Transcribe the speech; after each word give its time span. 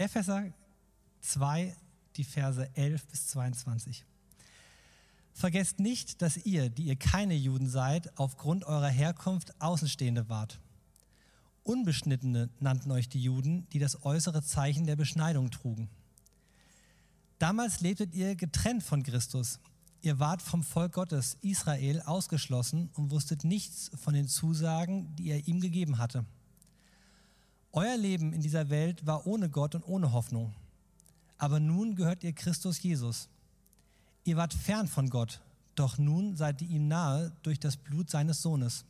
Epheser 0.00 0.50
2, 1.20 1.76
die 2.16 2.24
Verse 2.24 2.74
11 2.74 3.06
bis 3.08 3.26
22. 3.26 4.06
Vergesst 5.34 5.78
nicht, 5.78 6.22
dass 6.22 6.38
ihr, 6.38 6.70
die 6.70 6.84
ihr 6.84 6.96
keine 6.96 7.34
Juden 7.34 7.68
seid, 7.68 8.18
aufgrund 8.18 8.64
eurer 8.64 8.88
Herkunft 8.88 9.60
Außenstehende 9.60 10.30
wart. 10.30 10.58
Unbeschnittene 11.64 12.48
nannten 12.60 12.90
euch 12.90 13.10
die 13.10 13.22
Juden, 13.22 13.68
die 13.74 13.78
das 13.78 14.02
äußere 14.02 14.42
Zeichen 14.42 14.86
der 14.86 14.96
Beschneidung 14.96 15.50
trugen. 15.50 15.90
Damals 17.38 17.82
lebtet 17.82 18.14
ihr 18.14 18.36
getrennt 18.36 18.82
von 18.82 19.02
Christus. 19.02 19.60
Ihr 20.00 20.18
wart 20.18 20.40
vom 20.40 20.62
Volk 20.62 20.94
Gottes, 20.94 21.36
Israel, 21.42 22.00
ausgeschlossen 22.00 22.88
und 22.94 23.10
wusstet 23.10 23.44
nichts 23.44 23.90
von 24.02 24.14
den 24.14 24.28
Zusagen, 24.28 25.14
die 25.16 25.28
er 25.28 25.46
ihm 25.46 25.60
gegeben 25.60 25.98
hatte. 25.98 26.24
Euer 27.72 27.96
Leben 27.96 28.32
in 28.32 28.40
dieser 28.42 28.68
Welt 28.68 29.06
war 29.06 29.26
ohne 29.26 29.48
Gott 29.48 29.76
und 29.76 29.84
ohne 29.84 30.12
Hoffnung. 30.12 30.52
Aber 31.38 31.60
nun 31.60 31.94
gehört 31.94 32.24
ihr 32.24 32.32
Christus 32.32 32.82
Jesus. 32.82 33.28
Ihr 34.24 34.36
wart 34.36 34.52
fern 34.52 34.88
von 34.88 35.08
Gott, 35.08 35.40
doch 35.76 35.96
nun 35.96 36.36
seid 36.36 36.60
ihr 36.62 36.68
ihm 36.68 36.88
nahe 36.88 37.32
durch 37.42 37.60
das 37.60 37.76
Blut 37.76 38.10
seines 38.10 38.42
Sohnes. 38.42 38.84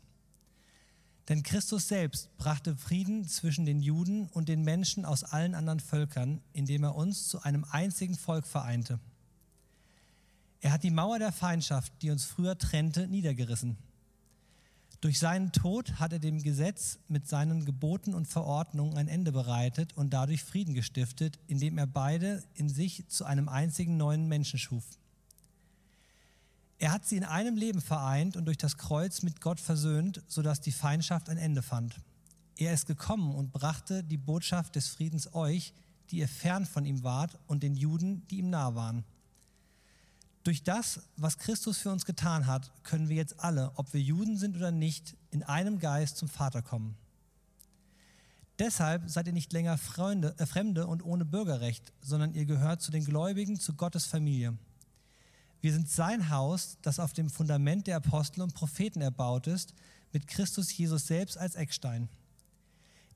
Denn 1.29 1.43
Christus 1.43 1.89
selbst 1.89 2.37
brachte 2.39 2.75
Frieden 2.77 3.29
zwischen 3.29 3.67
den 3.67 3.81
Juden 3.81 4.29
und 4.29 4.49
den 4.49 4.63
Menschen 4.63 5.05
aus 5.05 5.25
allen 5.25 5.55
anderen 5.55 5.79
Völkern, 5.79 6.41
indem 6.53 6.83
er 6.83 6.97
uns 6.97 7.29
zu 7.29 7.43
einem 7.43 7.65
einzigen 7.71 8.17
Volk 8.17 8.47
vereinte. 8.47 8.99
Er 10.61 10.73
hat 10.73 10.83
die 10.83 10.91
Mauer 10.91 11.19
der 11.19 11.33
Feindschaft, 11.33 11.93
die 12.03 12.11
uns 12.11 12.25
früher 12.25 12.59
trennte, 12.59 13.07
niedergerissen. 13.07 13.77
Durch 15.01 15.19
seinen 15.19 15.51
Tod 15.53 15.99
hat 15.99 16.13
er 16.13 16.19
dem 16.19 16.43
Gesetz 16.43 16.99
mit 17.09 17.27
seinen 17.27 17.65
Geboten 17.65 18.13
und 18.13 18.29
Verordnungen 18.29 18.99
ein 18.99 19.09
Ende 19.09 19.33
bereitet 19.33 19.97
und 19.97 20.13
dadurch 20.13 20.45
Frieden 20.45 20.75
gestiftet, 20.75 21.39
indem 21.47 21.79
er 21.79 21.87
beide 21.87 22.43
in 22.55 22.69
sich 22.69 23.09
zu 23.09 23.25
einem 23.25 23.49
einzigen 23.49 23.97
neuen 23.97 24.29
Menschen 24.29 24.59
schuf. 24.59 24.85
Er 26.79 26.93
hat 26.93 27.07
sie 27.07 27.17
in 27.17 27.25
einem 27.25 27.57
Leben 27.57 27.81
vereint 27.81 28.37
und 28.37 28.45
durch 28.45 28.59
das 28.59 28.77
Kreuz 28.77 29.23
mit 29.23 29.41
Gott 29.41 29.61
versöhnt, 29.61 30.23
sodass 30.27 30.61
die 30.61 30.73
Feindschaft 30.73 31.31
ein 31.31 31.39
Ende 31.39 31.63
fand. 31.63 31.97
Er 32.57 32.75
ist 32.75 32.87
gekommen 32.87 33.35
und 33.35 33.53
brachte 33.53 34.05
die 34.05 34.19
Botschaft 34.19 34.77
des 34.77 34.89
Friedens 34.89 35.33
euch, 35.35 35.73
die 36.11 36.19
ihr 36.19 36.29
fern 36.29 36.67
von 36.67 36.85
ihm 36.85 37.03
wart, 37.03 37.39
und 37.47 37.63
den 37.63 37.75
Juden, 37.75 38.27
die 38.29 38.39
ihm 38.39 38.51
nah 38.51 38.75
waren. 38.75 39.05
Durch 40.43 40.63
das, 40.63 41.01
was 41.17 41.39
Christus 41.39 41.79
für 41.79 41.91
uns 41.91 42.07
getan 42.07 42.47
hat, 42.47 42.73
können 42.83 43.09
wir 43.09 43.17
jetzt 43.17 43.41
alle, 43.41 43.73
ob 43.77 43.93
wir 43.93 44.01
Juden 44.01 44.39
sind 44.39 44.57
oder 44.57 44.71
nicht, 44.71 45.17
in 45.31 45.43
einem 45.43 45.79
Geist 45.79 46.17
zum 46.17 46.29
Vater 46.29 46.63
kommen. 46.63 46.97
Deshalb 48.59 49.09
seid 49.09 49.27
ihr 49.27 49.33
nicht 49.33 49.53
länger 49.53 49.79
Freunde, 49.79 50.35
äh, 50.39 50.47
Fremde 50.47 50.87
und 50.87 51.03
ohne 51.03 51.25
Bürgerrecht, 51.25 51.93
sondern 52.03 52.35
ihr 52.35 52.45
gehört 52.45 52.83
zu 52.83 52.91
den 52.91 53.05
Gläubigen, 53.05 53.59
zu 53.59 53.75
Gottes 53.75 54.07
Familie. 54.07 54.57
Wir 55.63 55.73
sind 55.73 55.89
sein 55.91 56.31
Haus, 56.31 56.79
das 56.83 57.01
auf 57.01 57.13
dem 57.13 57.29
Fundament 57.29 57.87
der 57.87 57.97
Apostel 57.97 58.43
und 58.43 58.55
Propheten 58.55 59.03
erbaut 59.03 59.47
ist, 59.47 59.75
mit 60.13 60.27
Christus 60.27 60.77
Jesus 60.77 61.07
selbst 61.07 61.37
als 61.37 61.55
Eckstein. 61.55 62.09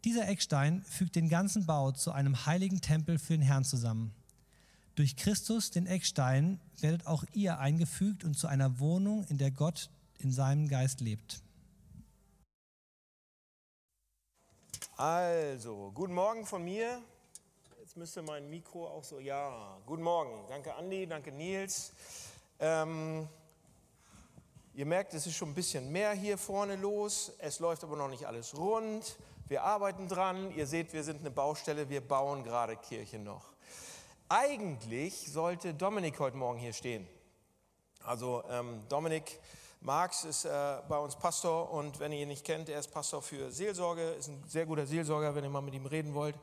Dieser 0.05 0.29
Eckstein 0.29 0.83
fügt 0.83 1.17
den 1.17 1.31
ganzen 1.31 1.65
Bau 1.65 1.93
zu 1.93 2.13
einem 2.13 2.45
heiligen 2.45 2.83
Tempel 2.83 3.19
für 3.19 3.33
den 3.33 3.43
Herrn 3.43 3.65
zusammen. 3.65 4.13
Durch 4.95 5.17
Christus, 5.17 5.71
den 5.71 5.87
Eckstein, 5.87 6.61
werdet 6.81 7.07
auch 7.07 7.25
ihr 7.33 7.59
eingefügt 7.59 8.23
und 8.23 8.35
zu 8.35 8.47
einer 8.47 8.79
Wohnung, 8.79 9.25
in 9.29 9.39
der 9.39 9.51
Gott 9.51 9.91
in 10.19 10.31
seinem 10.31 10.69
Geist 10.69 11.01
lebt. 11.01 11.43
Also, 14.97 15.91
guten 15.93 16.15
Morgen 16.15 16.47
von 16.47 16.63
mir. 16.63 17.03
Jetzt 17.81 17.97
müsste 17.97 18.23
mein 18.23 18.49
Mikro 18.49 18.87
auch 18.87 19.03
so, 19.03 19.19
ja, 19.19 19.77
guten 19.85 20.03
Morgen. 20.03 20.47
Danke 20.49 20.73
Andi, 20.77 21.09
danke 21.09 21.33
Nils. 21.33 21.93
Ähm, 22.61 23.29
ihr 24.75 24.87
merkt, 24.87 25.13
es 25.15 25.27
ist 25.27 25.35
schon 25.35 25.51
ein 25.51 25.55
bisschen 25.55 25.91
mehr 25.91 26.13
hier 26.13 26.39
vorne 26.39 26.77
los. 26.77 27.33
Es 27.39 27.59
läuft 27.59 27.83
aber 27.83 27.97
noch 27.97 28.09
nicht 28.09 28.27
alles 28.27 28.57
rund. 28.57 29.17
Wir 29.49 29.65
arbeiten 29.65 30.07
dran. 30.07 30.53
Ihr 30.53 30.69
seht, 30.69 30.93
wir 30.93 31.03
sind 31.03 31.21
eine 31.21 31.33
Baustelle. 31.33 31.89
Wir 31.91 32.01
bauen 32.01 32.45
gerade 32.45 32.77
Kirche 32.77 33.19
noch. 33.19 33.54
Eigentlich 34.29 35.31
sollte 35.31 35.75
Dominik 35.75 36.19
heute 36.19 36.39
Morgen 36.39 36.59
hier 36.59 36.73
stehen. 36.73 37.07
Also 38.03 38.43
ähm, 38.49 38.83
Dominik 38.89 39.39
Marx 39.83 40.25
ist 40.25 40.47
äh, 40.47 40.79
bei 40.89 40.97
uns 40.97 41.15
Pastor 41.15 41.71
und 41.71 42.01
wenn 42.01 42.11
ihr 42.11 42.23
ihn 42.23 42.29
nicht 42.29 42.43
kennt, 42.43 42.71
er 42.71 42.81
ist 42.81 42.89
Pastor 42.89 43.21
für 43.21 43.51
Seelsorge, 43.51 44.13
ist 44.13 44.29
ein 44.29 44.43
sehr 44.49 44.65
guter 44.65 44.87
Seelsorger, 44.87 45.35
wenn 45.35 45.45
ihr 45.45 45.51
mal 45.51 45.61
mit 45.61 45.75
ihm 45.75 45.85
reden 45.85 46.15
wollt. 46.15 46.37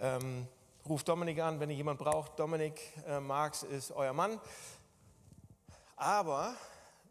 Ähm, 0.00 0.48
ruft 0.88 1.06
Dominik 1.08 1.38
an, 1.38 1.60
wenn 1.60 1.70
ihr 1.70 1.76
jemand 1.76 2.00
braucht. 2.00 2.36
Dominik 2.36 2.80
äh, 3.06 3.20
Marx 3.20 3.62
ist 3.62 3.92
euer 3.92 4.12
Mann. 4.12 4.40
Aber 5.94 6.56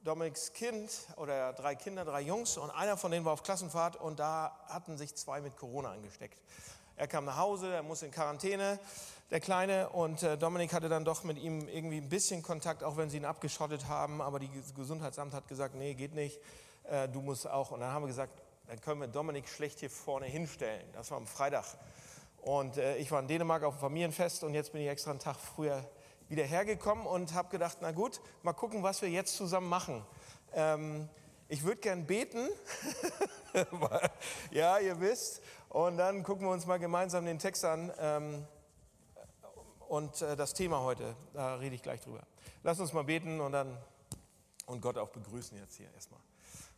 Dominiks 0.04 0.52
Kind 0.52 0.92
oder 1.16 1.54
drei 1.54 1.76
Kinder, 1.76 2.04
drei 2.04 2.22
Jungs 2.22 2.58
und 2.58 2.72
einer 2.72 2.98
von 2.98 3.10
denen 3.10 3.24
war 3.24 3.32
auf 3.32 3.44
Klassenfahrt 3.44 3.96
und 3.96 4.20
da 4.20 4.60
hatten 4.68 4.98
sich 4.98 5.16
zwei 5.16 5.40
mit 5.40 5.56
Corona 5.56 5.92
angesteckt. 5.92 6.38
Er 6.98 7.08
kam 7.08 7.24
nach 7.24 7.38
Hause, 7.38 7.74
er 7.74 7.84
muss 7.84 8.04
in 8.04 8.12
Quarantäne 8.12 8.80
der 9.34 9.42
Kleine. 9.42 9.90
Und 9.90 10.22
äh, 10.22 10.38
Dominik 10.38 10.74
hatte 10.74 10.90
dann 10.90 11.04
doch 11.04 11.24
mit 11.24 11.40
ihm 11.40 11.68
irgendwie 11.68 11.98
ein 11.98 12.08
bisschen 12.08 12.44
Kontakt, 12.44 12.84
auch 12.84 12.98
wenn 12.98 13.10
sie 13.10 13.18
ihn 13.18 13.26
abgeschottet 13.26 13.88
haben. 13.88 14.22
Aber 14.22 14.38
die 14.38 14.50
Gesundheitsamt 14.76 15.34
hat 15.34 15.48
gesagt, 15.48 15.74
nee, 15.74 15.96
geht 15.96 16.14
nicht, 16.14 16.40
äh, 16.84 17.10
du 17.10 17.20
musst 17.20 17.50
auch. 17.50 17.72
Und 17.72 17.80
dann 17.80 17.92
haben 17.92 18.04
wir 18.04 18.08
gesagt, 18.08 18.32
dann 18.68 18.80
können 18.80 19.02
wir 19.02 19.08
Dominik 19.08 19.50
schlecht 19.50 19.80
hier 19.80 19.90
vorne 19.90 20.28
hinstellen. 20.28 20.86
Das 20.94 21.10
war 21.10 21.18
am 21.18 21.26
Freitag. 21.26 21.66
Und 22.44 22.78
äh, 22.78 22.98
ich 22.98 23.12
war 23.12 23.20
in 23.22 23.28
Dänemark 23.28 23.64
auf 23.64 23.76
dem 23.76 23.80
Familienfest 23.80 24.44
und 24.44 24.54
jetzt 24.54 24.72
bin 24.72 24.82
ich 24.82 24.88
extra 24.88 25.10
einen 25.10 25.20
Tag 25.20 25.38
früher 25.38 25.84
wieder 26.30 26.44
hergekommen 26.44 27.08
und 27.08 27.34
habe 27.34 27.50
gedacht, 27.50 27.80
na 27.82 27.92
gut, 27.92 28.22
mal 28.44 28.54
gucken, 28.54 28.84
was 28.84 29.02
wir 29.02 29.10
jetzt 29.10 29.36
zusammen 29.36 29.68
machen. 29.68 30.06
Ähm, 30.54 31.10
ich 31.50 31.64
würde 31.64 31.82
gern 31.82 32.06
beten. 32.06 32.50
ja, 34.52 34.78
ihr 34.78 35.00
wisst. 35.00 35.42
Und 35.70 35.98
dann 35.98 36.22
gucken 36.22 36.46
wir 36.46 36.52
uns 36.52 36.68
mal 36.68 36.78
gemeinsam 36.78 37.26
den 37.26 37.40
Text 37.40 37.66
an. 37.66 37.92
Ähm, 37.98 38.48
und 39.90 40.22
äh, 40.22 40.36
das 40.36 40.54
Thema 40.54 40.82
heute, 40.82 41.16
da 41.34 41.56
rede 41.56 41.76
ich 41.76 41.82
gleich 41.82 42.02
drüber. 42.02 42.22
Lass 42.64 42.80
uns 42.80 42.94
mal 42.94 43.04
beten 43.04 43.42
und 43.42 43.52
dann 43.52 43.78
und 44.66 44.82
Gott 44.82 44.98
auch 44.98 45.10
begrüßen 45.10 45.58
jetzt 45.58 45.76
hier 45.76 45.92
erstmal. 45.94 46.22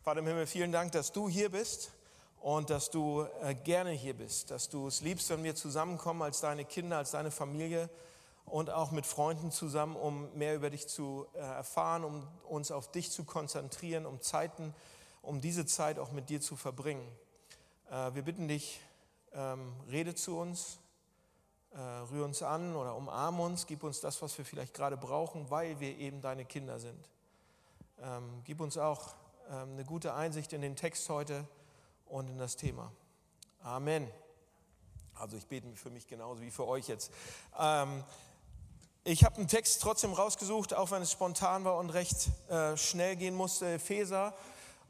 Vater 0.02 0.20
im 0.20 0.26
Himmel, 0.26 0.46
vielen 0.46 0.72
Dank, 0.72 0.92
dass 0.92 1.12
du 1.12 1.28
hier 1.28 1.50
bist 1.50 1.92
und 2.40 2.70
dass 2.70 2.90
du 2.90 3.26
äh, 3.42 3.54
gerne 3.54 3.90
hier 3.90 4.14
bist, 4.14 4.50
dass 4.50 4.68
du 4.68 4.86
es 4.88 5.00
liebst, 5.00 5.30
wenn 5.30 5.44
wir 5.44 5.54
zusammenkommen 5.54 6.22
als 6.22 6.40
deine 6.40 6.64
Kinder, 6.64 6.98
als 6.98 7.12
deine 7.12 7.30
Familie 7.30 7.88
und 8.44 8.70
auch 8.70 8.90
mit 8.90 9.06
Freunden 9.06 9.50
zusammen, 9.50 9.96
um 9.96 10.32
mehr 10.36 10.54
über 10.54 10.70
dich 10.70 10.88
zu 10.88 11.26
äh, 11.34 11.38
erfahren, 11.38 12.04
um 12.04 12.26
uns 12.48 12.70
auf 12.70 12.90
dich 12.90 13.10
zu 13.10 13.24
konzentrieren, 13.24 14.06
um 14.06 14.20
Zeiten, 14.20 14.74
um 15.22 15.40
diese 15.40 15.66
Zeit 15.66 15.98
auch 15.98 16.12
mit 16.12 16.28
dir 16.28 16.40
zu 16.40 16.56
verbringen. 16.56 17.06
Wir 17.88 18.22
bitten 18.22 18.48
dich, 18.48 18.80
ähm, 19.32 19.72
rede 19.88 20.16
zu 20.16 20.36
uns, 20.36 20.80
äh, 21.72 21.78
rühr 21.80 22.24
uns 22.24 22.42
an 22.42 22.74
oder 22.74 22.94
umarm 22.96 23.40
uns, 23.40 23.66
gib 23.66 23.82
uns 23.82 24.00
das, 24.00 24.20
was 24.22 24.36
wir 24.38 24.44
vielleicht 24.44 24.74
gerade 24.74 24.96
brauchen, 24.96 25.50
weil 25.50 25.78
wir 25.80 25.96
eben 25.98 26.20
deine 26.20 26.44
Kinder 26.44 26.78
sind. 26.78 27.08
Ähm, 28.00 28.42
gib 28.44 28.60
uns 28.60 28.78
auch 28.78 29.14
ähm, 29.50 29.72
eine 29.72 29.84
gute 29.84 30.14
Einsicht 30.14 30.52
in 30.52 30.60
den 30.60 30.76
Text 30.76 31.08
heute 31.08 31.46
und 32.06 32.28
in 32.30 32.38
das 32.38 32.56
Thema. 32.56 32.92
Amen. 33.62 34.08
Also 35.14 35.36
ich 35.36 35.46
bete 35.46 35.74
für 35.76 35.90
mich 35.90 36.06
genauso 36.06 36.42
wie 36.42 36.50
für 36.50 36.66
euch 36.66 36.88
jetzt. 36.88 37.10
Ähm, 37.58 38.04
ich 39.04 39.24
habe 39.24 39.36
einen 39.36 39.48
Text 39.48 39.80
trotzdem 39.82 40.12
rausgesucht, 40.12 40.74
auch 40.74 40.90
wenn 40.90 41.00
es 41.00 41.12
spontan 41.12 41.64
war 41.64 41.78
und 41.78 41.90
recht 41.90 42.28
äh, 42.48 42.76
schnell 42.76 43.16
gehen 43.16 43.34
musste. 43.34 43.74
Epheser 43.74 44.34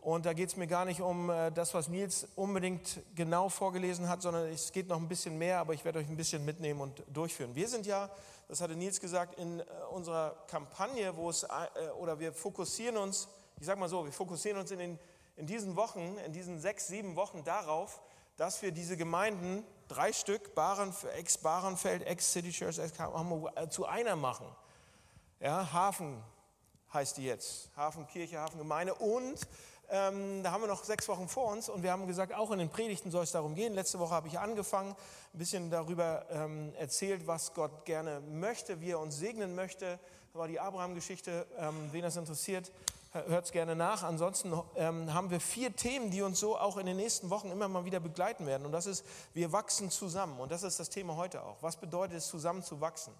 und 0.01 0.25
da 0.25 0.33
geht 0.33 0.51
es 0.51 0.57
mir 0.57 0.67
gar 0.67 0.85
nicht 0.85 1.01
um 1.01 1.31
äh, 1.31 1.51
das, 1.51 1.75
was 1.75 1.89
Nils 1.89 2.29
unbedingt 2.37 3.01
genau 3.15 3.49
vorgelesen 3.49 4.09
hat, 4.09 4.23
sondern 4.23 4.47
es 4.49 4.73
geht 4.73 4.89
noch 4.89 4.99
ein 4.99 5.09
bisschen 5.09 5.37
mehr, 5.37 5.59
aber 5.59 5.75
ich 5.75 5.85
werde 5.85 5.99
euch 5.99 6.09
ein 6.09 6.17
bisschen 6.17 6.45
mitnehmen 6.45 6.81
und 6.81 7.03
durchführen. 7.09 7.55
Wir 7.55 7.69
sind 7.69 7.87
ja, 7.87 8.11
das 8.49 8.61
hatte 8.61 8.77
Nils 8.77 9.01
gesagt, 9.01 9.39
in 9.39 9.61
äh, 9.61 9.65
unserer 9.91 10.37
Kampagne, 10.47 11.17
wo 11.17 11.29
es, 11.31 11.43
äh, 11.43 11.49
oder 11.99 12.21
wir 12.21 12.33
fokussieren 12.33 12.97
uns, 12.97 13.29
ich 13.59 13.67
sage 13.67 13.81
mal 13.81 13.89
so, 13.89 14.05
wir 14.05 14.13
fokussieren 14.13 14.61
uns 14.61 14.71
in, 14.71 14.79
den, 14.79 14.99
in 15.37 15.47
diesen 15.47 15.75
Wochen, 15.77 16.19
in 16.25 16.33
diesen 16.33 16.61
sechs, 16.61 16.87
sieben 16.87 17.17
Wochen 17.17 17.43
darauf, 17.43 18.01
dass 18.37 18.63
wir 18.63 18.71
diese 18.71 18.97
Gemeinden, 18.97 19.65
drei 19.89 20.13
Stück, 20.13 20.51
ex-Barenfeld, 21.17 22.07
ex-City 22.07 22.51
Church, 22.51 22.79
ex 22.79 22.93
zu 23.71 23.87
einer 23.87 24.15
machen. 24.15 24.47
Ja, 25.41 25.73
Hafen 25.73 26.23
heißt 26.93 27.17
die 27.17 27.25
jetzt, 27.25 27.71
Hafenkirche, 27.77 28.39
Hafengemeinde 28.39 28.95
und 28.95 29.41
ähm, 29.91 30.43
da 30.43 30.51
haben 30.51 30.63
wir 30.63 30.69
noch 30.69 30.85
sechs 30.85 31.09
Wochen 31.09 31.29
vor 31.29 31.53
uns 31.53 31.69
und 31.69 31.83
wir 31.83 31.93
haben 31.93 32.07
gesagt, 32.07 32.35
auch 32.35 32.51
in 32.51 32.59
den 32.59 32.69
Predigten 32.69 33.11
soll 33.11 33.25
es 33.25 33.33
darum 33.33 33.55
gehen. 33.55 33.75
Letzte 33.75 33.99
Woche 33.99 34.15
habe 34.15 34.29
ich 34.29 34.39
angefangen, 34.39 34.91
ein 35.35 35.39
bisschen 35.39 35.71
darüber 35.71 36.27
ähm, 36.31 36.73
erzählt, 36.79 37.27
was 37.27 37.55
Gott 37.55 37.85
gerne 37.85 38.21
möchte, 38.21 38.81
wie 38.81 38.91
er 38.91 39.01
uns 39.01 39.17
segnen 39.17 39.55
möchte. 39.55 39.99
Das 40.33 40.41
war 40.41 40.49
die 40.49 40.61
Abraham-Geschichte. 40.61 41.47
Ähm, 41.59 41.89
wen 41.93 42.03
das 42.03 42.17
interessiert, 42.17 42.73
hört 43.13 43.47
es 43.47 43.53
gerne 43.53 43.77
nach. 43.77 44.03
Ansonsten 44.03 44.53
ähm, 44.77 45.13
haben 45.15 45.31
wir 45.31 45.41
vier 45.41 45.75
Themen, 45.75 46.11
die 46.11 46.23
uns 46.23 46.41
so 46.41 46.59
auch 46.59 46.77
in 46.77 46.87
den 46.87 46.97
nächsten 46.97 47.31
Wochen 47.31 47.51
immer 47.51 47.69
mal 47.69 47.85
wieder 47.85 48.01
begleiten 48.01 48.47
werden. 48.47 48.67
Und 48.67 48.73
das 48.73 48.87
ist, 48.87 49.05
wir 49.35 49.53
wachsen 49.53 49.91
zusammen. 49.91 50.39
Und 50.41 50.53
das 50.53 50.63
ist 50.63 50.79
das 50.79 50.91
Thema 50.91 51.17
heute 51.17 51.43
auch. 51.43 51.57
Was 51.63 51.77
bedeutet 51.77 52.19
es, 52.19 52.29
zusammen 52.29 52.63
zu 52.63 52.81
wachsen? 52.81 53.15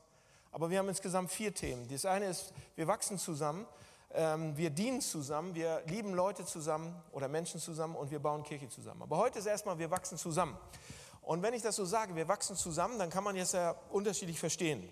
Aber 0.53 0.71
wir 0.71 0.79
haben 0.79 0.89
insgesamt 0.89 1.31
vier 1.31 1.55
Themen. 1.55 1.89
Das 1.89 2.05
eine 2.05 2.27
ist, 2.27 2.53
wir 2.77 2.87
wachsen 2.87 3.19
zusammen, 3.19 3.67
wir 4.17 4.71
dienen 4.71 5.03
zusammen, 5.03 5.55
wir 5.55 5.83
lieben 5.87 6.15
Leute 6.15 6.47
zusammen 6.47 6.95
oder 7.13 7.29
Menschen 7.29 7.61
zusammen 7.61 7.97
und 7.97 8.11
wir 8.11 8.19
bauen 8.19 8.43
Kirche 8.45 8.69
zusammen. 8.69 9.03
Aber 9.03 9.19
heute 9.19 9.39
ist 9.39 9.47
erstmal, 9.47 9.79
wir 9.79 9.91
wachsen 9.91 10.17
zusammen. 10.17 10.57
Und 11.21 11.43
wenn 11.43 11.55
ich 11.55 11.63
das 11.63 11.77
so 11.77 11.85
sage, 11.85 12.15
wir 12.15 12.29
wachsen 12.29 12.57
zusammen, 12.57 12.99
dann 12.99 13.11
kann 13.11 13.25
man 13.25 13.37
jetzt 13.37 13.53
ja 13.53 13.75
unterschiedlich 13.91 14.39
verstehen. 14.39 14.89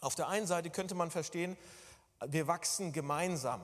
Auf 0.00 0.14
der 0.14 0.28
einen 0.28 0.46
Seite 0.46 0.70
könnte 0.70 0.94
man 0.94 1.10
verstehen, 1.10 1.56
wir 2.26 2.46
wachsen 2.46 2.92
gemeinsam. 2.92 3.60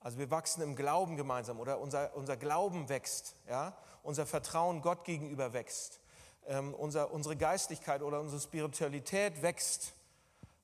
Also 0.00 0.18
wir 0.18 0.30
wachsen 0.30 0.62
im 0.62 0.76
Glauben 0.76 1.16
gemeinsam 1.16 1.58
oder 1.58 1.80
unser, 1.80 2.14
unser 2.14 2.36
Glauben 2.36 2.88
wächst, 2.88 3.34
ja? 3.48 3.76
unser 4.02 4.26
Vertrauen 4.26 4.80
Gott 4.82 5.04
gegenüber 5.04 5.52
wächst, 5.52 5.98
ähm, 6.46 6.74
unser, 6.74 7.10
unsere 7.10 7.36
Geistlichkeit 7.36 8.02
oder 8.02 8.20
unsere 8.20 8.40
Spiritualität 8.40 9.42
wächst 9.42 9.94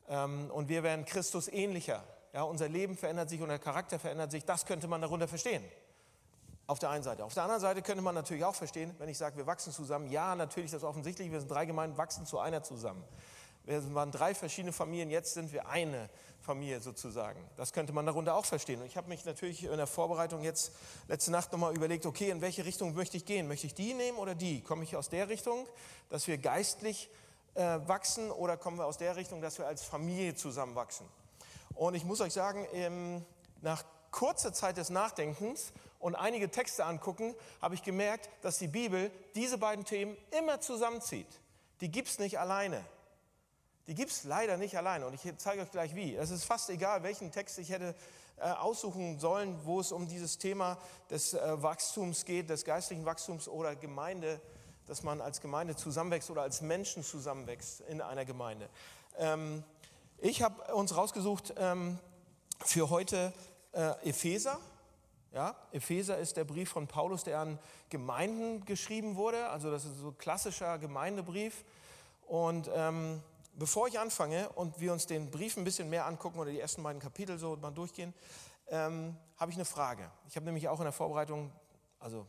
ähm, 0.09 0.51
und 0.51 0.69
wir 0.69 0.83
werden 0.83 1.05
Christus 1.05 1.49
ähnlicher. 1.49 2.05
Ja? 2.33 2.43
Unser 2.43 2.69
Leben 2.69 2.97
verändert 2.97 3.29
sich, 3.29 3.41
unser 3.41 3.59
Charakter 3.59 3.99
verändert 3.99 4.31
sich. 4.31 4.45
Das 4.45 4.67
könnte 4.67 4.89
man 4.89 5.01
darunter 5.01 5.29
verstehen. 5.29 5.65
Auf 6.67 6.79
der 6.79 6.91
einen 6.91 7.03
Seite. 7.03 7.25
Auf 7.25 7.35
der 7.35 7.43
anderen 7.43 7.61
Seite 7.61 7.83
könnte 7.83 8.03
man 8.03 8.15
natürlich 8.15 8.45
auch 8.45 8.55
verstehen, 8.55 8.95
wenn 8.99 9.09
ich 9.09 9.19
sage, 9.19 9.37
wir 9.37 9.47
wachsen 9.47 9.73
zusammen. 9.73 10.09
Ja, 10.09 10.37
natürlich, 10.37 10.71
das 10.71 10.83
ist 10.83 10.89
offensichtlich. 10.89 11.33
Wir 11.33 11.41
sind 11.41 11.51
drei 11.51 11.67
Gemeinden, 11.67 11.99
wachsen 11.99 12.27
zu 12.27 12.39
einer 12.39 12.63
zusammen. 12.63 13.03
Wir 13.65 13.95
waren 13.95 14.11
drei 14.11 14.35
verschiedene 14.35 14.73
Familien, 14.73 15.11
jetzt 15.11 15.35
sind 15.35 15.53
wir 15.53 15.69
eine 15.69 16.09
Familie 16.41 16.81
sozusagen. 16.81 17.39
Das 17.57 17.73
könnte 17.73 17.93
man 17.93 18.07
darunter 18.07 18.35
auch 18.35 18.45
verstehen. 18.45 18.81
Und 18.81 18.87
ich 18.87 18.97
habe 18.97 19.09
mich 19.09 19.25
natürlich 19.25 19.65
in 19.65 19.77
der 19.77 19.87
Vorbereitung 19.87 20.43
jetzt 20.43 20.73
letzte 21.09 21.31
Nacht 21.31 21.53
nochmal 21.53 21.77
überlegt, 21.77 22.07
okay, 22.07 22.31
in 22.31 22.41
welche 22.41 22.65
Richtung 22.65 22.95
möchte 22.95 23.17
ich 23.17 23.27
gehen? 23.27 23.47
Möchte 23.49 23.67
ich 23.67 23.75
die 23.75 23.93
nehmen 23.93 24.19
oder 24.19 24.35
die? 24.35 24.63
Komme 24.63 24.85
ich 24.85 24.97
aus 24.97 25.11
der 25.11 25.29
Richtung, 25.29 25.69
dass 26.09 26.27
wir 26.27 26.39
geistlich 26.39 27.11
äh, 27.55 27.79
wachsen 27.87 28.31
oder 28.31 28.57
kommen 28.57 28.79
wir 28.79 28.87
aus 28.87 28.97
der 28.97 29.17
Richtung, 29.17 29.43
dass 29.43 29.59
wir 29.59 29.67
als 29.67 29.85
Familie 29.85 30.35
zusammenwachsen? 30.35 31.07
Und 31.81 31.95
ich 31.95 32.05
muss 32.05 32.21
euch 32.21 32.35
sagen, 32.35 33.25
nach 33.63 33.83
kurzer 34.11 34.53
Zeit 34.53 34.77
des 34.77 34.91
Nachdenkens 34.91 35.73
und 35.99 36.15
einige 36.15 36.51
Texte 36.51 36.85
angucken, 36.85 37.35
habe 37.63 37.75
ich 37.75 37.83
gemerkt, 37.83 38.29
dass 38.43 38.59
die 38.59 38.69
Bibel 38.69 39.11
diese 39.35 39.57
beiden 39.57 39.87
Themen 39.87 40.15
immer 40.39 40.61
zusammenzieht. 40.61 41.41
Die 41.81 41.91
gibt 41.91 42.09
es 42.09 42.19
nicht 42.19 42.39
alleine. 42.39 42.85
Die 43.87 43.95
gibt 43.95 44.11
es 44.11 44.25
leider 44.25 44.59
nicht 44.59 44.77
alleine 44.77 45.07
und 45.07 45.15
ich 45.15 45.23
zeige 45.39 45.63
euch 45.63 45.71
gleich 45.71 45.95
wie. 45.95 46.15
Es 46.17 46.31
ist 46.31 46.45
fast 46.45 46.69
egal, 46.69 47.03
welchen 47.03 47.33
Text 47.33 47.59
ich 47.59 47.71
hätte 47.71 47.95
äh, 48.37 48.51
aussuchen 48.51 49.19
sollen, 49.19 49.59
wo 49.65 49.81
es 49.81 49.91
um 49.91 50.07
dieses 50.07 50.37
Thema 50.37 50.77
des 51.09 51.33
äh, 51.33 51.63
Wachstums 51.63 52.27
geht, 52.27 52.51
des 52.51 52.67
geistlichen 52.67 53.07
Wachstums 53.07 53.49
oder 53.49 53.75
Gemeinde, 53.75 54.39
dass 54.85 55.03
man 55.03 55.23
als 55.23 55.41
Gemeinde 55.41 55.75
zusammenwächst 55.77 56.29
oder 56.31 56.43
als 56.43 56.61
Menschen 56.61 57.03
zusammenwächst 57.03 57.81
in 57.89 58.03
einer 58.03 58.27
Gemeinde. 58.27 58.69
Ähm, 59.17 59.65
ich 60.23 60.43
habe 60.43 60.75
uns 60.75 60.97
rausgesucht 60.97 61.55
ähm, 61.57 61.99
für 62.65 62.91
heute 62.91 63.33
äh, 63.73 64.09
Epheser. 64.09 64.59
Ja, 65.33 65.57
Epheser 65.73 66.19
ist 66.19 66.37
der 66.37 66.45
Brief 66.45 66.69
von 66.71 66.87
Paulus, 66.87 67.25
der 67.25 67.39
an 67.39 67.59
Gemeinden 67.89 68.65
geschrieben 68.65 69.17
wurde. 69.17 69.49
Also 69.49 69.71
das 69.71 69.85
ist 69.85 69.99
so 69.99 70.09
ein 70.09 70.19
klassischer 70.19 70.79
Gemeindebrief. 70.79 71.65
Und 72.27 72.71
ähm, 72.75 73.23
bevor 73.55 73.89
ich 73.89 73.99
anfange 73.99 74.49
und 74.51 74.79
wir 74.81 74.93
uns 74.93 75.07
den 75.07 75.31
Brief 75.31 75.57
ein 75.57 75.65
bisschen 75.65 75.89
mehr 75.89 76.07
angucken 76.07 76.39
oder 76.39 76.51
die 76.51 76.61
ersten 76.61 76.83
beiden 76.83 77.01
Kapitel 77.01 77.39
so 77.39 77.57
mal 77.57 77.71
durchgehen, 77.71 78.13
ähm, 78.69 79.17
habe 79.39 79.51
ich 79.51 79.57
eine 79.57 79.65
Frage. 79.65 80.11
Ich 80.29 80.37
habe 80.37 80.45
nämlich 80.45 80.69
auch 80.69 80.81
in 80.81 80.85
der 80.85 80.93
Vorbereitung, 80.93 81.51
also 81.99 82.27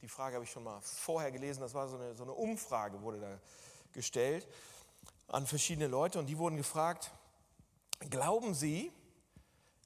die 0.00 0.08
Frage 0.08 0.36
habe 0.36 0.44
ich 0.44 0.50
schon 0.50 0.64
mal 0.64 0.80
vorher 0.80 1.32
gelesen, 1.32 1.60
das 1.60 1.74
war 1.74 1.88
so 1.88 1.96
eine, 1.96 2.14
so 2.14 2.22
eine 2.22 2.32
Umfrage, 2.32 3.00
wurde 3.02 3.20
da 3.20 3.38
gestellt 3.92 4.46
an 5.28 5.46
verschiedene 5.46 5.88
Leute 5.88 6.18
und 6.18 6.26
die 6.26 6.38
wurden 6.38 6.56
gefragt, 6.56 7.10
glauben 8.10 8.54
Sie, 8.54 8.92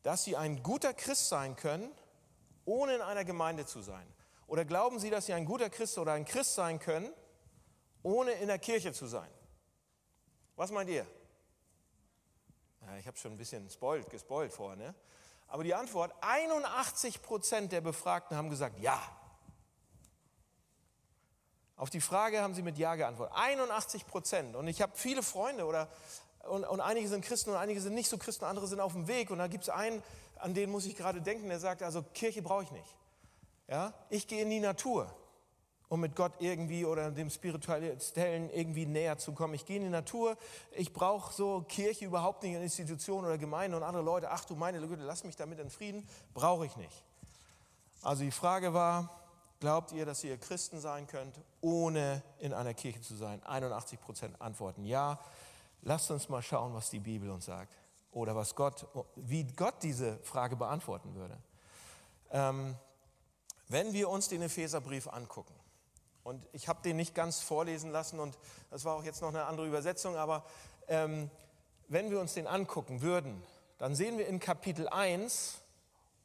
dass 0.03 0.25
Sie 0.25 0.37
ein 0.37 0.63
guter 0.63 0.95
Christ 0.95 1.29
sein 1.29 1.57
können, 1.57 1.91
ohne 2.65 2.95
in 2.95 3.01
einer 3.01 3.25
Gemeinde 3.25 3.67
zu 3.67 3.81
sein? 3.81 4.07
Oder 4.47 4.65
glauben 4.65 4.99
Sie, 4.99 5.11
dass 5.11 5.27
Sie 5.27 5.33
ein 5.33 5.45
guter 5.45 5.71
Christ 5.71 5.99
oder 5.99 6.13
ein 6.13 6.25
Christ 6.25 6.55
sein 6.55 6.79
können, 6.79 7.13
ohne 8.03 8.33
in 8.33 8.49
der 8.49 8.59
Kirche 8.59 8.93
zu 8.93 9.07
sein? 9.07 9.31
Was 10.55 10.71
meint 10.71 10.89
ihr? 10.89 11.07
Ja, 12.83 12.97
ich 12.97 13.07
habe 13.07 13.17
schon 13.17 13.33
ein 13.33 13.37
bisschen 13.37 13.69
spoilt, 13.69 14.09
gespoilt 14.11 14.53
vorher. 14.53 14.77
Ne? 14.77 14.95
Aber 15.49 15.65
die 15.65 15.75
Antwort, 15.75 16.13
81 16.21 17.23
Prozent 17.23 17.73
der 17.73 17.81
Befragten 17.81 18.37
haben 18.37 18.51
gesagt 18.51 18.79
Ja. 18.79 19.01
Auf 21.77 21.91
die 21.91 22.01
Frage 22.01 22.41
haben 22.41 22.55
sie 22.55 22.63
mit 22.63 22.79
Ja 22.79 22.95
geantwortet. 22.95 23.37
81 23.37 24.07
Prozent. 24.07 24.57
Und 24.57 24.67
ich 24.67 24.81
habe 24.81 24.93
viele 24.97 25.23
Freunde 25.23 25.67
oder 25.67 25.89
und, 26.49 26.65
und, 26.65 26.81
einige 26.81 27.09
sind 27.09 27.25
Christen 27.25 27.51
und 27.51 27.57
einige 27.57 27.81
sind 27.81 27.95
nicht 27.95 28.09
so 28.09 28.19
Christen, 28.19 28.45
andere 28.45 28.67
sind 28.67 28.81
auf 28.81 28.93
dem 28.93 29.09
Weg. 29.09 29.31
Und 29.31 29.39
da 29.39 29.47
gibt 29.47 29.65
es 29.65 29.71
einen, 29.71 30.03
an 30.37 30.55
den 30.55 30.71
muss 30.71 30.87
ich 30.87 30.97
gerade 30.97 31.21
denken, 31.21 31.49
der 31.49 31.61
sagt, 31.61 31.83
also 31.83 32.03
Kirche 32.15 32.43
brauche 32.43 32.63
ich 32.63 32.71
nicht. 32.71 32.97
Ja? 33.69 33.95
Ich 34.11 34.27
gehe 34.27 34.43
in 34.43 34.51
die 34.51 34.61
Natur 34.61 35.15
um 35.89 36.01
mit 36.01 36.17
Gott 36.17 36.33
irgendwie 36.41 36.85
oder 36.85 37.11
dem 37.11 37.31
Spirituellen 37.31 38.51
irgendwie 38.51 38.87
näher 38.87 39.19
zu 39.19 39.33
kommen. 39.33 39.55
Ich 39.55 39.67
gehe 39.67 39.77
in 39.77 39.85
die 39.85 39.89
Natur, 39.89 40.37
ich 40.73 40.93
brauche 40.93 41.33
so 41.33 41.65
Kirche 41.69 42.07
überhaupt 42.07 42.43
nicht, 42.43 42.55
eine 42.55 42.65
Institution 42.65 43.25
oder 43.25 43.39
Gemeinde 43.39 43.77
und 43.77 43.83
andere 43.83 44.03
Leute, 44.03 44.31
ach 44.31 44.45
du 44.45 44.57
meine 44.57 44.81
Güte, 44.81 45.03
lass 45.03 45.25
mich 45.25 45.37
damit 45.37 45.59
in 45.59 45.71
Frieden, 45.71 46.07
brauche 46.35 46.67
ich 46.67 46.77
nicht. 46.77 47.05
Also 48.03 48.25
die 48.25 48.31
Frage 48.31 48.75
war, 48.75 49.21
glaubt 49.61 49.93
ihr, 49.93 50.07
dass 50.07 50.23
ihr 50.25 50.37
Christen 50.39 50.81
sein 50.81 51.07
könnt, 51.07 51.41
ohne 51.61 52.23
in 52.39 52.53
einer 52.53 52.75
Kirche 52.75 53.01
zu 53.01 53.15
sein? 53.15 53.43
81 53.45 54.01
Prozent 54.01 54.41
antworten 54.41 54.85
ja. 54.85 55.19
Lasst 55.83 56.11
uns 56.11 56.29
mal 56.29 56.43
schauen, 56.43 56.75
was 56.75 56.91
die 56.91 56.99
Bibel 56.99 57.31
uns 57.31 57.47
sagt 57.47 57.77
oder 58.13 58.35
was 58.35 58.55
Gott, 58.55 58.87
wie 59.17 59.45
Gott 59.45 59.83
diese 59.83 60.19
Frage 60.19 60.57
beantworten 60.57 61.15
würde. 61.15 61.37
Ähm, 62.31 62.77
wenn 63.69 63.93
wir 63.93 64.09
uns 64.09 64.29
den 64.29 64.43
Epheserbrief 64.43 65.09
angucken, 65.09 65.55
und 66.23 66.45
ich 66.53 66.67
habe 66.67 66.83
den 66.83 66.97
nicht 66.97 67.15
ganz 67.15 67.41
vorlesen 67.41 67.93
lassen 67.93 68.19
und 68.19 68.37
das 68.71 68.85
war 68.85 68.97
auch 68.97 69.05
jetzt 69.05 69.23
noch 69.23 69.29
eine 69.29 69.45
andere 69.45 69.67
Übersetzung, 69.67 70.17
aber 70.17 70.45
ähm, 70.89 71.31
wenn 71.89 72.11
wir 72.11 72.21
uns 72.21 72.35
den 72.35 72.49
angucken 72.49 73.01
würden, 73.01 73.41
dann 73.79 73.95
sehen 73.95 74.19
wir 74.19 74.27
in 74.27 74.41
Kapitel 74.41 74.89
1, 74.89 75.61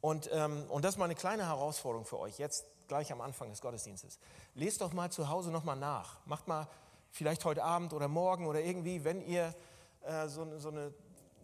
und, 0.02 0.28
ähm, 0.32 0.64
und 0.68 0.84
das 0.84 0.94
ist 0.94 0.98
mal 0.98 1.04
eine 1.04 1.14
kleine 1.14 1.46
Herausforderung 1.46 2.04
für 2.04 2.18
euch, 2.18 2.38
jetzt 2.38 2.66
gleich 2.88 3.12
am 3.12 3.20
Anfang 3.20 3.48
des 3.50 3.60
Gottesdienstes. 3.60 4.18
Lest 4.54 4.80
doch 4.80 4.92
mal 4.92 5.10
zu 5.10 5.28
Hause 5.28 5.50
nochmal 5.52 5.76
nach. 5.76 6.18
Macht 6.26 6.48
mal 6.48 6.68
vielleicht 7.12 7.44
heute 7.44 7.62
Abend 7.62 7.92
oder 7.92 8.08
morgen 8.08 8.46
oder 8.46 8.60
irgendwie, 8.60 9.04
wenn 9.04 9.20
ihr 9.20 9.54
äh, 10.02 10.26
so, 10.26 10.58
so 10.58 10.70
eine 10.70 10.92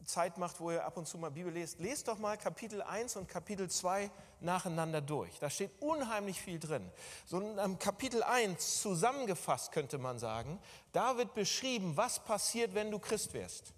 Zeit 0.04 0.38
macht, 0.38 0.58
wo 0.58 0.70
ihr 0.70 0.84
ab 0.84 0.96
und 0.96 1.06
zu 1.06 1.18
mal 1.18 1.30
Bibel 1.30 1.52
lest, 1.52 1.78
lest 1.78 2.08
doch 2.08 2.18
mal 2.18 2.38
Kapitel 2.38 2.80
1 2.80 3.16
und 3.16 3.28
Kapitel 3.28 3.68
2 3.68 4.10
nacheinander 4.40 5.02
durch. 5.02 5.38
Da 5.38 5.50
steht 5.50 5.70
unheimlich 5.80 6.40
viel 6.40 6.58
drin. 6.58 6.90
So 7.26 7.38
in 7.40 7.78
Kapitel 7.78 8.22
1 8.22 8.80
zusammengefasst 8.80 9.70
könnte 9.70 9.98
man 9.98 10.18
sagen, 10.18 10.58
da 10.92 11.18
wird 11.18 11.34
beschrieben, 11.34 11.96
was 11.96 12.24
passiert, 12.24 12.74
wenn 12.74 12.90
du 12.90 12.98
Christ 12.98 13.34
wirst. 13.34 13.74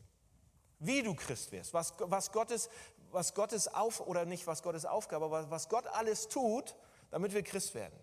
Wie 0.79 1.03
du 1.03 1.15
Christ 1.15 1.51
wirst, 1.51 1.75
was, 1.75 1.95
was 1.99 2.31
Gottes, 2.31 2.71
was 3.11 3.35
Gottes 3.35 3.67
Auf, 3.67 4.01
oder 4.01 4.25
nicht 4.25 4.47
was 4.47 4.63
Gottes 4.63 4.87
Aufgabe, 4.87 5.25
aber 5.25 5.51
was 5.51 5.69
Gott 5.69 5.87
alles 5.89 6.29
tut, 6.29 6.77
damit 7.11 7.35
wir 7.35 7.43
Christ 7.43 7.75
werden. 7.75 7.99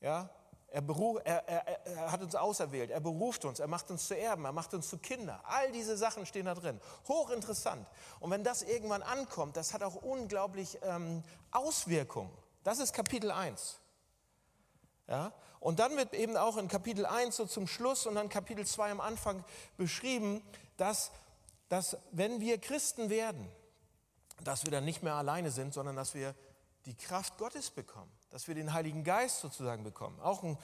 Ja, 0.00 0.30
er, 0.74 0.82
er, 1.24 1.68
er, 1.68 1.86
er, 1.86 2.12
hat 2.12 2.20
uns 2.20 2.34
auserwählt, 2.34 2.90
er 2.90 2.98
beruft 2.98 3.44
uns, 3.44 3.60
er 3.60 3.68
macht 3.68 3.92
uns 3.92 4.08
zu 4.08 4.18
Erben, 4.18 4.44
er 4.44 4.50
macht 4.50 4.74
uns 4.74 4.88
zu 4.88 4.98
Kinder. 4.98 5.40
All 5.44 5.70
diese 5.70 5.96
Sachen 5.96 6.26
stehen 6.26 6.46
da 6.46 6.54
drin. 6.54 6.80
Hochinteressant. 7.06 7.86
Und 8.18 8.30
wenn 8.32 8.42
das 8.42 8.62
irgendwann 8.62 9.02
ankommt, 9.02 9.56
das 9.56 9.72
hat 9.72 9.84
auch 9.84 9.94
unglaublich 9.94 10.78
ähm, 10.82 11.22
Auswirkungen. 11.52 12.36
Das 12.64 12.80
ist 12.80 12.92
Kapitel 12.92 13.30
1. 13.30 13.78
Ja? 15.06 15.32
Und 15.60 15.78
dann 15.78 15.96
wird 15.96 16.12
eben 16.12 16.36
auch 16.36 16.56
in 16.56 16.66
Kapitel 16.66 17.06
1 17.06 17.36
so 17.36 17.46
zum 17.46 17.68
Schluss 17.68 18.06
und 18.06 18.16
dann 18.16 18.28
Kapitel 18.28 18.66
2 18.66 18.90
am 18.90 19.00
Anfang 19.00 19.44
beschrieben, 19.76 20.42
dass, 20.76 21.12
dass 21.68 21.96
wenn 22.10 22.40
wir 22.40 22.58
Christen 22.58 23.10
werden, 23.10 23.48
dass 24.42 24.64
wir 24.64 24.72
dann 24.72 24.84
nicht 24.84 25.04
mehr 25.04 25.14
alleine 25.14 25.52
sind, 25.52 25.72
sondern 25.72 25.94
dass 25.94 26.14
wir 26.14 26.34
die 26.84 26.96
Kraft 26.96 27.38
Gottes 27.38 27.70
bekommen 27.70 28.10
dass 28.34 28.48
wir 28.48 28.56
den 28.56 28.72
Heiligen 28.72 29.04
Geist 29.04 29.38
sozusagen 29.38 29.84
bekommen. 29.84 30.18
Auch 30.18 30.42
ein 30.42 30.58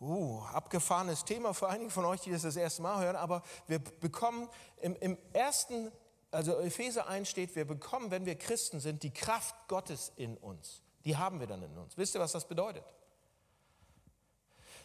uh, 0.00 0.40
abgefahrenes 0.52 1.24
Thema 1.24 1.52
für 1.52 1.68
einige 1.68 1.90
von 1.90 2.04
euch, 2.04 2.20
die 2.20 2.30
das 2.30 2.42
das 2.42 2.54
erste 2.54 2.80
Mal 2.80 3.02
hören, 3.02 3.16
aber 3.16 3.42
wir 3.66 3.80
bekommen 3.80 4.48
im, 4.80 4.94
im 5.00 5.18
ersten, 5.32 5.90
also 6.30 6.60
Epheser 6.60 7.08
1 7.08 7.28
steht, 7.28 7.56
wir 7.56 7.64
bekommen, 7.64 8.12
wenn 8.12 8.24
wir 8.24 8.36
Christen 8.36 8.78
sind, 8.78 9.02
die 9.02 9.10
Kraft 9.10 9.56
Gottes 9.66 10.12
in 10.14 10.36
uns. 10.36 10.84
Die 11.04 11.16
haben 11.16 11.40
wir 11.40 11.48
dann 11.48 11.60
in 11.60 11.76
uns. 11.76 11.96
Wisst 11.96 12.14
ihr, 12.14 12.20
was 12.20 12.30
das 12.30 12.46
bedeutet? 12.46 12.84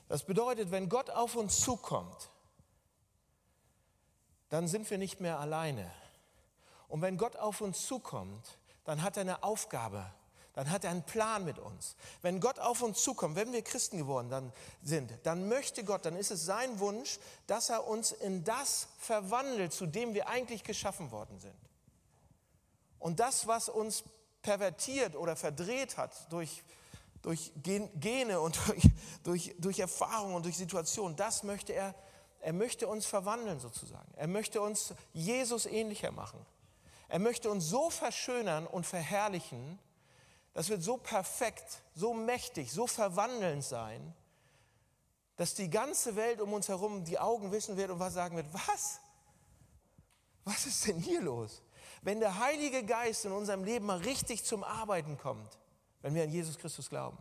Das 0.07 0.23
bedeutet, 0.23 0.71
wenn 0.71 0.89
Gott 0.89 1.11
auf 1.11 1.35
uns 1.35 1.61
zukommt, 1.61 2.31
dann 4.49 4.67
sind 4.67 4.89
wir 4.89 4.97
nicht 4.97 5.21
mehr 5.21 5.37
alleine. 5.37 5.91
Und 6.87 7.03
wenn 7.03 7.17
Gott 7.17 7.35
auf 7.35 7.61
uns 7.61 7.85
zukommt, 7.85 8.57
dann 8.85 9.03
hat 9.03 9.17
er 9.17 9.21
eine 9.21 9.43
Aufgabe 9.43 10.11
dann 10.53 10.69
hat 10.69 10.83
er 10.83 10.91
einen 10.91 11.03
Plan 11.03 11.43
mit 11.43 11.57
uns. 11.57 11.95
Wenn 12.21 12.39
Gott 12.39 12.59
auf 12.59 12.81
uns 12.83 13.01
zukommt, 13.01 13.35
wenn 13.35 13.51
wir 13.51 13.63
Christen 13.63 13.97
geworden 13.97 14.29
dann 14.29 14.53
sind, 14.83 15.11
dann 15.23 15.47
möchte 15.47 15.83
Gott, 15.83 16.05
dann 16.05 16.15
ist 16.15 16.31
es 16.31 16.45
sein 16.45 16.79
Wunsch, 16.79 17.19
dass 17.47 17.69
er 17.69 17.87
uns 17.87 18.11
in 18.11 18.43
das 18.43 18.87
verwandelt, 18.99 19.73
zu 19.73 19.87
dem 19.87 20.13
wir 20.13 20.29
eigentlich 20.29 20.63
geschaffen 20.63 21.11
worden 21.11 21.39
sind. 21.39 21.55
Und 22.99 23.19
das, 23.19 23.47
was 23.47 23.67
uns 23.67 24.03
pervertiert 24.43 25.15
oder 25.15 25.35
verdreht 25.35 25.97
hat 25.97 26.31
durch, 26.31 26.63
durch 27.23 27.51
Gene 27.55 28.39
und 28.39 28.59
durch, 28.67 28.83
durch, 29.23 29.55
durch 29.57 29.79
Erfahrung 29.79 30.35
und 30.35 30.45
durch 30.45 30.57
Situationen, 30.57 31.17
das 31.17 31.41
möchte 31.41 31.73
er, 31.73 31.95
er 32.41 32.53
möchte 32.53 32.87
uns 32.87 33.05
verwandeln 33.05 33.59
sozusagen. 33.59 34.13
Er 34.15 34.27
möchte 34.27 34.61
uns 34.61 34.93
Jesus 35.13 35.65
ähnlicher 35.65 36.11
machen. 36.11 36.45
Er 37.07 37.19
möchte 37.19 37.49
uns 37.49 37.65
so 37.65 37.89
verschönern 37.89 38.67
und 38.67 38.85
verherrlichen, 38.85 39.79
das 40.53 40.69
wird 40.69 40.83
so 40.83 40.97
perfekt, 40.97 41.81
so 41.95 42.13
mächtig, 42.13 42.71
so 42.71 42.87
verwandelnd 42.87 43.63
sein, 43.63 44.13
dass 45.35 45.55
die 45.55 45.69
ganze 45.69 46.15
Welt 46.15 46.41
um 46.41 46.53
uns 46.53 46.67
herum 46.67 47.03
die 47.03 47.17
Augen 47.17 47.51
wissen 47.51 47.75
wird 47.75 47.89
und 47.89 47.99
was 47.99 48.13
sagen 48.13 48.35
wird, 48.35 48.53
was? 48.53 48.99
Was 50.43 50.65
ist 50.65 50.87
denn 50.87 50.99
hier 50.99 51.21
los? 51.21 51.61
Wenn 52.01 52.19
der 52.19 52.37
Heilige 52.37 52.83
Geist 52.83 53.25
in 53.25 53.31
unserem 53.31 53.63
Leben 53.63 53.85
mal 53.85 53.99
richtig 53.99 54.43
zum 54.43 54.63
Arbeiten 54.63 55.17
kommt, 55.17 55.57
wenn 56.01 56.13
wir 56.13 56.23
an 56.23 56.29
Jesus 56.29 56.57
Christus 56.57 56.89
glauben, 56.89 57.17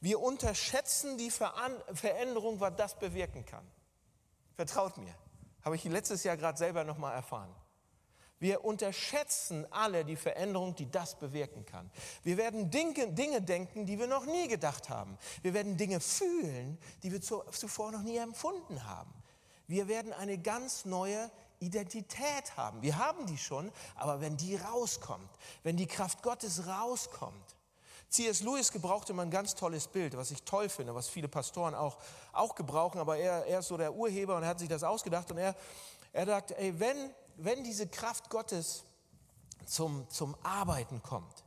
wir 0.00 0.20
unterschätzen 0.20 1.16
die 1.16 1.30
Veränderung, 1.30 2.60
was 2.60 2.74
das 2.76 2.98
bewirken 2.98 3.46
kann. 3.46 3.64
Vertraut 4.54 4.98
mir, 4.98 5.14
habe 5.64 5.76
ich 5.76 5.84
letztes 5.84 6.24
Jahr 6.24 6.36
gerade 6.36 6.58
selber 6.58 6.84
noch 6.84 6.98
mal 6.98 7.12
erfahren. 7.12 7.54
Wir 8.42 8.64
unterschätzen 8.64 9.68
alle 9.70 10.04
die 10.04 10.16
Veränderung, 10.16 10.74
die 10.74 10.90
das 10.90 11.16
bewirken 11.16 11.64
kann. 11.64 11.88
Wir 12.24 12.36
werden 12.36 12.72
Dinge, 12.72 13.40
denken, 13.40 13.86
die 13.86 14.00
wir 14.00 14.08
noch 14.08 14.26
nie 14.26 14.48
gedacht 14.48 14.88
haben. 14.88 15.16
Wir 15.42 15.54
werden 15.54 15.76
Dinge 15.76 16.00
fühlen, 16.00 16.76
die 17.04 17.12
wir 17.12 17.20
zuvor 17.22 17.92
noch 17.92 18.02
nie 18.02 18.16
empfunden 18.16 18.84
haben. 18.84 19.14
Wir 19.68 19.86
werden 19.86 20.12
eine 20.12 20.38
ganz 20.38 20.84
neue 20.84 21.30
Identität 21.60 22.56
haben. 22.56 22.82
Wir 22.82 22.98
haben 22.98 23.26
die 23.26 23.38
schon, 23.38 23.70
aber 23.94 24.20
wenn 24.20 24.36
die 24.36 24.56
rauskommt, 24.56 25.30
wenn 25.62 25.76
die 25.76 25.86
Kraft 25.86 26.20
Gottes 26.24 26.66
rauskommt, 26.66 27.54
C.S. 28.08 28.42
Lewis 28.42 28.72
gebrauchte 28.72 29.12
mal 29.12 29.22
ein 29.22 29.30
ganz 29.30 29.54
tolles 29.54 29.86
Bild, 29.86 30.16
was 30.16 30.32
ich 30.32 30.42
toll 30.42 30.68
finde, 30.68 30.96
was 30.96 31.08
viele 31.08 31.28
Pastoren 31.28 31.76
auch, 31.76 31.96
auch 32.32 32.56
gebrauchen, 32.56 32.98
aber 32.98 33.18
er, 33.18 33.46
er 33.46 33.60
ist 33.60 33.68
so 33.68 33.76
der 33.76 33.94
Urheber 33.94 34.34
und 34.34 34.42
er 34.42 34.48
hat 34.48 34.58
sich 34.58 34.68
das 34.68 34.82
ausgedacht 34.82 35.30
und 35.30 35.38
er, 35.38 35.54
er 36.12 36.26
sagt, 36.26 36.50
ey, 36.50 36.80
wenn 36.80 37.14
wenn 37.36 37.64
diese 37.64 37.86
Kraft 37.86 38.30
Gottes 38.30 38.84
zum, 39.66 40.08
zum 40.08 40.36
Arbeiten 40.42 41.02
kommt, 41.02 41.44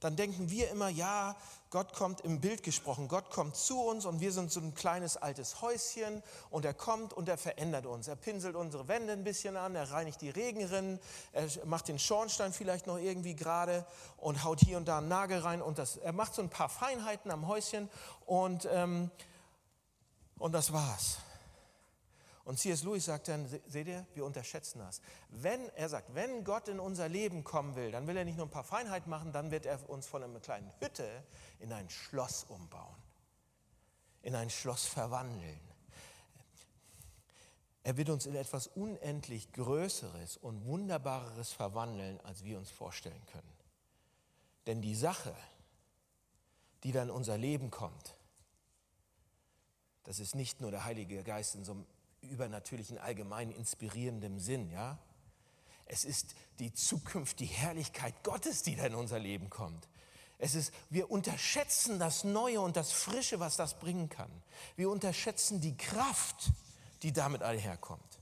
dann 0.00 0.16
denken 0.16 0.48
wir 0.50 0.70
immer, 0.70 0.88
ja, 0.88 1.36
Gott 1.70 1.92
kommt 1.92 2.20
im 2.22 2.40
Bild 2.40 2.62
gesprochen, 2.62 3.08
Gott 3.08 3.30
kommt 3.30 3.56
zu 3.56 3.80
uns 3.80 4.06
und 4.06 4.20
wir 4.20 4.32
sind 4.32 4.50
so 4.50 4.60
ein 4.60 4.74
kleines 4.74 5.16
altes 5.16 5.60
Häuschen 5.60 6.22
und 6.50 6.64
er 6.64 6.72
kommt 6.72 7.12
und 7.12 7.28
er 7.28 7.36
verändert 7.36 7.84
uns. 7.84 8.08
Er 8.08 8.16
pinselt 8.16 8.54
unsere 8.54 8.88
Wände 8.88 9.12
ein 9.12 9.24
bisschen 9.24 9.56
an, 9.56 9.74
er 9.74 9.90
reinigt 9.90 10.20
die 10.20 10.30
Regenrinnen, 10.30 11.00
er 11.32 11.48
macht 11.66 11.88
den 11.88 11.98
Schornstein 11.98 12.52
vielleicht 12.52 12.86
noch 12.86 12.96
irgendwie 12.96 13.34
gerade 13.34 13.84
und 14.16 14.44
haut 14.44 14.60
hier 14.60 14.78
und 14.78 14.86
da 14.86 14.98
einen 14.98 15.08
Nagel 15.08 15.40
rein 15.40 15.60
und 15.60 15.78
das, 15.78 15.96
er 15.96 16.12
macht 16.12 16.34
so 16.34 16.42
ein 16.42 16.50
paar 16.50 16.68
Feinheiten 16.68 17.30
am 17.30 17.46
Häuschen 17.48 17.90
und, 18.24 18.68
ähm, 18.70 19.10
und 20.38 20.52
das 20.52 20.72
war's. 20.72 21.18
Und 22.48 22.58
C.S. 22.58 22.82
Lewis 22.82 23.04
sagt 23.04 23.28
dann, 23.28 23.46
seht 23.66 23.88
ihr, 23.88 24.06
wir 24.14 24.24
unterschätzen 24.24 24.78
das. 24.78 25.02
Wenn, 25.28 25.68
er 25.74 25.90
sagt, 25.90 26.14
wenn 26.14 26.44
Gott 26.44 26.68
in 26.68 26.80
unser 26.80 27.06
Leben 27.06 27.44
kommen 27.44 27.76
will, 27.76 27.90
dann 27.92 28.06
will 28.06 28.16
er 28.16 28.24
nicht 28.24 28.38
nur 28.38 28.46
ein 28.46 28.50
paar 28.50 28.64
Feinheiten 28.64 29.10
machen, 29.10 29.32
dann 29.32 29.50
wird 29.50 29.66
er 29.66 29.86
uns 29.90 30.06
von 30.06 30.22
einer 30.22 30.40
kleinen 30.40 30.72
Hütte 30.80 31.06
in 31.58 31.74
ein 31.74 31.90
Schloss 31.90 32.44
umbauen, 32.44 32.96
in 34.22 34.34
ein 34.34 34.48
Schloss 34.48 34.86
verwandeln. 34.86 35.60
Er 37.82 37.98
wird 37.98 38.08
uns 38.08 38.24
in 38.24 38.34
etwas 38.34 38.68
unendlich 38.68 39.52
Größeres 39.52 40.38
und 40.38 40.64
Wunderbareres 40.64 41.52
verwandeln, 41.52 42.18
als 42.22 42.44
wir 42.44 42.56
uns 42.56 42.70
vorstellen 42.70 43.26
können. 43.26 43.52
Denn 44.66 44.80
die 44.80 44.94
Sache, 44.94 45.36
die 46.82 46.92
dann 46.92 47.10
in 47.10 47.14
unser 47.14 47.36
Leben 47.36 47.70
kommt, 47.70 48.16
das 50.04 50.18
ist 50.18 50.34
nicht 50.34 50.62
nur 50.62 50.70
der 50.70 50.86
Heilige 50.86 51.22
Geist 51.22 51.54
in 51.54 51.66
so 51.66 51.72
einem 51.72 51.86
übernatürlichen, 52.28 52.98
allgemein 52.98 53.50
inspirierendem 53.50 54.38
Sinn, 54.38 54.70
ja. 54.70 54.98
Es 55.86 56.04
ist 56.04 56.34
die 56.58 56.72
Zukunft, 56.72 57.40
die 57.40 57.46
Herrlichkeit 57.46 58.22
Gottes, 58.22 58.62
die 58.62 58.76
da 58.76 58.84
in 58.84 58.94
unser 58.94 59.18
Leben 59.18 59.48
kommt. 59.48 59.88
Es 60.38 60.54
ist, 60.54 60.72
wir 60.90 61.10
unterschätzen 61.10 61.98
das 61.98 62.24
Neue 62.24 62.60
und 62.60 62.76
das 62.76 62.92
Frische, 62.92 63.40
was 63.40 63.56
das 63.56 63.78
bringen 63.78 64.08
kann. 64.08 64.30
Wir 64.76 64.90
unterschätzen 64.90 65.60
die 65.60 65.76
Kraft, 65.76 66.50
die 67.02 67.12
damit 67.12 67.42
einherkommt. 67.42 68.20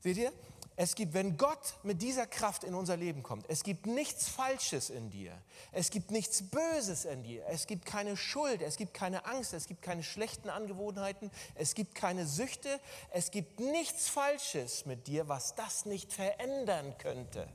Seht 0.00 0.16
ihr? 0.16 0.32
Es 0.74 0.94
gibt, 0.94 1.12
wenn 1.12 1.36
Gott 1.36 1.74
mit 1.82 2.00
dieser 2.00 2.26
Kraft 2.26 2.64
in 2.64 2.74
unser 2.74 2.96
Leben 2.96 3.22
kommt, 3.22 3.48
es 3.50 3.62
gibt 3.62 3.86
nichts 3.86 4.28
Falsches 4.28 4.88
in 4.88 5.10
dir, 5.10 5.36
es 5.70 5.90
gibt 5.90 6.10
nichts 6.10 6.42
Böses 6.48 7.04
in 7.04 7.22
dir, 7.22 7.44
es 7.46 7.66
gibt 7.66 7.84
keine 7.84 8.16
Schuld, 8.16 8.62
es 8.62 8.76
gibt 8.76 8.94
keine 8.94 9.26
Angst, 9.26 9.52
es 9.52 9.66
gibt 9.66 9.82
keine 9.82 10.02
schlechten 10.02 10.48
Angewohnheiten, 10.48 11.30
es 11.54 11.74
gibt 11.74 11.94
keine 11.94 12.26
Süchte, 12.26 12.80
es 13.10 13.30
gibt 13.30 13.60
nichts 13.60 14.08
Falsches 14.08 14.86
mit 14.86 15.06
dir, 15.06 15.28
was 15.28 15.54
das 15.54 15.84
nicht 15.84 16.12
verändern 16.12 16.96
könnte. 16.96 17.48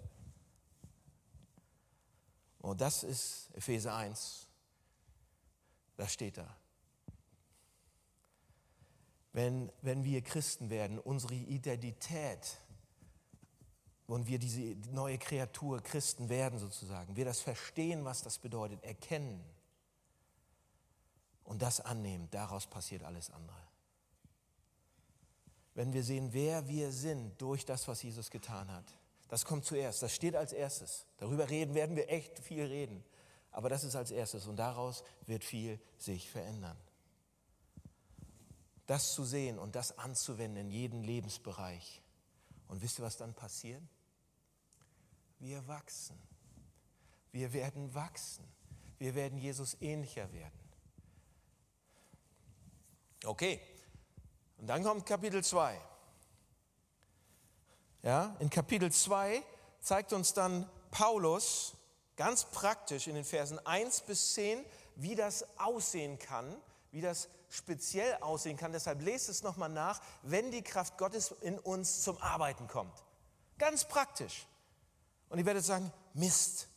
Und 2.59 2.71
oh, 2.71 2.73
das 2.75 3.03
ist 3.03 3.49
Epheser 3.55 3.95
1, 3.95 4.45
da 5.95 6.07
steht 6.07 6.37
da. 6.37 6.57
Wenn, 9.31 9.71
wenn 9.81 10.03
wir 10.03 10.21
Christen 10.21 10.69
werden, 10.69 10.99
unsere 10.99 11.35
Identität 11.35 12.57
und 14.07 14.27
wir 14.27 14.39
diese 14.39 14.61
neue 14.91 15.17
Kreatur 15.17 15.81
Christen 15.81 16.29
werden 16.29 16.59
sozusagen, 16.59 17.15
wir 17.15 17.25
das 17.25 17.41
verstehen, 17.41 18.05
was 18.05 18.23
das 18.23 18.37
bedeutet, 18.37 18.83
erkennen 18.83 19.43
und 21.43 21.61
das 21.61 21.81
annehmen, 21.81 22.29
daraus 22.31 22.67
passiert 22.67 23.03
alles 23.03 23.29
andere. 23.29 23.57
Wenn 25.73 25.93
wir 25.93 26.03
sehen, 26.03 26.29
wer 26.31 26.67
wir 26.67 26.91
sind 26.91 27.39
durch 27.41 27.65
das, 27.65 27.87
was 27.87 28.01
Jesus 28.01 28.31
getan 28.31 28.71
hat, 28.71 28.85
das 29.27 29.43
kommt 29.43 29.65
zuerst, 29.65 30.01
das 30.01 30.15
steht 30.15 30.35
als 30.35 30.53
erstes. 30.53 31.05
Darüber 31.17 31.49
reden 31.49 31.75
werden 31.75 31.97
wir 31.97 32.09
echt 32.09 32.39
viel 32.39 32.63
reden, 32.63 33.03
aber 33.51 33.67
das 33.69 33.83
ist 33.83 33.95
als 33.95 34.09
erstes 34.11 34.47
und 34.47 34.55
daraus 34.55 35.03
wird 35.25 35.43
viel 35.43 35.79
sich 35.97 36.31
verändern. 36.31 36.77
Das 38.85 39.13
zu 39.13 39.25
sehen 39.25 39.59
und 39.59 39.75
das 39.75 39.97
anzuwenden 39.97 40.67
in 40.67 40.71
jedem 40.71 41.01
Lebensbereich. 41.03 42.01
Und 42.69 42.81
wisst 42.81 42.99
ihr, 42.99 43.05
was 43.05 43.17
dann 43.17 43.33
passiert? 43.33 43.81
Wir 45.39 45.67
wachsen. 45.67 46.19
Wir 47.31 47.53
werden 47.53 47.93
wachsen. 47.93 48.43
Wir 48.97 49.13
werden 49.15 49.37
Jesus 49.37 49.77
ähnlicher 49.79 50.31
werden. 50.33 50.59
Okay, 53.23 53.59
und 54.57 54.67
dann 54.67 54.83
kommt 54.83 55.05
Kapitel 55.05 55.43
2. 55.43 55.79
Ja, 58.03 58.35
in 58.39 58.49
Kapitel 58.49 58.91
2 58.91 59.43
zeigt 59.79 60.13
uns 60.13 60.33
dann 60.33 60.69
Paulus 60.91 61.73
ganz 62.15 62.45
praktisch 62.45 63.07
in 63.07 63.15
den 63.15 63.25
Versen 63.25 63.63
1 63.65 64.01
bis 64.01 64.33
10, 64.33 64.63
wie 64.95 65.15
das 65.15 65.45
aussehen 65.59 66.17
kann, 66.17 66.55
wie 66.91 67.01
das 67.01 67.29
speziell 67.49 68.15
aussehen 68.21 68.57
kann. 68.57 68.71
Deshalb 68.71 69.01
lest 69.01 69.29
es 69.29 69.43
nochmal 69.43 69.69
nach, 69.69 70.01
wenn 70.23 70.51
die 70.51 70.63
Kraft 70.63 70.97
Gottes 70.97 71.31
in 71.41 71.59
uns 71.59 72.01
zum 72.01 72.17
Arbeiten 72.17 72.67
kommt. 72.67 73.03
Ganz 73.57 73.85
praktisch. 73.85 74.47
Und 75.29 75.39
ihr 75.39 75.45
werdet 75.45 75.65
sagen, 75.65 75.91
Mist, 76.13 76.67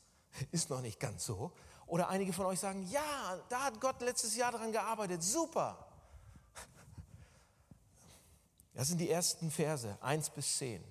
ist 0.51 0.71
noch 0.71 0.81
nicht 0.81 0.99
ganz 1.01 1.25
so. 1.25 1.53
Oder 1.87 2.09
einige 2.09 2.33
von 2.33 2.47
euch 2.47 2.61
sagen, 2.61 2.87
ja, 2.91 3.39
da 3.49 3.65
hat 3.65 3.81
Gott 3.81 4.01
letztes 4.01 4.37
Jahr 4.37 4.53
daran 4.53 4.73
gearbeitet, 4.73 5.23
super. 5.23 5.87
Das 8.75 8.89
sind 8.89 8.99
die 8.99 9.11
ersten 9.11 9.51
Verse, 9.51 9.99
1 10.01 10.31
bis 10.31 10.59
10. 10.59 10.85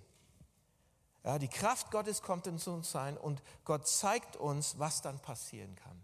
Ja, 1.24 1.40
die 1.40 1.48
Kraft 1.48 1.92
Gottes 1.92 2.22
kommt 2.22 2.48
in 2.48 2.58
uns 2.58 2.92
sein 2.92 3.18
und 3.18 3.42
Gott 3.66 3.88
zeigt 3.88 4.36
uns, 4.36 4.78
was 4.80 5.02
dann 5.02 5.20
passieren 5.20 5.76
kann. 5.76 6.00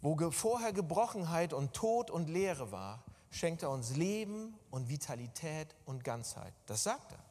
Wo 0.00 0.30
vorher 0.30 0.72
Gebrochenheit 0.72 1.52
und 1.52 1.72
Tod 1.72 2.10
und 2.10 2.28
Leere 2.28 2.70
war, 2.70 3.02
schenkt 3.30 3.62
er 3.62 3.70
uns 3.70 3.96
Leben 3.96 4.58
und 4.70 4.88
Vitalität 4.88 5.74
und 5.84 6.04
Ganzheit. 6.04 6.54
Das 6.66 6.84
sagt 6.84 7.12
er. 7.12 7.24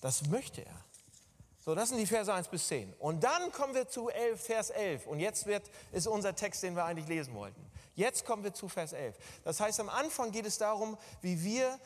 Das 0.00 0.26
möchte 0.28 0.64
er. 0.64 0.84
So, 1.62 1.74
das 1.74 1.90
sind 1.90 1.98
die 1.98 2.06
Verse 2.06 2.32
1 2.32 2.48
bis 2.48 2.68
10. 2.68 2.94
Und 2.98 3.22
dann 3.22 3.52
kommen 3.52 3.74
wir 3.74 3.86
zu 3.86 4.08
11, 4.08 4.40
Vers 4.40 4.70
11. 4.70 5.06
Und 5.06 5.20
jetzt 5.20 5.46
wird, 5.46 5.70
ist 5.92 6.06
unser 6.06 6.34
Text, 6.34 6.62
den 6.62 6.74
wir 6.74 6.84
eigentlich 6.84 7.06
lesen 7.06 7.34
wollten. 7.34 7.70
Jetzt 7.94 8.24
kommen 8.24 8.42
wir 8.42 8.54
zu 8.54 8.68
Vers 8.68 8.94
11. 8.94 9.16
Das 9.44 9.60
heißt, 9.60 9.78
am 9.80 9.90
Anfang 9.90 10.32
geht 10.32 10.46
es 10.46 10.56
darum, 10.56 10.96
wie 11.20 11.42
wir 11.44 11.78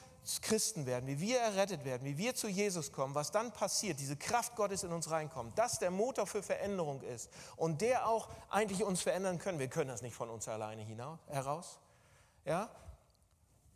Christen 0.42 0.86
werden, 0.86 1.06
wie 1.06 1.20
wir 1.20 1.38
errettet 1.38 1.84
werden, 1.84 2.04
wie 2.04 2.16
wir 2.16 2.34
zu 2.34 2.48
Jesus 2.48 2.92
kommen, 2.92 3.14
was 3.14 3.30
dann 3.30 3.52
passiert, 3.52 4.00
diese 4.00 4.16
Kraft 4.16 4.56
Gottes 4.56 4.82
in 4.82 4.92
uns 4.92 5.10
reinkommt, 5.10 5.58
das 5.58 5.78
der 5.78 5.90
Motor 5.90 6.26
für 6.26 6.42
Veränderung 6.42 7.02
ist 7.02 7.28
und 7.56 7.82
der 7.82 8.08
auch 8.08 8.28
eigentlich 8.48 8.84
uns 8.84 9.02
verändern 9.02 9.38
können. 9.38 9.58
Wir 9.58 9.68
können 9.68 9.88
das 9.88 10.00
nicht 10.00 10.14
von 10.14 10.30
uns 10.30 10.48
alleine 10.48 10.82
hinaus, 10.82 11.18
heraus. 11.28 11.78
Ja? 12.46 12.70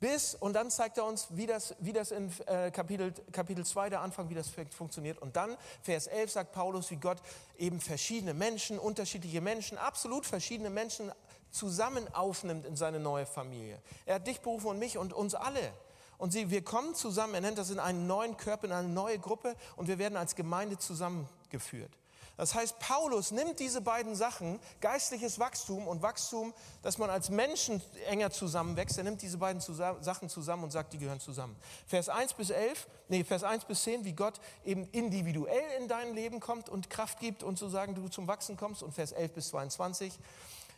Bis, 0.01 0.35
und 0.35 0.53
dann 0.53 0.71
zeigt 0.71 0.97
er 0.99 1.05
uns, 1.05 1.27
wie 1.31 1.47
das, 1.47 1.75
wie 1.81 1.93
das 1.93 2.13
in 2.13 2.31
äh, 2.47 2.71
Kapitel, 2.71 3.13
Kapitel 3.33 3.67
2, 3.67 3.91
der 3.91 4.01
Anfang, 4.01 4.29
wie 4.29 4.35
das 4.35 4.49
funktioniert. 4.71 5.19
Und 5.19 5.35
dann, 5.35 5.57
Vers 5.83 6.07
11, 6.07 6.31
sagt 6.31 6.53
Paulus, 6.53 6.91
wie 6.93 6.97
Gott 6.97 7.19
eben 7.59 7.81
verschiedene 7.81 8.33
Menschen, 8.33 8.79
unterschiedliche 8.79 9.41
Menschen, 9.41 9.77
absolut 9.77 10.25
verschiedene 10.25 10.71
Menschen 10.71 11.11
zusammen 11.51 12.07
aufnimmt 12.15 12.65
in 12.65 12.77
seine 12.77 13.01
neue 13.01 13.27
Familie. 13.27 13.81
Er 14.07 14.17
hat 14.17 14.27
dich 14.27 14.41
berufen 14.41 14.69
und 14.69 14.79
mich 14.79 14.99
und 14.99 15.13
uns 15.13 15.35
alle. 15.35 15.73
Und 16.17 16.33
sie, 16.33 16.51
wir 16.51 16.63
kommen 16.63 16.95
zusammen, 16.95 17.35
er 17.35 17.41
nennt 17.41 17.59
das 17.59 17.71
in 17.71 17.81
einen 17.81 18.07
neuen 18.07 18.37
Körper, 18.37 18.67
in 18.67 18.73
eine 18.73 18.89
neue 18.89 19.19
Gruppe 19.19 19.57
und 19.77 19.89
wir 19.89 19.99
werden 19.99 20.17
als 20.17 20.37
Gemeinde 20.37 20.79
zusammengeführt. 20.79 21.98
Das 22.39 22.55
heißt, 22.55 22.79
Paulus 22.79 23.33
nimmt 23.33 23.59
diese 23.59 23.81
beiden 23.81 24.15
Sachen, 24.15 24.61
geistliches 24.81 25.41
Wachstum 25.41 25.89
und 25.89 26.03
Wachstum, 26.03 26.55
dass 26.83 26.97
man 26.97 27.11
als 27.11 27.31
Menschen 27.31 27.83
enger 28.07 28.31
zusammenwächst, 28.31 28.97
er 28.97 29.03
nimmt 29.03 29.21
diese 29.21 29.39
beiden 29.39 29.61
zusammen, 29.61 30.01
Sachen 30.05 30.29
zusammen 30.29 30.63
und 30.63 30.71
sagt, 30.71 30.93
die 30.93 30.99
gehören 30.99 31.19
zusammen. 31.19 31.57
Vers 31.89 32.09
1 32.09 32.35
bis 32.35 32.51
11, 32.51 32.87
nee, 33.09 33.25
Vers 33.25 33.43
1 33.43 33.65
bis 33.65 33.83
10, 33.83 34.05
wie 34.05 34.13
Gott 34.13 34.41
eben 34.65 34.89
individuell 34.93 35.81
in 35.81 35.89
dein 35.89 36.15
Leben 36.15 36.39
kommt 36.39 36.69
und 36.69 36.89
Kraft 36.89 37.19
gibt 37.19 37.43
und 37.43 37.59
zu 37.59 37.69
sagen, 37.69 37.97
du 37.97 38.09
zum 38.09 38.29
Wachsen 38.29 38.57
kommst. 38.57 38.85
Und 38.85 38.93
Vers 38.93 39.11
11 39.11 39.33
bis 39.33 39.49
22, 39.49 40.17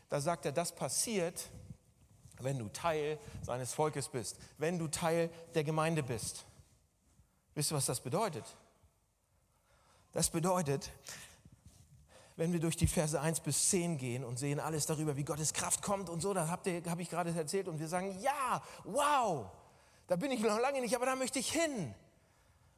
da 0.08 0.18
sagt 0.18 0.46
er, 0.46 0.52
das 0.52 0.72
passiert, 0.72 1.50
wenn 2.38 2.58
du 2.58 2.68
Teil 2.68 3.18
seines 3.42 3.74
Volkes 3.74 4.08
bist, 4.08 4.38
wenn 4.56 4.78
du 4.78 4.88
Teil 4.88 5.28
der 5.54 5.64
Gemeinde 5.64 6.02
bist. 6.02 6.46
Wisst 7.54 7.70
ihr, 7.70 7.76
was 7.76 7.84
das 7.84 8.00
bedeutet? 8.00 8.46
Das 10.12 10.30
bedeutet, 10.30 10.90
wenn 12.40 12.54
wir 12.54 12.60
durch 12.60 12.78
die 12.78 12.86
Verse 12.86 13.20
1 13.20 13.40
bis 13.40 13.68
10 13.68 13.98
gehen 13.98 14.24
und 14.24 14.38
sehen 14.38 14.60
alles 14.60 14.86
darüber, 14.86 15.14
wie 15.14 15.24
Gottes 15.24 15.52
Kraft 15.52 15.82
kommt 15.82 16.08
und 16.08 16.22
so, 16.22 16.32
da 16.32 16.48
habe 16.48 16.82
hab 16.88 16.98
ich 16.98 17.10
gerade 17.10 17.36
erzählt 17.36 17.68
und 17.68 17.78
wir 17.78 17.86
sagen, 17.86 18.18
ja, 18.22 18.62
wow, 18.84 19.44
da 20.06 20.16
bin 20.16 20.30
ich 20.30 20.40
noch 20.40 20.58
lange 20.58 20.80
nicht, 20.80 20.96
aber 20.96 21.04
da 21.04 21.16
möchte 21.16 21.38
ich 21.38 21.52
hin. 21.52 21.94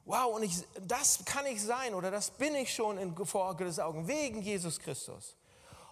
Wow, 0.05 0.35
und 0.35 0.43
ich, 0.43 0.57
das 0.85 1.25
kann 1.25 1.47
ich 1.47 1.63
sein 1.63 1.95
oder 1.95 2.11
das 2.11 2.33
bin 2.33 2.57
ich 2.57 2.75
schon 2.75 2.99
in, 2.99 3.15
vor 3.25 3.57
Gottes 3.57 3.79
Augen, 3.79 4.09
wegen 4.09 4.43
Jesus 4.43 4.81
Christus. 4.81 5.37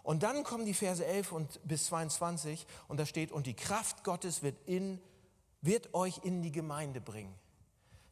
Und 0.02 0.24
dann 0.24 0.42
kommen 0.42 0.66
die 0.66 0.74
Verse 0.74 1.06
11 1.06 1.30
und 1.30 1.60
bis 1.62 1.86
22 1.86 2.66
und 2.88 2.98
da 2.98 3.06
steht, 3.06 3.30
und 3.30 3.46
die 3.46 3.54
Kraft 3.54 4.02
Gottes 4.02 4.42
wird, 4.42 4.56
in, 4.66 5.00
wird 5.60 5.94
euch 5.94 6.18
in 6.24 6.42
die 6.42 6.50
Gemeinde 6.50 7.00
bringen. 7.00 7.36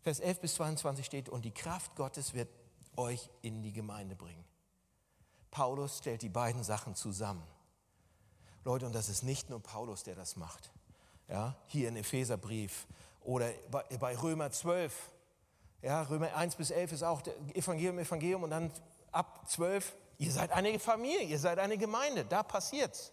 Vers 0.04 0.20
11 0.20 0.40
bis 0.40 0.54
22 0.54 1.04
steht, 1.04 1.28
und 1.28 1.44
die 1.44 1.50
Kraft 1.50 1.96
Gottes 1.96 2.32
wird 2.32 2.48
euch 2.96 3.28
in 3.42 3.64
die 3.64 3.72
Gemeinde 3.72 4.14
bringen. 4.14 4.47
Paulus 5.50 5.98
stellt 5.98 6.22
die 6.22 6.28
beiden 6.28 6.62
Sachen 6.62 6.94
zusammen. 6.94 7.42
Leute, 8.64 8.86
und 8.86 8.94
das 8.94 9.08
ist 9.08 9.22
nicht 9.22 9.50
nur 9.50 9.60
Paulus, 9.60 10.02
der 10.02 10.14
das 10.14 10.36
macht. 10.36 10.70
Ja, 11.28 11.56
hier 11.66 11.88
in 11.88 11.96
Epheserbrief 11.96 12.86
oder 13.22 13.50
bei, 13.70 13.84
bei 13.98 14.16
Römer 14.16 14.50
12. 14.50 14.92
Ja, 15.82 16.02
Römer 16.02 16.34
1 16.34 16.56
bis 16.56 16.70
11 16.70 16.92
ist 16.92 17.02
auch 17.02 17.22
Evangelium, 17.54 17.98
Evangelium 17.98 18.42
und 18.42 18.50
dann 18.50 18.72
ab 19.12 19.48
12, 19.48 19.94
ihr 20.18 20.32
seid 20.32 20.50
eine 20.50 20.78
Familie, 20.78 21.22
ihr 21.22 21.38
seid 21.38 21.58
eine 21.58 21.76
Gemeinde, 21.78 22.24
da 22.24 22.42
passiert's. 22.42 23.12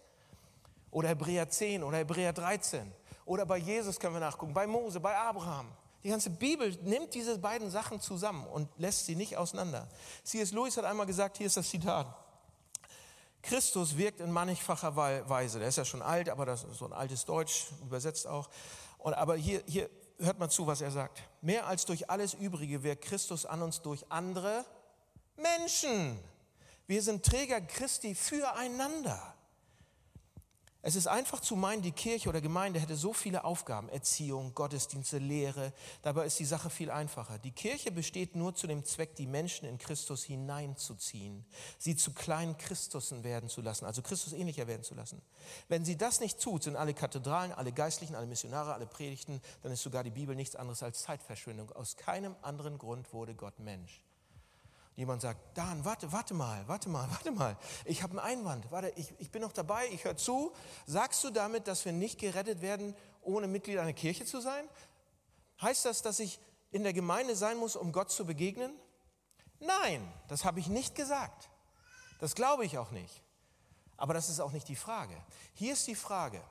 Oder 0.90 1.10
Hebräer 1.10 1.48
10 1.48 1.82
oder 1.82 1.98
Hebräer 1.98 2.32
13. 2.32 2.90
Oder 3.24 3.44
bei 3.44 3.58
Jesus 3.58 4.00
können 4.00 4.14
wir 4.14 4.20
nachgucken, 4.20 4.54
bei 4.54 4.66
Mose, 4.66 5.00
bei 5.00 5.16
Abraham. 5.16 5.68
Die 6.02 6.08
ganze 6.08 6.30
Bibel 6.30 6.70
nimmt 6.82 7.14
diese 7.14 7.38
beiden 7.38 7.70
Sachen 7.70 8.00
zusammen 8.00 8.46
und 8.46 8.68
lässt 8.78 9.06
sie 9.06 9.16
nicht 9.16 9.36
auseinander. 9.36 9.88
C.S. 10.22 10.52
Lewis 10.52 10.76
hat 10.76 10.84
einmal 10.84 11.06
gesagt, 11.06 11.36
hier 11.36 11.48
ist 11.48 11.56
das 11.56 11.68
Zitat. 11.68 12.06
Christus 13.46 13.96
wirkt 13.96 14.20
in 14.20 14.32
mannigfacher 14.32 14.96
Weise. 14.96 15.60
Der 15.60 15.68
ist 15.68 15.78
ja 15.78 15.84
schon 15.84 16.02
alt, 16.02 16.28
aber 16.28 16.46
das 16.46 16.64
ist 16.64 16.78
so 16.78 16.86
ein 16.86 16.92
altes 16.92 17.24
Deutsch, 17.24 17.66
übersetzt 17.82 18.26
auch. 18.26 18.48
Und, 18.98 19.14
aber 19.14 19.36
hier, 19.36 19.62
hier 19.66 19.88
hört 20.18 20.38
mal 20.38 20.50
zu, 20.50 20.66
was 20.66 20.80
er 20.80 20.90
sagt. 20.90 21.22
Mehr 21.40 21.66
als 21.66 21.84
durch 21.84 22.10
alles 22.10 22.34
Übrige 22.34 22.82
wirkt 22.82 23.04
Christus 23.04 23.46
an 23.46 23.62
uns 23.62 23.80
durch 23.82 24.04
andere 24.10 24.64
Menschen. 25.36 26.18
Wir 26.88 27.02
sind 27.02 27.24
Träger 27.24 27.60
Christi 27.60 28.14
füreinander. 28.14 29.35
Es 30.86 30.94
ist 30.94 31.08
einfach 31.08 31.40
zu 31.40 31.56
meinen, 31.56 31.82
die 31.82 31.90
Kirche 31.90 32.28
oder 32.28 32.40
Gemeinde 32.40 32.78
hätte 32.78 32.94
so 32.94 33.12
viele 33.12 33.42
Aufgaben, 33.42 33.88
Erziehung, 33.88 34.54
Gottesdienste, 34.54 35.18
Lehre. 35.18 35.72
Dabei 36.02 36.26
ist 36.26 36.38
die 36.38 36.44
Sache 36.44 36.70
viel 36.70 36.92
einfacher. 36.92 37.40
Die 37.40 37.50
Kirche 37.50 37.90
besteht 37.90 38.36
nur 38.36 38.54
zu 38.54 38.68
dem 38.68 38.84
Zweck, 38.84 39.16
die 39.16 39.26
Menschen 39.26 39.66
in 39.66 39.78
Christus 39.78 40.22
hineinzuziehen, 40.22 41.44
sie 41.76 41.96
zu 41.96 42.12
kleinen 42.14 42.56
Christussen 42.56 43.24
werden 43.24 43.48
zu 43.48 43.62
lassen, 43.62 43.84
also 43.84 44.00
Christus 44.00 44.32
ähnlicher 44.32 44.68
werden 44.68 44.84
zu 44.84 44.94
lassen. 44.94 45.20
Wenn 45.66 45.84
sie 45.84 45.96
das 45.96 46.20
nicht 46.20 46.40
tut, 46.40 46.62
sind 46.62 46.76
alle 46.76 46.94
Kathedralen, 46.94 47.50
alle 47.50 47.72
Geistlichen, 47.72 48.14
alle 48.14 48.28
Missionare, 48.28 48.72
alle 48.72 48.86
Predigten, 48.86 49.40
dann 49.64 49.72
ist 49.72 49.82
sogar 49.82 50.04
die 50.04 50.10
Bibel 50.10 50.36
nichts 50.36 50.54
anderes 50.54 50.84
als 50.84 51.02
Zeitverschwendung. 51.02 51.72
Aus 51.72 51.96
keinem 51.96 52.36
anderen 52.42 52.78
Grund 52.78 53.12
wurde 53.12 53.34
Gott 53.34 53.58
Mensch. 53.58 54.05
Jemand 54.96 55.20
sagt, 55.20 55.56
Dan, 55.56 55.84
warte, 55.84 56.10
warte 56.10 56.32
mal, 56.32 56.66
warte 56.66 56.88
mal, 56.88 57.08
warte 57.10 57.30
mal. 57.30 57.56
Ich 57.84 58.02
habe 58.02 58.12
einen 58.12 58.40
Einwand. 58.40 58.70
Warte, 58.72 58.92
ich, 58.96 59.14
ich 59.18 59.30
bin 59.30 59.42
noch 59.42 59.52
dabei, 59.52 59.86
ich 59.92 60.04
höre 60.04 60.16
zu. 60.16 60.52
Sagst 60.86 61.22
du 61.22 61.30
damit, 61.30 61.68
dass 61.68 61.84
wir 61.84 61.92
nicht 61.92 62.18
gerettet 62.18 62.62
werden, 62.62 62.96
ohne 63.22 63.46
Mitglied 63.46 63.78
einer 63.78 63.92
Kirche 63.92 64.24
zu 64.24 64.40
sein? 64.40 64.66
Heißt 65.60 65.84
das, 65.84 66.02
dass 66.02 66.18
ich 66.18 66.40
in 66.70 66.82
der 66.82 66.94
Gemeinde 66.94 67.36
sein 67.36 67.58
muss, 67.58 67.76
um 67.76 67.92
Gott 67.92 68.10
zu 68.10 68.24
begegnen? 68.24 68.72
Nein, 69.60 70.12
das 70.28 70.44
habe 70.44 70.60
ich 70.60 70.68
nicht 70.68 70.94
gesagt. 70.94 71.50
Das 72.18 72.34
glaube 72.34 72.64
ich 72.64 72.78
auch 72.78 72.90
nicht. 72.90 73.22
Aber 73.98 74.14
das 74.14 74.28
ist 74.28 74.40
auch 74.40 74.52
nicht 74.52 74.68
die 74.68 74.76
Frage. 74.76 75.14
Hier 75.54 75.74
ist 75.74 75.86
die 75.86 75.94
Frage, 75.94 76.42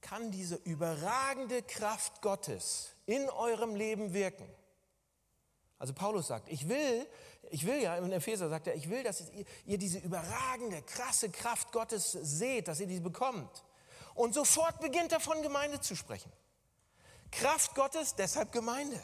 kann 0.00 0.30
diese 0.30 0.56
überragende 0.56 1.62
Kraft 1.62 2.20
Gottes 2.20 2.94
in 3.06 3.28
eurem 3.30 3.74
Leben 3.74 4.12
wirken? 4.12 4.46
Also 5.84 5.92
Paulus 5.92 6.28
sagt, 6.28 6.48
ich 6.48 6.66
will, 6.66 7.06
ich 7.50 7.66
will 7.66 7.82
ja, 7.82 7.98
in 7.98 8.10
Epheser 8.10 8.48
sagt 8.48 8.68
er, 8.68 8.74
ich 8.74 8.88
will, 8.88 9.02
dass 9.02 9.24
ihr, 9.66 9.76
diese 9.76 9.98
überragende, 9.98 10.80
krasse 10.80 11.28
Kraft 11.28 11.72
Gottes 11.72 12.10
seht, 12.10 12.68
dass 12.68 12.80
ihr 12.80 12.86
die 12.86 13.00
bekommt. 13.00 13.64
Und 14.14 14.32
sofort 14.32 14.80
beginnt 14.80 15.12
er 15.12 15.20
von 15.20 15.42
Gemeinde 15.42 15.78
zu 15.82 15.94
sprechen. 15.94 16.32
Kraft 17.30 17.74
Gottes, 17.74 18.14
deshalb 18.14 18.50
Gemeinde. 18.50 18.98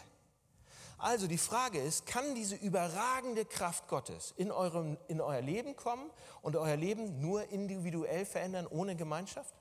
Also 0.96 1.26
die 1.26 1.36
Frage 1.36 1.78
ist, 1.78 2.06
kann 2.06 2.34
diese 2.34 2.54
überragende 2.54 3.44
Kraft 3.44 3.86
Gottes 3.86 4.32
in, 4.38 4.50
eurem, 4.50 4.96
in 5.08 5.20
euer 5.20 5.42
Leben 5.42 5.76
kommen 5.76 6.10
und 6.40 6.56
euer 6.56 6.76
Leben 6.76 7.20
nur 7.20 7.46
individuell 7.50 8.24
verändern, 8.24 8.66
ohne 8.66 8.96
Gemeinschaft? 8.96 9.54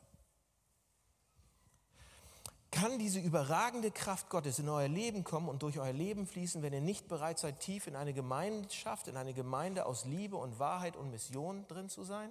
Kann 2.72 3.00
diese 3.00 3.20
überragende 3.20 3.90
Kraft 3.90 4.30
Gottes 4.30 4.60
in 4.60 4.70
euer 4.70 4.88
Leben 4.88 5.24
kommen 5.24 5.50
und 5.50 5.64
durch 5.64 5.80
euer 5.80 5.94
Leben 5.94 6.28
fließen, 6.28 6.62
wenn 6.62 6.74
ihr 6.74 6.82
nicht 6.82 7.08
bereit 7.08 7.40
seid, 7.40 7.60
tief 7.60 7.88
in 7.88 7.96
eine 7.96 8.14
Gemeinschaft, 8.14 9.08
in 9.08 9.18
eine 9.18 9.34
Gemeinde 9.34 9.86
aus 9.86 10.06
Liebe 10.06 10.38
und 10.38 10.60
Wahrheit 10.60 10.96
und 10.96 11.10
Mission 11.10 11.66
drin 11.68 11.90
zu 11.90 12.04
sein? 12.04 12.30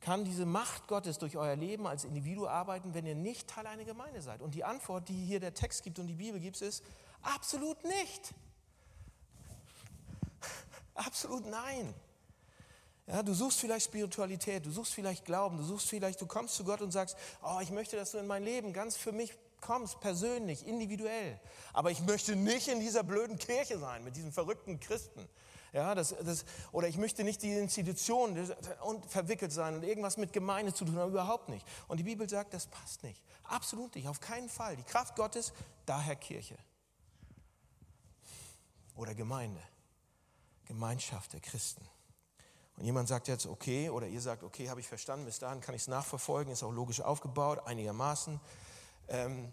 Kann 0.00 0.24
diese 0.24 0.44
Macht 0.44 0.86
Gottes 0.86 1.18
durch 1.18 1.36
euer 1.36 1.56
Leben 1.56 1.86
als 1.86 2.04
Individuum 2.04 2.46
arbeiten, 2.46 2.92
wenn 2.92 3.06
ihr 3.06 3.14
nicht 3.14 3.48
Teil 3.48 3.66
einer 3.66 3.84
Gemeinde 3.84 4.20
seid? 4.20 4.42
Und 4.42 4.54
die 4.54 4.64
Antwort, 4.64 5.08
die 5.08 5.24
hier 5.24 5.40
der 5.40 5.54
Text 5.54 5.82
gibt 5.82 5.98
und 5.98 6.06
die 6.06 6.14
Bibel 6.14 6.38
gibt, 6.38 6.60
ist 6.60 6.84
absolut 7.22 7.82
nicht. 7.84 8.34
Absolut 10.94 11.46
nein. 11.46 11.92
Ja, 13.06 13.22
du 13.22 13.34
suchst 13.34 13.60
vielleicht 13.60 13.86
Spiritualität, 13.86 14.66
du 14.66 14.70
suchst 14.70 14.92
vielleicht 14.92 15.24
Glauben, 15.24 15.58
du 15.58 15.62
suchst 15.62 15.88
vielleicht, 15.88 16.20
du 16.20 16.26
kommst 16.26 16.56
zu 16.56 16.64
Gott 16.64 16.80
und 16.80 16.90
sagst, 16.90 17.16
oh, 17.42 17.60
ich 17.62 17.70
möchte, 17.70 17.96
dass 17.96 18.10
du 18.10 18.18
in 18.18 18.26
mein 18.26 18.42
Leben 18.42 18.72
ganz 18.72 18.96
für 18.96 19.12
mich 19.12 19.32
kommst, 19.60 20.00
persönlich, 20.00 20.66
individuell. 20.66 21.40
Aber 21.72 21.90
ich 21.90 22.00
möchte 22.00 22.34
nicht 22.34 22.66
in 22.68 22.80
dieser 22.80 23.04
blöden 23.04 23.38
Kirche 23.38 23.78
sein, 23.78 24.02
mit 24.02 24.16
diesen 24.16 24.32
verrückten 24.32 24.80
Christen. 24.80 25.28
Ja, 25.72 25.94
das, 25.94 26.14
das, 26.24 26.44
oder 26.72 26.88
ich 26.88 26.96
möchte 26.96 27.22
nicht 27.22 27.42
die 27.42 27.52
Institution 27.52 28.50
und 28.82 29.06
verwickelt 29.06 29.52
sein 29.52 29.74
und 29.74 29.82
irgendwas 29.84 30.16
mit 30.16 30.32
Gemeinde 30.32 30.72
zu 30.72 30.84
tun 30.84 30.96
haben, 30.96 31.10
überhaupt 31.10 31.48
nicht. 31.48 31.66
Und 31.86 31.98
die 31.98 32.04
Bibel 32.04 32.28
sagt, 32.28 32.54
das 32.54 32.66
passt 32.66 33.02
nicht. 33.02 33.22
Absolut 33.44 33.94
nicht, 33.94 34.08
auf 34.08 34.20
keinen 34.20 34.48
Fall. 34.48 34.76
Die 34.76 34.84
Kraft 34.84 35.16
Gottes, 35.16 35.52
daher 35.84 36.16
Kirche. 36.16 36.56
Oder 38.96 39.14
Gemeinde. 39.14 39.60
Gemeinschaft 40.64 41.34
der 41.34 41.40
Christen. 41.40 41.86
Und 42.76 42.84
jemand 42.84 43.08
sagt 43.08 43.28
jetzt, 43.28 43.46
okay, 43.46 43.88
oder 43.88 44.06
ihr 44.06 44.20
sagt, 44.20 44.42
okay, 44.42 44.68
habe 44.68 44.80
ich 44.80 44.88
verstanden, 44.88 45.24
bis 45.24 45.38
dahin 45.38 45.60
kann 45.60 45.74
ich 45.74 45.82
es 45.82 45.88
nachverfolgen, 45.88 46.52
ist 46.52 46.62
auch 46.62 46.72
logisch 46.72 47.00
aufgebaut, 47.00 47.60
einigermaßen. 47.64 48.38
Ähm, 49.08 49.52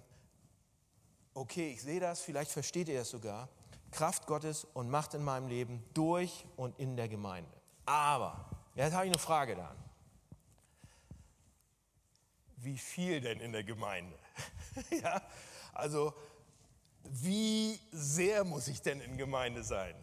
okay, 1.33 1.71
ich 1.71 1.81
sehe 1.81 2.01
das, 2.01 2.21
vielleicht 2.21 2.51
versteht 2.51 2.89
ihr 2.89 3.01
es 3.01 3.09
sogar. 3.09 3.47
Kraft 3.91 4.25
Gottes 4.25 4.65
und 4.73 4.89
Macht 4.89 5.13
in 5.13 5.23
meinem 5.23 5.47
Leben 5.47 5.83
durch 5.93 6.45
und 6.57 6.77
in 6.79 6.97
der 6.97 7.07
Gemeinde. 7.07 7.51
Aber, 7.86 8.49
jetzt 8.75 8.93
habe 8.93 9.05
ich 9.05 9.12
eine 9.12 9.19
Frage 9.19 9.55
dann. 9.55 9.77
Wie 12.57 12.77
viel 12.77 13.21
denn 13.21 13.39
in 13.39 13.51
der 13.51 13.63
Gemeinde? 13.63 14.17
ja, 15.01 15.21
also 15.73 16.13
sehr 17.91 18.43
muss 18.43 18.67
ich 18.67 18.81
denn 18.81 18.99
in 19.01 19.17
Gemeinde 19.17 19.63
sein? 19.63 19.95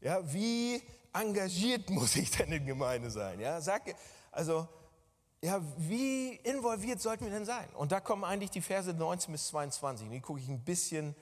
Ja, 0.00 0.32
wie 0.32 0.82
engagiert 1.12 1.90
muss 1.90 2.16
ich 2.16 2.30
denn 2.30 2.52
in 2.52 2.66
Gemeinde 2.66 3.10
sein? 3.10 3.40
Ja, 3.40 3.60
sag, 3.60 3.82
also, 4.30 4.68
ja, 5.42 5.60
wie 5.78 6.34
involviert 6.36 7.00
sollten 7.00 7.24
wir 7.24 7.32
denn 7.32 7.46
sein? 7.46 7.68
Und 7.74 7.92
da 7.92 8.00
kommen 8.00 8.24
eigentlich 8.24 8.50
die 8.50 8.60
Verse 8.60 8.92
19 8.92 9.32
bis 9.32 9.48
22. 9.48 10.08
Die 10.10 10.20
gucke 10.20 10.40
ich 10.40 10.48
ein 10.48 10.62
bisschen, 10.62 11.14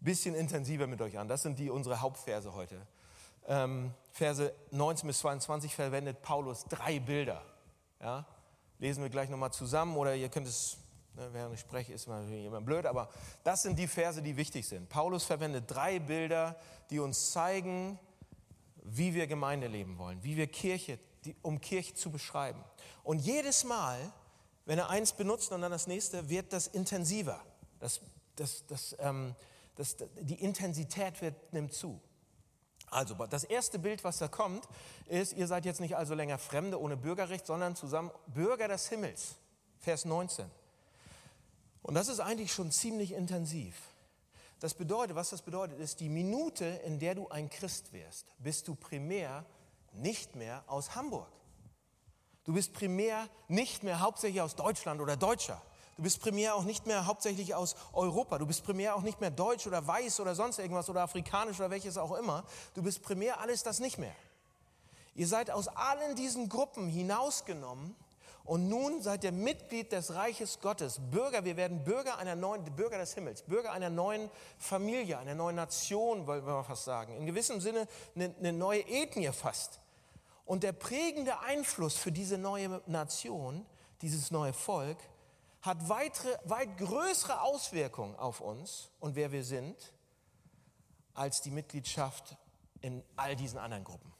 bisschen 0.00 0.34
intensiver 0.34 0.86
mit 0.86 1.00
euch 1.00 1.18
an. 1.18 1.28
Das 1.28 1.42
sind 1.42 1.58
die 1.58 1.70
unsere 1.70 2.00
Hauptverse 2.00 2.54
heute. 2.54 2.86
Ähm, 3.46 3.92
Verse 4.12 4.54
19 4.70 5.06
bis 5.06 5.18
22 5.20 5.74
verwendet 5.74 6.22
Paulus 6.22 6.64
drei 6.64 7.00
Bilder. 7.00 7.42
Ja? 8.00 8.26
Lesen 8.78 9.02
wir 9.02 9.10
gleich 9.10 9.30
nochmal 9.30 9.52
zusammen 9.52 9.96
oder 9.96 10.14
ihr 10.14 10.28
könnt 10.28 10.46
es, 10.46 10.76
ne, 11.14 11.28
während 11.32 11.54
ich 11.54 11.60
spreche, 11.60 11.92
ist 11.92 12.06
natürlich 12.06 12.44
immer 12.44 12.60
blöd, 12.60 12.86
aber 12.86 13.08
das 13.44 13.62
sind 13.62 13.78
die 13.78 13.86
Verse, 13.86 14.20
die 14.20 14.36
wichtig 14.36 14.68
sind. 14.68 14.88
Paulus 14.88 15.24
verwendet 15.24 15.64
drei 15.68 16.00
Bilder, 16.00 16.56
die 16.90 16.98
uns 17.00 17.32
zeigen, 17.32 17.98
wie 18.84 19.14
wir 19.14 19.26
Gemeinde 19.26 19.66
leben 19.66 19.98
wollen, 19.98 20.22
wie 20.22 20.36
wir 20.36 20.46
Kirche, 20.46 20.98
die, 21.24 21.34
um 21.42 21.60
Kirche 21.60 21.94
zu 21.94 22.10
beschreiben. 22.10 22.62
Und 23.02 23.18
jedes 23.18 23.64
Mal, 23.64 24.12
wenn 24.66 24.78
er 24.78 24.90
eins 24.90 25.12
benutzt 25.12 25.50
und 25.52 25.62
dann 25.62 25.72
das 25.72 25.86
nächste, 25.86 26.28
wird 26.28 26.52
das 26.52 26.66
intensiver. 26.68 27.42
Das, 27.80 28.00
das, 28.36 28.64
das, 28.66 28.96
ähm, 29.00 29.34
das, 29.74 29.96
die 30.20 30.40
Intensität 30.40 31.20
wird, 31.20 31.52
nimmt 31.52 31.72
zu. 31.72 32.00
Also 32.90 33.14
das 33.26 33.44
erste 33.44 33.78
Bild, 33.78 34.04
was 34.04 34.18
da 34.18 34.28
kommt, 34.28 34.68
ist, 35.06 35.32
ihr 35.32 35.46
seid 35.46 35.64
jetzt 35.64 35.80
nicht 35.80 35.96
also 35.96 36.14
länger 36.14 36.38
Fremde 36.38 36.80
ohne 36.80 36.96
Bürgerrecht, 36.96 37.46
sondern 37.46 37.74
zusammen 37.74 38.10
Bürger 38.26 38.68
des 38.68 38.88
Himmels. 38.88 39.36
Vers 39.80 40.04
19. 40.04 40.46
Und 41.82 41.94
das 41.94 42.08
ist 42.08 42.20
eigentlich 42.20 42.52
schon 42.52 42.70
ziemlich 42.70 43.12
intensiv. 43.12 43.74
Das 44.60 44.74
bedeutet, 44.74 45.16
was 45.16 45.30
das 45.30 45.42
bedeutet, 45.42 45.78
ist, 45.78 46.00
die 46.00 46.08
Minute, 46.08 46.64
in 46.64 46.98
der 46.98 47.14
du 47.14 47.28
ein 47.28 47.50
Christ 47.50 47.92
wirst, 47.92 48.26
bist 48.38 48.68
du 48.68 48.74
primär 48.74 49.44
nicht 49.92 50.36
mehr 50.36 50.64
aus 50.66 50.94
Hamburg. 50.94 51.28
Du 52.44 52.52
bist 52.52 52.72
primär 52.72 53.28
nicht 53.48 53.82
mehr 53.82 54.00
hauptsächlich 54.00 54.42
aus 54.42 54.54
Deutschland 54.54 55.00
oder 55.00 55.16
Deutscher. 55.16 55.60
Du 55.96 56.02
bist 56.02 56.20
primär 56.20 56.54
auch 56.54 56.64
nicht 56.64 56.86
mehr 56.86 57.06
hauptsächlich 57.06 57.54
aus 57.54 57.76
Europa. 57.92 58.38
Du 58.38 58.46
bist 58.46 58.64
primär 58.64 58.96
auch 58.96 59.02
nicht 59.02 59.20
mehr 59.20 59.30
deutsch 59.30 59.66
oder 59.66 59.86
weiß 59.86 60.20
oder 60.20 60.34
sonst 60.34 60.58
irgendwas 60.58 60.90
oder 60.90 61.02
afrikanisch 61.02 61.58
oder 61.60 61.70
welches 61.70 61.96
auch 61.96 62.12
immer. 62.12 62.44
Du 62.74 62.82
bist 62.82 63.02
primär 63.02 63.40
alles 63.40 63.62
das 63.62 63.78
nicht 63.78 63.98
mehr. 63.98 64.14
Ihr 65.14 65.28
seid 65.28 65.50
aus 65.50 65.68
allen 65.68 66.16
diesen 66.16 66.48
Gruppen 66.48 66.88
hinausgenommen 66.88 67.94
und 68.44 68.68
nun 68.68 69.00
seid 69.00 69.24
ihr 69.24 69.32
Mitglied 69.32 69.90
des 69.92 70.14
Reiches 70.14 70.60
Gottes, 70.60 71.00
Bürger, 71.10 71.44
wir 71.46 71.56
werden 71.56 71.82
Bürger 71.82 72.18
einer 72.18 72.36
neuen, 72.36 72.62
Bürger 72.76 72.98
des 72.98 73.14
Himmels, 73.14 73.42
Bürger 73.42 73.72
einer 73.72 73.88
neuen 73.88 74.30
Familie, 74.58 75.18
einer 75.18 75.34
neuen 75.34 75.56
Nation, 75.56 76.26
wollen 76.26 76.46
wir 76.46 76.62
fast 76.62 76.84
sagen. 76.84 77.16
In 77.16 77.24
gewissem 77.24 77.60
Sinne 77.62 77.88
eine, 78.14 78.34
eine 78.38 78.52
neue 78.52 78.80
Ethnie 78.86 79.32
fast. 79.32 79.80
Und 80.44 80.62
der 80.62 80.72
prägende 80.72 81.40
Einfluss 81.40 81.96
für 81.96 82.12
diese 82.12 82.36
neue 82.36 82.82
Nation, 82.86 83.64
dieses 84.02 84.30
neue 84.30 84.52
Volk, 84.52 84.98
hat 85.62 85.88
weitere, 85.88 86.36
weit 86.44 86.76
größere 86.76 87.40
Auswirkungen 87.40 88.14
auf 88.16 88.42
uns 88.42 88.90
und 89.00 89.16
wer 89.16 89.32
wir 89.32 89.42
sind, 89.42 89.94
als 91.14 91.40
die 91.40 91.50
Mitgliedschaft 91.50 92.36
in 92.82 93.02
all 93.16 93.36
diesen 93.36 93.58
anderen 93.58 93.84
Gruppen. 93.84 94.12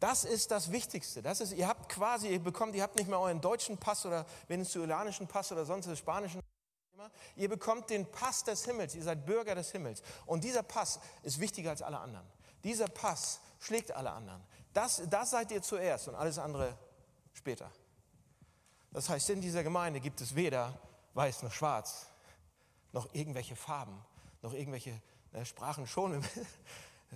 Das 0.00 0.24
ist 0.24 0.50
das 0.50 0.72
Wichtigste. 0.72 1.22
Das 1.22 1.40
ist, 1.40 1.52
ihr 1.52 1.68
habt 1.68 1.88
quasi, 1.88 2.28
ihr 2.28 2.40
bekommt, 2.40 2.74
ihr 2.74 2.82
habt 2.82 2.96
nicht 2.96 3.08
mehr 3.08 3.20
euren 3.20 3.40
deutschen 3.40 3.78
Pass 3.78 4.04
oder 4.06 4.26
venezolanischen 4.48 5.28
Pass 5.28 5.52
oder 5.52 5.64
sonst 5.64 5.96
spanischen. 5.96 6.40
Ihr 7.36 7.48
bekommt 7.48 7.90
den 7.90 8.10
Pass 8.10 8.42
des 8.42 8.64
Himmels. 8.64 8.94
Ihr 8.94 9.02
seid 9.02 9.24
Bürger 9.24 9.54
des 9.54 9.70
Himmels. 9.70 10.02
Und 10.26 10.42
dieser 10.42 10.62
Pass 10.62 11.00
ist 11.22 11.38
wichtiger 11.38 11.70
als 11.70 11.82
alle 11.82 11.98
anderen. 11.98 12.26
Dieser 12.64 12.88
Pass 12.88 13.40
schlägt 13.60 13.92
alle 13.92 14.10
anderen. 14.10 14.42
Das, 14.72 15.02
das 15.08 15.30
seid 15.30 15.50
ihr 15.52 15.62
zuerst 15.62 16.08
und 16.08 16.14
alles 16.14 16.38
andere 16.38 16.76
später. 17.32 17.70
Das 18.92 19.08
heißt, 19.08 19.30
in 19.30 19.40
dieser 19.40 19.62
Gemeinde 19.62 20.00
gibt 20.00 20.20
es 20.20 20.34
weder 20.34 20.78
weiß 21.14 21.42
noch 21.42 21.52
schwarz, 21.52 22.06
noch 22.92 23.12
irgendwelche 23.14 23.56
Farben, 23.56 24.04
noch 24.42 24.52
irgendwelche 24.52 25.00
ne, 25.32 25.44
Sprachen 25.44 25.86
schon. 25.86 26.24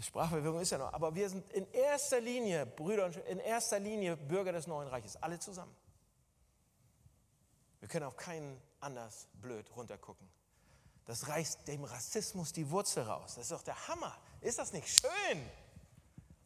Sprachverwirrung 0.02 0.60
ist 0.60 0.70
ja 0.70 0.78
noch, 0.78 0.92
aber 0.92 1.14
wir 1.14 1.28
sind 1.28 1.50
in 1.52 1.70
erster 1.72 2.20
Linie, 2.20 2.66
Brüder 2.66 3.06
und 3.06 3.16
in 3.16 3.38
erster 3.38 3.78
Linie 3.78 4.16
Bürger 4.16 4.52
des 4.52 4.66
neuen 4.66 4.88
Reiches, 4.88 5.16
alle 5.22 5.38
zusammen. 5.38 5.74
Wir 7.78 7.88
können 7.88 8.06
auf 8.06 8.16
keinen 8.16 8.60
anders 8.80 9.28
blöd 9.34 9.70
runtergucken. 9.76 10.28
Das 11.04 11.28
reißt 11.28 11.68
dem 11.68 11.84
Rassismus 11.84 12.52
die 12.52 12.70
Wurzel 12.70 13.04
raus. 13.04 13.34
Das 13.34 13.44
ist 13.44 13.52
doch 13.52 13.62
der 13.62 13.88
Hammer. 13.88 14.16
Ist 14.40 14.58
das 14.58 14.72
nicht 14.72 14.88
schön? 14.88 15.50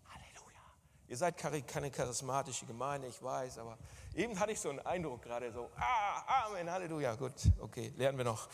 Halleluja. 0.08 0.60
Ihr 1.06 1.16
seid 1.16 1.36
keine 1.36 1.90
charismatische 1.90 2.66
Gemeinde, 2.66 3.06
ich 3.08 3.22
weiß, 3.22 3.58
aber 3.58 3.78
eben 4.14 4.38
hatte 4.38 4.52
ich 4.52 4.60
so 4.60 4.68
einen 4.68 4.80
Eindruck 4.80 5.22
gerade 5.22 5.52
so, 5.52 5.70
ah, 5.76 6.46
Amen, 6.46 6.70
Halleluja. 6.70 7.14
Gut, 7.14 7.34
okay, 7.60 7.92
lernen 7.96 8.18
wir 8.18 8.24
noch. 8.24 8.48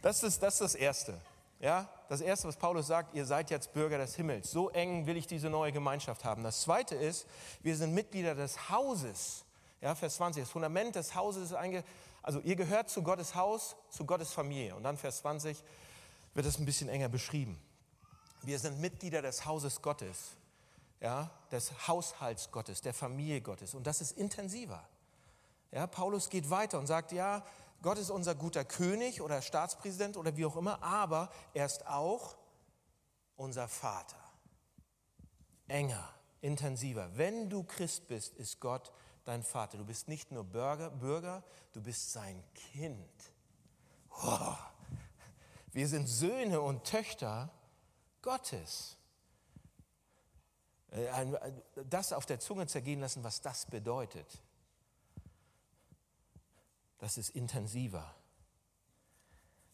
Das 0.00 0.22
ist 0.22 0.42
das, 0.42 0.54
ist 0.54 0.60
das 0.60 0.74
Erste. 0.74 1.20
Ja, 1.62 1.88
das 2.08 2.20
erste, 2.20 2.48
was 2.48 2.56
Paulus 2.56 2.88
sagt, 2.88 3.14
ihr 3.14 3.24
seid 3.24 3.48
jetzt 3.48 3.72
Bürger 3.72 3.96
des 3.96 4.16
Himmels. 4.16 4.50
So 4.50 4.70
eng 4.70 5.06
will 5.06 5.16
ich 5.16 5.28
diese 5.28 5.48
neue 5.48 5.70
Gemeinschaft 5.70 6.24
haben. 6.24 6.42
Das 6.42 6.62
zweite 6.62 6.96
ist, 6.96 7.24
wir 7.62 7.76
sind 7.76 7.94
Mitglieder 7.94 8.34
des 8.34 8.68
Hauses. 8.68 9.44
Ja, 9.80 9.94
Vers 9.94 10.16
20, 10.16 10.42
das 10.42 10.50
Fundament 10.50 10.96
des 10.96 11.14
Hauses 11.14 11.44
ist 11.44 11.54
einge, 11.54 11.84
also 12.20 12.40
ihr 12.40 12.56
gehört 12.56 12.90
zu 12.90 13.04
Gottes 13.04 13.36
Haus, 13.36 13.76
zu 13.90 14.04
Gottes 14.04 14.32
Familie. 14.32 14.74
Und 14.74 14.82
dann 14.82 14.96
Vers 14.96 15.18
20 15.18 15.62
wird 16.34 16.46
es 16.46 16.58
ein 16.58 16.64
bisschen 16.64 16.88
enger 16.88 17.08
beschrieben. 17.08 17.56
Wir 18.42 18.58
sind 18.58 18.80
Mitglieder 18.80 19.22
des 19.22 19.46
Hauses 19.46 19.82
Gottes, 19.82 20.36
ja, 21.00 21.30
des 21.52 21.86
Haushalts 21.86 22.50
Gottes, 22.50 22.80
der 22.80 22.92
Familie 22.92 23.40
Gottes. 23.40 23.74
Und 23.74 23.86
das 23.86 24.00
ist 24.00 24.18
intensiver. 24.18 24.82
Ja, 25.70 25.86
Paulus 25.86 26.28
geht 26.28 26.50
weiter 26.50 26.80
und 26.80 26.88
sagt, 26.88 27.12
ja, 27.12 27.44
Gott 27.82 27.98
ist 27.98 28.10
unser 28.10 28.36
guter 28.36 28.64
König 28.64 29.20
oder 29.20 29.42
Staatspräsident 29.42 30.16
oder 30.16 30.36
wie 30.36 30.46
auch 30.46 30.56
immer, 30.56 30.80
aber 30.82 31.30
er 31.52 31.66
ist 31.66 31.86
auch 31.88 32.36
unser 33.34 33.66
Vater. 33.66 34.16
Enger, 35.66 36.08
intensiver. 36.40 37.10
Wenn 37.16 37.50
du 37.50 37.64
Christ 37.64 38.06
bist, 38.06 38.34
ist 38.36 38.60
Gott 38.60 38.92
dein 39.24 39.42
Vater. 39.42 39.78
Du 39.78 39.84
bist 39.84 40.06
nicht 40.06 40.30
nur 40.30 40.44
Bürger, 40.44 40.90
Bürger 40.90 41.42
du 41.72 41.82
bist 41.82 42.12
sein 42.12 42.42
Kind. 42.54 43.32
Oh. 44.22 44.54
Wir 45.72 45.88
sind 45.88 46.06
Söhne 46.06 46.60
und 46.60 46.84
Töchter 46.84 47.50
Gottes. 48.20 48.96
Äh, 50.90 51.26
das 51.86 52.12
auf 52.12 52.26
der 52.26 52.38
Zunge 52.38 52.68
zergehen 52.68 53.00
lassen, 53.00 53.24
was 53.24 53.40
das 53.40 53.66
bedeutet 53.66 54.40
das 57.02 57.18
ist 57.18 57.30
intensiver. 57.30 58.14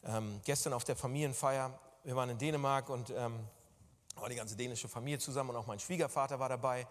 Ähm, 0.02 0.40
gestern 0.46 0.72
auf 0.72 0.84
der 0.84 0.96
Familienfeier, 0.96 1.78
wir 2.02 2.16
waren 2.16 2.30
in 2.30 2.38
Dänemark 2.38 2.88
und 2.88 3.10
ähm, 3.10 3.46
war 4.14 4.30
die 4.30 4.34
ganze 4.34 4.56
dänische 4.56 4.88
Familie 4.88 5.18
zusammen 5.18 5.50
und 5.50 5.56
auch 5.56 5.66
mein 5.66 5.78
Schwiegervater 5.78 6.40
war 6.40 6.48
dabei. 6.48 6.86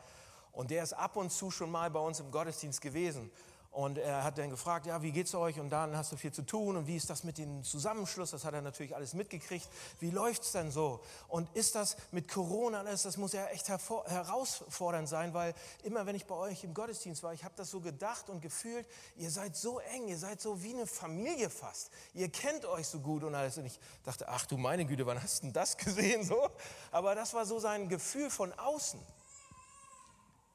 Und 0.51 0.69
der 0.69 0.83
ist 0.83 0.93
ab 0.93 1.15
und 1.15 1.31
zu 1.31 1.49
schon 1.49 1.71
mal 1.71 1.89
bei 1.89 1.99
uns 1.99 2.19
im 2.19 2.29
Gottesdienst 2.29 2.81
gewesen. 2.81 3.31
Und 3.77 3.99
er 3.99 4.23
hat 4.23 4.39
dann 4.39 4.49
gefragt, 4.49 4.87
ja, 4.87 5.03
wie 5.03 5.11
geht's 5.11 5.35
euch? 5.35 5.59
Und 5.59 5.69
dann 5.69 5.95
hast 5.95 6.11
du 6.11 6.17
viel 6.17 6.31
zu 6.31 6.41
tun. 6.41 6.77
Und 6.77 6.87
wie 6.87 6.95
ist 6.95 7.11
das 7.11 7.23
mit 7.23 7.37
dem 7.37 7.63
Zusammenschluss? 7.63 8.31
Das 8.31 8.43
hat 8.43 8.55
er 8.55 8.63
natürlich 8.63 8.95
alles 8.95 9.13
mitgekriegt. 9.13 9.69
Wie 9.99 10.09
läuft's 10.09 10.51
denn 10.51 10.71
so? 10.71 10.99
Und 11.27 11.47
ist 11.55 11.75
das 11.75 11.95
mit 12.09 12.27
Corona 12.27 12.79
alles? 12.79 13.03
Das 13.03 13.17
muss 13.17 13.33
ja 13.33 13.45
echt 13.49 13.69
herausfordernd 13.69 15.07
sein, 15.07 15.35
weil 15.35 15.53
immer 15.83 16.07
wenn 16.07 16.15
ich 16.15 16.25
bei 16.25 16.33
euch 16.33 16.63
im 16.63 16.73
Gottesdienst 16.73 17.21
war, 17.21 17.35
ich 17.35 17.43
habe 17.43 17.53
das 17.55 17.69
so 17.69 17.79
gedacht 17.79 18.29
und 18.29 18.41
gefühlt, 18.41 18.87
ihr 19.15 19.29
seid 19.29 19.55
so 19.55 19.77
eng, 19.77 20.07
ihr 20.07 20.17
seid 20.17 20.41
so 20.41 20.63
wie 20.63 20.73
eine 20.73 20.87
Familie 20.87 21.51
fast. 21.51 21.91
Ihr 22.15 22.29
kennt 22.29 22.65
euch 22.65 22.87
so 22.87 22.99
gut 22.99 23.23
und 23.23 23.35
alles. 23.35 23.59
Und 23.59 23.67
ich 23.67 23.79
dachte, 24.03 24.27
ach 24.27 24.47
du 24.47 24.57
meine 24.57 24.87
Güte, 24.87 25.05
wann 25.05 25.21
hast 25.21 25.37
du 25.37 25.41
denn 25.43 25.53
das 25.53 25.77
gesehen? 25.77 26.23
So? 26.23 26.49
Aber 26.89 27.13
das 27.13 27.35
war 27.35 27.45
so 27.45 27.59
sein 27.59 27.89
Gefühl 27.89 28.31
von 28.31 28.53
außen 28.53 28.99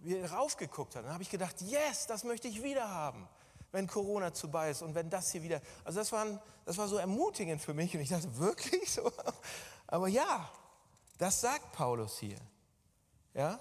wie 0.02 0.16
er 0.16 0.32
raufgeguckt 0.32 0.96
hat. 0.96 1.04
Dann 1.04 1.12
habe 1.12 1.22
ich 1.22 1.30
gedacht, 1.30 1.60
yes, 1.60 2.06
das 2.06 2.24
möchte 2.24 2.48
ich 2.48 2.62
wieder 2.62 2.90
haben, 2.90 3.28
wenn 3.70 3.86
Corona 3.86 4.32
vorbei 4.32 4.70
ist 4.70 4.82
und 4.82 4.94
wenn 4.94 5.08
das 5.08 5.30
hier 5.32 5.42
wieder. 5.42 5.60
Also 5.84 6.00
das 6.00 6.12
war, 6.12 6.42
das 6.64 6.76
war 6.78 6.88
so 6.88 6.96
ermutigend 6.96 7.60
für 7.60 7.74
mich 7.74 7.94
und 7.94 8.00
ich 8.00 8.08
dachte, 8.08 8.36
wirklich 8.38 8.92
so? 8.92 9.10
Aber 9.86 10.08
ja, 10.08 10.50
das 11.18 11.40
sagt 11.40 11.72
Paulus 11.72 12.18
hier. 12.18 12.38
Ja? 13.34 13.60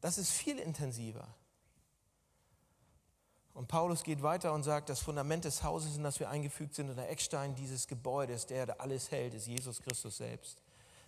Das 0.00 0.18
ist 0.18 0.30
viel 0.30 0.58
intensiver. 0.58 1.26
Und 3.54 3.68
Paulus 3.68 4.02
geht 4.02 4.20
weiter 4.22 4.52
und 4.52 4.64
sagt, 4.64 4.88
das 4.88 4.98
Fundament 4.98 5.44
des 5.44 5.62
Hauses, 5.62 5.96
in 5.96 6.02
das 6.02 6.18
wir 6.18 6.28
eingefügt 6.28 6.74
sind, 6.74 6.90
und 6.90 6.96
der 6.96 7.08
Eckstein 7.08 7.54
dieses 7.54 7.86
Gebäudes, 7.86 8.46
der 8.46 8.80
alles 8.80 9.12
hält, 9.12 9.32
ist 9.32 9.46
Jesus 9.46 9.80
Christus 9.80 10.16
selbst 10.16 10.63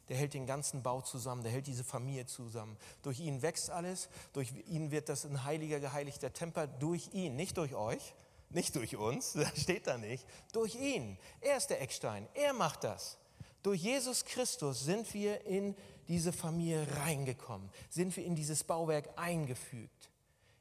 der 0.08 0.16
hält 0.16 0.34
den 0.34 0.46
ganzen 0.46 0.82
Bau 0.82 1.00
zusammen, 1.00 1.42
der 1.42 1.52
hält 1.52 1.66
diese 1.66 1.84
Familie 1.84 2.26
zusammen. 2.26 2.76
Durch 3.02 3.20
ihn 3.20 3.42
wächst 3.42 3.70
alles, 3.70 4.08
durch 4.32 4.52
ihn 4.68 4.90
wird 4.90 5.08
das 5.08 5.24
ein 5.24 5.44
heiliger, 5.44 5.80
geheiligter 5.80 6.32
Tempel, 6.32 6.68
durch 6.78 7.10
ihn, 7.12 7.36
nicht 7.36 7.56
durch 7.56 7.74
euch, 7.74 8.14
Nicht 8.50 8.76
durch 8.76 8.96
uns, 8.96 9.32
das 9.34 9.60
steht 9.60 9.86
da 9.86 9.98
nicht, 9.98 10.24
durch 10.52 10.74
ihn. 10.74 11.18
Er 11.40 11.56
ist 11.56 11.68
der 11.68 11.80
Eckstein, 11.82 12.28
er 12.34 12.52
macht 12.52 12.84
das. 12.84 13.18
Durch 13.62 13.82
Jesus 13.82 14.24
Christus 14.24 14.84
sind 14.84 15.12
wir 15.12 15.44
in 15.44 15.74
diese 16.06 16.32
Familie 16.32 16.86
reingekommen, 16.98 17.68
sind 17.90 18.16
wir 18.16 18.24
in 18.24 18.36
dieses 18.36 18.62
Bauwerk 18.62 19.08
eingefügt, 19.16 20.10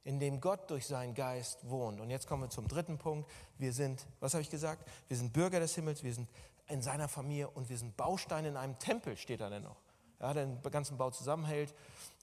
in 0.03 0.19
dem 0.19 0.41
Gott 0.41 0.71
durch 0.71 0.87
seinen 0.87 1.13
Geist 1.13 1.69
wohnt. 1.69 1.99
Und 2.01 2.09
jetzt 2.09 2.25
kommen 2.25 2.43
wir 2.43 2.49
zum 2.49 2.67
dritten 2.67 2.97
Punkt. 2.97 3.29
Wir 3.59 3.73
sind, 3.73 4.07
was 4.19 4.33
habe 4.33 4.41
ich 4.41 4.49
gesagt? 4.49 4.89
Wir 5.07 5.17
sind 5.17 5.33
Bürger 5.33 5.59
des 5.59 5.75
Himmels, 5.75 6.03
wir 6.03 6.13
sind 6.13 6.27
in 6.67 6.81
seiner 6.81 7.07
Familie 7.07 7.49
und 7.49 7.69
wir 7.69 7.77
sind 7.77 7.95
Bausteine 7.97 8.49
in 8.49 8.57
einem 8.57 8.77
Tempel, 8.79 9.17
steht 9.17 9.41
da 9.41 9.49
denn 9.49 9.63
noch. 9.63 9.77
Ja, 10.19 10.33
der 10.33 10.45
den 10.45 10.61
ganzen 10.71 10.97
Bau 10.97 11.11
zusammenhält 11.11 11.73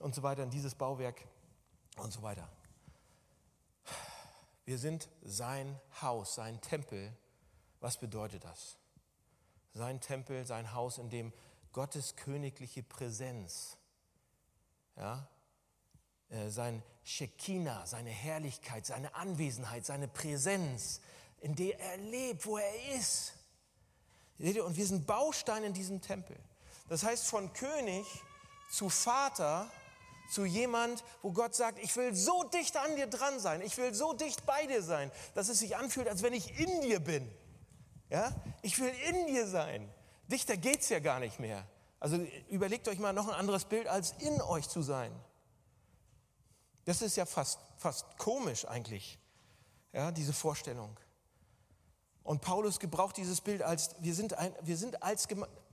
und 0.01 0.15
so 0.15 0.23
weiter, 0.23 0.43
in 0.43 0.51
dieses 0.51 0.75
Bauwerk 0.75 1.23
und 1.97 2.13
so 2.13 2.23
weiter. 2.23 2.49
Wir 4.65 4.79
sind 4.79 5.09
sein 5.23 5.79
Haus, 6.01 6.35
sein 6.35 6.61
Tempel. 6.61 7.13
Was 7.81 7.99
bedeutet 7.99 8.45
das? 8.45 8.77
Sein 9.75 10.01
Tempel, 10.01 10.47
sein 10.47 10.73
Haus, 10.73 10.99
in 10.99 11.11
dem 11.11 11.33
Gottes 11.73 12.17
königliche 12.17 12.83
Präsenz, 12.83 13.77
ja, 14.97 15.27
äh, 16.29 16.51
sein 16.51 16.83
Shekinah, 17.03 17.87
seine 17.87 18.11
Herrlichkeit, 18.11 18.87
seine 18.87 19.15
Anwesenheit, 19.15 19.85
seine 19.85 20.07
Präsenz, 20.07 21.01
in 21.41 21.55
der 21.55 21.81
er 21.81 21.97
lebt, 21.97 22.47
wo 22.47 22.59
er 22.59 22.97
ist. 22.97 23.35
Und 24.39 24.77
wir 24.77 24.87
sind 24.87 25.07
Baustein 25.07 25.65
in 25.65 25.73
diesem 25.73 26.01
Tempel. 26.01 26.37
Das 26.89 27.05
heißt, 27.05 27.27
von 27.27 27.53
König 27.53 28.07
zu 28.71 28.89
Vater 28.89 29.71
zu 30.31 30.45
jemand, 30.45 31.05
wo 31.21 31.33
Gott 31.33 31.55
sagt, 31.55 31.79
ich 31.79 31.95
will 31.97 32.15
so 32.15 32.43
dicht 32.45 32.77
an 32.77 32.97
dir 32.97 33.07
dran 33.07 33.39
sein, 33.39 33.61
ich 33.61 33.77
will 33.77 33.95
so 33.95 34.15
dicht 34.15 34.47
bei 34.47 34.67
dir 34.67 34.83
sein, 34.83 35.11
dass 35.35 35.49
es 35.49 35.59
sich 35.59 35.77
anfühlt, 35.77 36.09
als 36.09 36.23
wenn 36.23 36.33
ich 36.33 36.59
in 36.59 36.81
dir 36.81 37.01
bin. 37.01 37.31
Ja? 38.09 38.33
Ich 38.63 38.79
will 38.79 38.93
in 39.09 39.27
dir 39.27 39.47
sein. 39.47 39.89
Dichter 40.29 40.57
geht 40.57 40.81
es 40.81 40.89
ja 40.89 41.01
gar 41.01 41.21
nicht 41.21 41.39
mehr. 41.39 41.67
Also 42.01 42.17
überlegt 42.49 42.89
euch 42.89 42.99
mal 42.99 43.13
noch 43.13 43.29
ein 43.29 43.35
anderes 43.35 43.65
Bild, 43.65 43.87
als 43.87 44.13
in 44.19 44.41
euch 44.41 44.69
zu 44.69 44.83
sein. 44.83 45.13
Das 46.85 47.01
ist 47.01 47.17
ja 47.17 47.27
fast, 47.27 47.61
fast 47.77 48.19
komisch 48.19 48.67
eigentlich, 48.67 49.19
ja, 49.93 50.11
diese 50.11 50.33
Vorstellung. 50.33 50.97
Und 52.25 52.41
Paulus 52.41 52.79
gebraucht 52.79 53.17
dieses 53.17 53.41
Bild 53.41 53.63
als, 53.63 53.97
wir 54.01 54.15
sind, 54.15 54.39
ein, 54.39 54.55
wir 54.63 54.77
sind 54.77 55.03
als, 55.03 55.27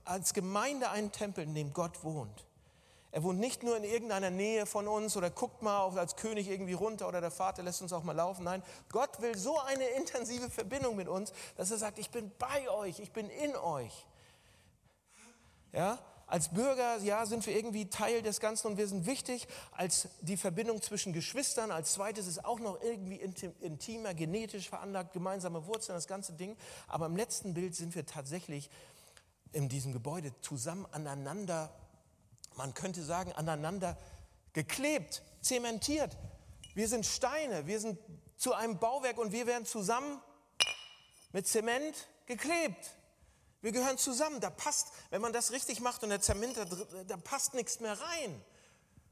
als 0.04 0.34
Gemeinde 0.34 0.90
ein 0.90 1.12
Tempel, 1.12 1.44
in 1.44 1.54
dem 1.54 1.72
Gott 1.72 2.02
wohnt. 2.02 2.46
Er 3.12 3.24
wohnt 3.24 3.40
nicht 3.40 3.64
nur 3.64 3.76
in 3.76 3.82
irgendeiner 3.82 4.30
Nähe 4.30 4.66
von 4.66 4.86
uns 4.86 5.16
oder 5.16 5.30
guckt 5.30 5.62
mal 5.62 5.98
als 5.98 6.14
König 6.14 6.48
irgendwie 6.48 6.74
runter 6.74 7.08
oder 7.08 7.20
der 7.20 7.32
Vater 7.32 7.62
lässt 7.62 7.82
uns 7.82 7.92
auch 7.92 8.04
mal 8.04 8.14
laufen. 8.14 8.44
Nein, 8.44 8.62
Gott 8.90 9.20
will 9.20 9.36
so 9.36 9.58
eine 9.58 9.84
intensive 9.84 10.48
Verbindung 10.48 10.94
mit 10.94 11.08
uns, 11.08 11.32
dass 11.56 11.72
er 11.72 11.78
sagt, 11.78 11.98
ich 11.98 12.10
bin 12.10 12.30
bei 12.38 12.68
euch, 12.70 13.00
ich 13.00 13.10
bin 13.10 13.28
in 13.28 13.56
euch. 13.56 14.06
Ja, 15.72 15.98
als 16.30 16.48
Bürger, 16.48 16.98
ja, 16.98 17.26
sind 17.26 17.46
wir 17.46 17.56
irgendwie 17.56 17.90
Teil 17.90 18.22
des 18.22 18.40
Ganzen 18.40 18.68
und 18.68 18.78
wir 18.78 18.86
sind 18.86 19.06
wichtig 19.06 19.46
als 19.72 20.08
die 20.20 20.36
Verbindung 20.36 20.80
zwischen 20.80 21.12
Geschwistern. 21.12 21.70
Als 21.70 21.92
zweites 21.92 22.26
ist 22.26 22.44
auch 22.44 22.60
noch 22.60 22.80
irgendwie 22.82 23.20
intimer, 23.60 24.14
genetisch 24.14 24.68
veranlagt, 24.68 25.12
gemeinsame 25.12 25.66
Wurzeln, 25.66 25.96
das 25.96 26.06
ganze 26.06 26.32
Ding. 26.32 26.56
Aber 26.88 27.06
im 27.06 27.16
letzten 27.16 27.54
Bild 27.54 27.74
sind 27.74 27.94
wir 27.94 28.06
tatsächlich 28.06 28.70
in 29.52 29.68
diesem 29.68 29.92
Gebäude 29.92 30.32
zusammen 30.40 30.86
aneinander 30.92 31.70
man 32.56 32.74
könnte 32.74 33.02
sagen, 33.02 33.32
aneinander 33.32 33.96
geklebt, 34.52 35.22
zementiert. 35.40 36.16
Wir 36.74 36.88
sind 36.88 37.06
Steine, 37.06 37.66
wir 37.66 37.80
sind 37.80 37.98
zu 38.36 38.52
einem 38.54 38.78
Bauwerk 38.78 39.18
und 39.18 39.32
wir 39.32 39.46
werden 39.46 39.64
zusammen 39.64 40.20
mit 41.32 41.46
Zement 41.46 42.08
geklebt. 42.26 42.90
Wir 43.60 43.72
gehören 43.72 43.98
zusammen. 43.98 44.40
Da 44.40 44.50
passt, 44.50 44.88
wenn 45.10 45.20
man 45.20 45.32
das 45.32 45.50
richtig 45.50 45.80
macht 45.80 46.02
und 46.02 46.10
der 46.10 46.20
Zement, 46.20 46.56
da, 46.56 46.64
da 47.04 47.16
passt 47.16 47.54
nichts 47.54 47.80
mehr 47.80 47.98
rein. 48.00 48.44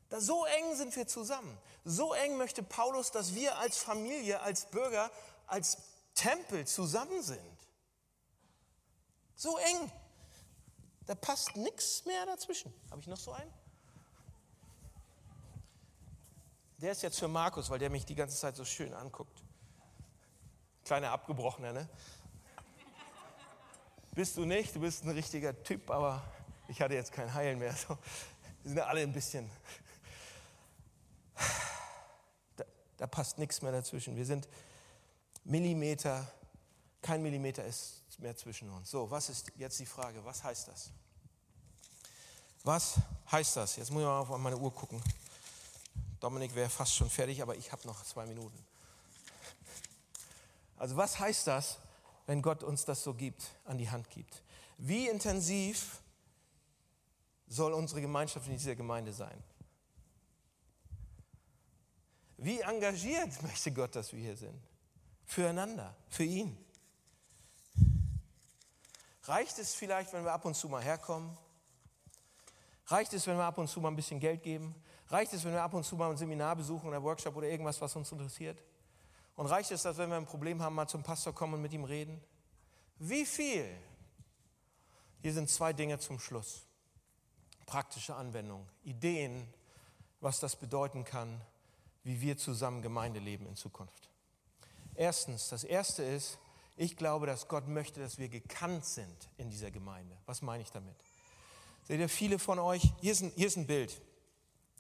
Da, 0.08 0.20
so 0.20 0.44
eng 0.46 0.76
sind 0.76 0.96
wir 0.96 1.06
zusammen. 1.06 1.58
So 1.84 2.14
eng 2.14 2.37
möchte 2.37 2.62
Paulus, 2.62 3.11
dass 3.11 3.34
wir 3.34 3.58
als 3.58 3.78
Familie, 3.78 4.40
als 4.40 4.66
Bürger, 4.66 5.11
als 5.46 5.78
Tempel 6.14 6.66
zusammen 6.66 7.22
sind. 7.22 7.58
So 9.34 9.58
eng. 9.58 9.92
Da 11.06 11.14
passt 11.14 11.56
nichts 11.56 12.04
mehr 12.04 12.26
dazwischen. 12.26 12.72
Habe 12.90 13.00
ich 13.00 13.06
noch 13.06 13.18
so 13.18 13.32
einen? 13.32 13.52
Der 16.78 16.92
ist 16.92 17.02
jetzt 17.02 17.18
für 17.18 17.28
Markus, 17.28 17.70
weil 17.70 17.78
der 17.78 17.90
mich 17.90 18.04
die 18.04 18.14
ganze 18.14 18.37
Zeit 18.37 18.56
so 18.56 18.64
schön 18.64 18.94
anguckt. 18.94 19.42
Kleiner 20.84 21.11
Abgebrochener, 21.11 21.72
ne? 21.72 21.88
Bist 24.18 24.37
du 24.37 24.44
nicht, 24.44 24.74
du 24.74 24.81
bist 24.81 25.04
ein 25.04 25.11
richtiger 25.11 25.62
Typ, 25.62 25.88
aber 25.92 26.20
ich 26.66 26.83
hatte 26.83 26.94
jetzt 26.94 27.12
kein 27.12 27.33
Heilen 27.33 27.57
mehr. 27.57 27.72
So. 27.72 27.96
Wir 28.64 28.70
sind 28.70 28.81
alle 28.81 29.02
ein 29.02 29.12
bisschen. 29.12 29.48
Da, 32.57 32.64
da 32.96 33.07
passt 33.07 33.38
nichts 33.38 33.62
mehr 33.62 33.70
dazwischen. 33.70 34.16
Wir 34.16 34.26
sind 34.26 34.48
Millimeter, 35.44 36.28
kein 37.00 37.22
Millimeter 37.22 37.64
ist 37.64 38.02
mehr 38.18 38.37
zwischen 38.37 38.68
uns. 38.70 38.90
So, 38.90 39.09
was 39.09 39.28
ist 39.28 39.52
jetzt 39.54 39.78
die 39.78 39.87
Frage? 39.87 40.24
Was 40.24 40.42
heißt 40.42 40.66
das? 40.66 40.90
Was 42.64 42.96
heißt 43.31 43.54
das? 43.54 43.76
Jetzt 43.76 43.92
muss 43.92 44.00
ich 44.00 44.07
mal 44.09 44.18
auf 44.18 44.37
meine 44.37 44.57
Uhr 44.57 44.74
gucken. 44.74 45.00
Dominik 46.18 46.57
wäre 46.57 46.68
fast 46.68 46.92
schon 46.92 47.09
fertig, 47.09 47.40
aber 47.40 47.54
ich 47.54 47.70
habe 47.70 47.87
noch 47.87 48.02
zwei 48.02 48.26
Minuten. 48.26 48.59
Also 50.76 50.96
was 50.96 51.20
heißt 51.20 51.46
das, 51.46 51.78
wenn 52.29 52.43
Gott 52.43 52.62
uns 52.62 52.85
das 52.85 53.03
so 53.03 53.14
gibt, 53.14 53.43
an 53.64 53.79
die 53.79 53.88
Hand 53.88 54.11
gibt? 54.11 54.43
Wie 54.77 55.09
intensiv 55.09 56.03
soll 57.47 57.73
unsere 57.73 58.03
Gemeinschaft 58.03 58.47
in 58.49 58.53
dieser 58.53 58.77
Gemeinde 58.77 59.14
sein? 59.14 59.43
Wie 62.37 62.61
engagiert 62.61 63.43
möchte 63.43 63.73
Gott, 63.73 63.97
dass 63.97 64.12
wir 64.12 64.21
hier 64.21 64.37
sind? 64.37 64.61
Füreinander, 65.25 65.97
für 66.11 66.25
ihn. 66.25 66.55
Reicht 69.23 69.59
es 69.59 69.75
vielleicht, 69.75 70.12
wenn 70.12 70.23
wir 70.23 70.33
ab 70.33 70.45
und 70.45 70.55
zu 70.55 70.69
mal 70.69 70.83
herkommen? 70.83 71.35
Reicht 72.88 73.14
es, 73.14 73.27
wenn 73.27 73.38
wir 73.38 73.45
ab 73.45 73.57
und 73.57 73.69
zu 73.69 73.81
mal 73.81 73.88
ein 73.88 73.97
bisschen 73.97 74.21
Geld 74.21 74.43
geben? 74.43 74.75
Reicht 75.09 75.33
es, 75.33 75.45
wenn 75.45 75.53
wir 75.53 75.62
ab 75.62 75.73
und 75.73 75.85
zu 75.85 75.97
mal 75.97 76.11
ein 76.11 76.19
Seminar 76.19 76.57
besuchen 76.57 76.88
oder 76.88 77.03
Workshop 77.03 77.35
oder 77.37 77.49
irgendwas, 77.49 77.81
was 77.81 77.97
uns 77.97 78.12
interessiert? 78.12 78.62
Und 79.38 79.46
reicht 79.46 79.70
es, 79.70 79.83
dass 79.83 79.96
wenn 79.98 80.11
wir 80.11 80.16
ein 80.16 80.27
Problem 80.27 80.61
haben, 80.62 80.74
mal 80.74 80.88
zum 80.88 81.05
Pastor 81.05 81.33
kommen 81.33 81.55
und 81.55 81.62
mit 81.62 81.72
ihm 81.72 81.85
reden? 81.85 82.20
Wie 82.98 83.24
viel? 83.24 83.72
Hier 85.22 85.33
sind 85.33 85.48
zwei 85.48 85.72
Dinge 85.72 86.01
zum 86.01 86.18
Schluss. 86.18 86.66
Praktische 87.64 88.16
Anwendung, 88.16 88.68
Ideen, 88.83 89.46
was 90.20 90.40
das 90.40 90.57
bedeuten 90.57 91.05
kann, 91.05 91.40
wie 92.03 92.20
wir 92.20 92.37
zusammen 92.37 92.83
Gemeinde 92.83 93.20
leben 93.20 93.46
in 93.46 93.55
Zukunft. 93.55 94.11
Erstens, 94.96 95.51
das 95.51 95.62
erste 95.62 96.03
ist, 96.03 96.40
ich 96.77 96.96
glaube, 96.96 97.27
dass 97.27 97.46
Gott 97.46 97.68
möchte, 97.68 98.01
dass 98.01 98.18
wir 98.18 98.29
gekannt 98.29 98.87
sind 98.87 99.29
in 99.37 99.51
dieser 99.51 99.70
Gemeinde. 99.70 100.18
Was 100.27 100.42
meine 100.42 100.64
ich 100.64 100.72
damit? 100.72 100.96
Seht 101.85 102.01
ihr, 102.01 102.09
viele 102.09 102.40
von 102.40 102.59
euch, 102.59 102.83
hier 103.01 103.12
ist 103.12 103.22
ein, 103.22 103.31
hier 103.37 103.46
ist 103.46 103.57
ein 103.57 103.68
Bild 103.68 104.03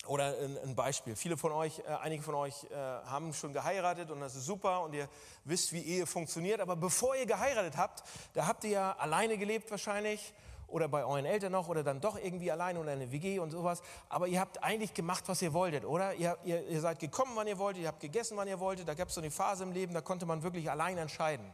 oder 0.06 0.34
ein, 0.64 0.74
Beispiel. 0.74 1.16
Viele 1.16 1.36
von 1.36 1.52
euch, 1.52 1.80
äh, 1.80 1.82
einige 2.00 2.22
von 2.22 2.34
euch 2.34 2.64
äh, 2.64 2.74
haben 2.74 3.34
schon 3.34 3.52
geheiratet 3.52 4.10
und 4.10 4.20
das 4.20 4.36
ist 4.36 4.46
super 4.46 4.82
und 4.82 4.94
ihr 4.94 5.08
wisst, 5.44 5.72
wie 5.72 5.82
Ehe 5.82 6.06
funktioniert. 6.06 6.60
Aber 6.60 6.76
bevor 6.76 7.16
ihr 7.16 7.26
geheiratet 7.26 7.76
habt, 7.76 8.02
da 8.34 8.46
habt 8.46 8.64
ihr 8.64 8.70
ja 8.70 8.96
alleine 8.96 9.36
gelebt 9.36 9.70
wahrscheinlich 9.70 10.32
oder 10.68 10.86
bei 10.86 11.04
euren 11.04 11.24
Eltern 11.24 11.52
noch 11.52 11.68
oder 11.68 11.82
dann 11.82 12.00
doch 12.00 12.16
irgendwie 12.16 12.50
alleine 12.52 12.78
oder 12.78 12.92
eine 12.92 13.10
WG 13.10 13.38
und 13.38 13.50
sowas. 13.50 13.82
Aber 14.08 14.28
ihr 14.28 14.40
habt 14.40 14.62
eigentlich 14.62 14.94
gemacht, 14.94 15.24
was 15.26 15.42
ihr 15.42 15.52
wolltet, 15.52 15.84
oder? 15.84 16.14
Ihr, 16.14 16.38
ihr, 16.44 16.66
ihr 16.68 16.80
seid 16.80 17.00
gekommen, 17.00 17.32
wann 17.34 17.46
ihr 17.46 17.58
wolltet, 17.58 17.82
ihr 17.82 17.88
habt 17.88 18.00
gegessen, 18.00 18.36
wann 18.36 18.48
ihr 18.48 18.60
wolltet. 18.60 18.86
Da 18.86 18.94
gab 18.94 19.08
es 19.08 19.14
so 19.14 19.20
eine 19.20 19.30
Phase 19.30 19.64
im 19.64 19.72
Leben, 19.72 19.94
da 19.94 20.00
konnte 20.00 20.26
man 20.26 20.42
wirklich 20.42 20.70
allein 20.70 20.98
entscheiden. 20.98 21.46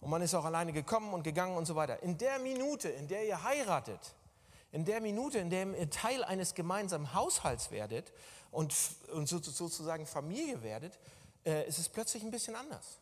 Und 0.00 0.10
man 0.10 0.22
ist 0.22 0.34
auch 0.34 0.44
alleine 0.44 0.72
gekommen 0.72 1.12
und 1.12 1.24
gegangen 1.24 1.56
und 1.56 1.66
so 1.66 1.76
weiter. 1.76 2.02
In 2.02 2.16
der 2.16 2.38
Minute, 2.38 2.88
in 2.88 3.08
der 3.08 3.26
ihr 3.26 3.42
heiratet, 3.42 4.14
in 4.72 4.84
der 4.84 5.00
Minute, 5.00 5.38
in 5.38 5.50
der 5.50 5.66
ihr 5.76 5.90
Teil 5.90 6.24
eines 6.24 6.54
gemeinsamen 6.54 7.12
Haushalts 7.14 7.70
werdet 7.70 8.12
und, 8.50 8.74
und 9.12 9.28
sozusagen 9.28 10.06
Familie 10.06 10.62
werdet, 10.62 10.98
äh, 11.44 11.66
ist 11.68 11.78
es 11.78 11.88
plötzlich 11.88 12.22
ein 12.22 12.30
bisschen 12.30 12.54
anders. 12.54 12.98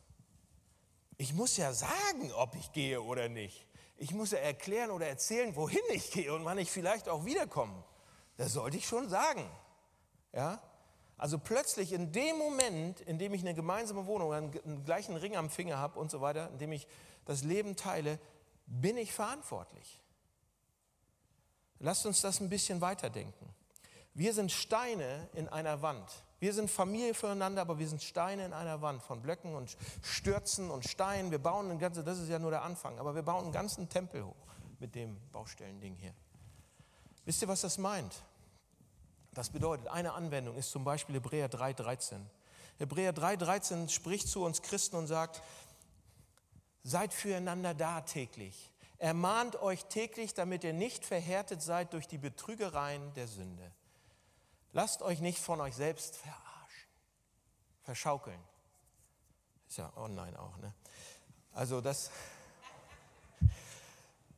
Ich 1.17 1.35
muss 1.35 1.57
ja 1.57 1.73
sagen, 1.73 2.33
ob 2.35 2.55
ich 2.55 2.73
gehe 2.73 3.03
oder 3.03 3.29
nicht. 3.29 3.67
Ich 3.97 4.13
muss 4.13 4.31
ja 4.31 4.39
erklären 4.39 4.91
oder 4.91 5.09
erzählen, 5.09 5.57
wohin 5.57 5.83
ich 5.93 6.13
gehe 6.13 6.33
und 6.33 6.45
wann 6.45 6.59
ich 6.59 6.71
vielleicht 6.71 7.09
auch 7.09 7.25
wiederkomme. 7.25 7.83
Das 8.37 8.53
sollte 8.53 8.77
ich 8.77 8.87
schon 8.87 9.09
sagen. 9.09 9.51
Ja? 10.33 10.63
Also 11.17 11.39
plötzlich 11.39 11.93
in 11.93 12.13
dem 12.13 12.39
Moment, 12.39 13.01
in 13.01 13.19
dem 13.19 13.35
ich 13.35 13.41
eine 13.41 13.55
gemeinsame 13.55 14.07
Wohnung, 14.07 14.33
einen 14.33 14.85
gleichen 14.85 15.17
Ring 15.17 15.37
am 15.37 15.51
Finger 15.51 15.79
habe 15.79 15.99
und 15.99 16.13
so 16.13 16.21
weiter, 16.21 16.49
in 16.51 16.59
dem 16.59 16.73
ich 16.73 16.87
das 17.25 17.43
Leben 17.43 17.75
teile, 17.75 18.21
bin 18.67 18.97
ich 18.97 19.13
verantwortlich. 19.13 20.01
Lasst 21.81 22.07
uns 22.07 22.21
das 22.21 22.41
ein 22.41 22.49
bisschen 22.49 22.81
weiterdenken. 22.81 23.49
Wir 24.15 24.35
sind 24.35 24.51
Steine 24.51 25.29
in 25.35 25.49
einer 25.49 25.81
Wand. 25.83 26.11
Wir 26.41 26.53
sind 26.53 26.71
Familie 26.71 27.15
füreinander, 27.15 27.63
aber 27.63 27.79
wir 27.79 27.89
sind 27.89 28.03
Steine 28.03 28.45
in 28.45 28.53
einer 28.53 28.81
Wand 28.81 29.03
von 29.03 29.23
Blöcken 29.23 29.55
und 29.55 29.77
Stürzen 30.03 30.71
und 30.71 30.89
Steinen. 30.89 31.31
Wir 31.31 31.39
bauen 31.39 31.71
ein 31.71 31.79
ganzes, 31.79 32.05
das 32.05 32.19
ist 32.19 32.29
ja 32.29 32.39
nur 32.39 32.51
der 32.51 32.63
Anfang, 32.63 32.99
aber 32.99 33.15
wir 33.15 33.23
bauen 33.23 33.45
einen 33.45 33.53
ganzen 33.53 33.89
Tempel 33.89 34.25
hoch 34.25 34.35
mit 34.79 34.95
dem 34.95 35.19
Baustellending 35.33 35.97
hier. 35.97 36.15
Wisst 37.25 37.43
ihr, 37.43 37.49
was 37.49 37.61
das 37.61 37.79
meint? 37.79 38.23
Das 39.33 39.51
bedeutet, 39.51 39.89
eine 39.89 40.15
Anwendung 40.15 40.57
ist 40.57 40.71
zum 40.71 40.85
Beispiel 40.85 41.17
Hebräer 41.17 41.51
3,13. 41.51 42.21
Hebräer 42.79 43.13
3,13 43.13 43.89
spricht 43.89 44.29
zu 44.29 44.45
uns 44.45 44.63
Christen 44.63 44.97
und 44.97 45.07
sagt, 45.09 45.43
seid 46.85 47.13
füreinander 47.13 47.75
da 47.75 48.01
täglich. 48.01 48.68
Ermahnt 48.99 49.57
euch 49.63 49.85
täglich, 49.85 50.35
damit 50.35 50.65
ihr 50.65 50.73
nicht 50.73 51.05
verhärtet 51.05 51.63
seid 51.63 51.93
durch 51.93 52.09
die 52.09 52.19
Betrügereien 52.19 53.15
der 53.15 53.29
Sünde. 53.29 53.73
Lasst 54.73 55.03
euch 55.03 55.21
nicht 55.21 55.39
von 55.39 55.61
euch 55.61 55.77
selbst 55.77 56.17
verarschen, 56.17 56.89
verschaukeln. 57.83 58.41
Ist 59.69 59.79
ja 59.79 59.93
online 59.97 60.39
auch, 60.39 60.57
ne? 60.59 60.75
Also 61.53 61.81
das, 61.81 62.11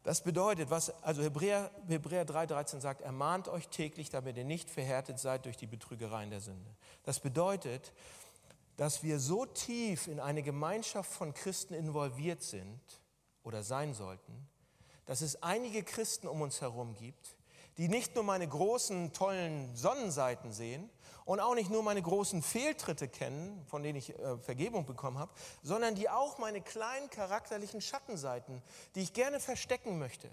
das 0.03 0.23
bedeutet, 0.23 0.71
was, 0.71 0.91
also 1.03 1.23
Hebräer, 1.23 1.71
Hebräer 1.89 2.27
3,13 2.27 2.81
sagt, 2.81 3.01
ermahnt 3.01 3.49
euch 3.49 3.69
täglich, 3.69 4.11
damit 4.11 4.37
ihr 4.37 4.45
nicht 4.45 4.71
verhärtet 4.71 5.19
seid 5.19 5.47
durch 5.47 5.57
die 5.57 5.67
Betrügereien 5.67 6.31
der 6.31 6.41
Sünde. 6.41 6.71
Das 7.05 7.21
bedeutet, 7.21 7.93
dass 8.77 9.03
wir 9.03 9.21
so 9.21 9.47
tief 9.47 10.07
in 10.07 10.21
eine 10.21 10.43
Gemeinschaft 10.43 11.11
von 11.11 11.33
Christen 11.33 11.75
involviert 11.75 12.43
sind 12.43 12.81
oder 13.45 13.63
sein 13.63 13.95
sollten, 13.95 14.49
dass 15.07 15.21
es 15.21 15.43
einige 15.43 15.83
Christen 15.83 16.29
um 16.29 16.41
uns 16.41 16.61
herum 16.61 16.95
gibt, 16.95 17.37
die 17.79 17.89
nicht 17.89 18.15
nur 18.15 18.25
meine 18.25 18.47
großen, 18.47 19.13
tollen 19.13 19.75
Sonnenseiten 19.75 20.53
sehen 20.53 20.91
und 21.25 21.41
auch 21.41 21.55
nicht 21.55 21.71
nur 21.71 21.83
meine 21.83 22.03
großen 22.03 22.43
Fehltritte 22.43 23.09
kennen, 23.09 23.65
von 23.67 23.83
denen 23.83 23.99
ich 23.99 24.19
äh, 24.19 24.39
Vergebung 24.39 24.85
bekommen 24.85 25.19
habe, 25.19 25.33
sondern 25.63 25.95
die 25.95 26.09
auch 26.09 26.39
meine 26.39 26.61
kleinen 26.61 27.09
charakterlichen 27.09 27.81
Schattenseiten, 27.81 28.63
die 28.95 29.01
ich 29.03 29.13
gerne 29.13 29.41
verstecken 29.41 29.99
möchte, 29.99 30.31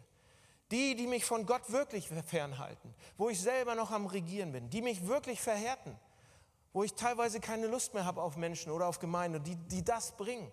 die, 0.72 0.96
die 0.96 1.08
mich 1.08 1.24
von 1.24 1.46
Gott 1.46 1.72
wirklich 1.72 2.10
fernhalten, 2.26 2.94
wo 3.18 3.30
ich 3.30 3.40
selber 3.40 3.76
noch 3.76 3.92
am 3.92 4.08
Regieren 4.08 4.52
bin, 4.52 4.70
die 4.70 4.82
mich 4.82 5.08
wirklich 5.08 5.40
verhärten, 5.40 5.98
wo 6.74 6.84
ich 6.84 6.94
teilweise 6.94 7.40
keine 7.40 7.68
Lust 7.68 7.94
mehr 7.94 8.06
habe 8.06 8.22
auf 8.22 8.36
Menschen 8.36 8.72
oder 8.72 8.88
auf 8.88 9.00
Gemeinde, 9.00 9.40
die, 9.40 9.56
die 9.56 9.84
das 9.84 10.12
bringen, 10.12 10.52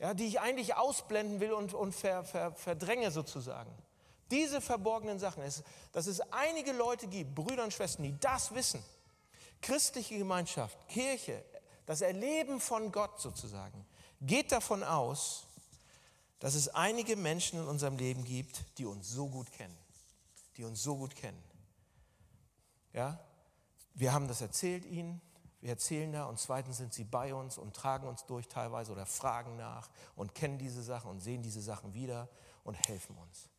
ja, 0.00 0.14
die 0.14 0.26
ich 0.26 0.40
eigentlich 0.40 0.74
ausblenden 0.74 1.40
will 1.40 1.52
und, 1.52 1.74
und 1.74 1.94
ver, 1.94 2.24
ver, 2.24 2.52
verdränge 2.52 3.10
sozusagen. 3.10 3.70
Diese 4.30 4.60
verborgenen 4.60 5.18
Sachen, 5.18 5.42
dass 5.92 6.06
es 6.06 6.20
einige 6.32 6.72
Leute 6.72 7.06
gibt, 7.06 7.34
Brüder 7.34 7.64
und 7.64 7.72
Schwestern, 7.72 8.04
die 8.04 8.18
das 8.18 8.54
wissen. 8.54 8.82
Christliche 9.60 10.16
Gemeinschaft, 10.16 10.78
Kirche, 10.88 11.44
das 11.84 12.00
Erleben 12.00 12.60
von 12.60 12.90
Gott 12.90 13.20
sozusagen, 13.20 13.84
geht 14.22 14.52
davon 14.52 14.82
aus, 14.82 15.46
dass 16.38 16.54
es 16.54 16.68
einige 16.68 17.16
Menschen 17.16 17.58
in 17.58 17.68
unserem 17.68 17.98
Leben 17.98 18.24
gibt, 18.24 18.64
die 18.78 18.86
uns 18.86 19.10
so 19.10 19.28
gut 19.28 19.52
kennen. 19.52 19.76
Die 20.56 20.64
uns 20.64 20.82
so 20.82 20.96
gut 20.96 21.14
kennen. 21.14 21.42
Ja? 22.94 23.20
Wir 23.92 24.14
haben 24.14 24.28
das 24.28 24.40
erzählt 24.40 24.86
ihnen, 24.86 25.20
wir 25.60 25.70
erzählen 25.70 26.10
da 26.12 26.24
und 26.24 26.38
zweitens 26.38 26.78
sind 26.78 26.94
sie 26.94 27.04
bei 27.04 27.34
uns 27.34 27.58
und 27.58 27.74
tragen 27.74 28.08
uns 28.08 28.24
durch 28.26 28.48
teilweise 28.48 28.92
oder 28.92 29.06
fragen 29.06 29.56
nach 29.56 29.90
und 30.16 30.34
kennen 30.34 30.58
diese 30.58 30.82
Sachen 30.82 31.10
und 31.10 31.20
sehen 31.20 31.42
diese 31.42 31.60
Sachen 31.60 31.94
wieder 31.94 32.28
und 32.64 32.74
helfen 32.88 33.16
uns 33.16 33.50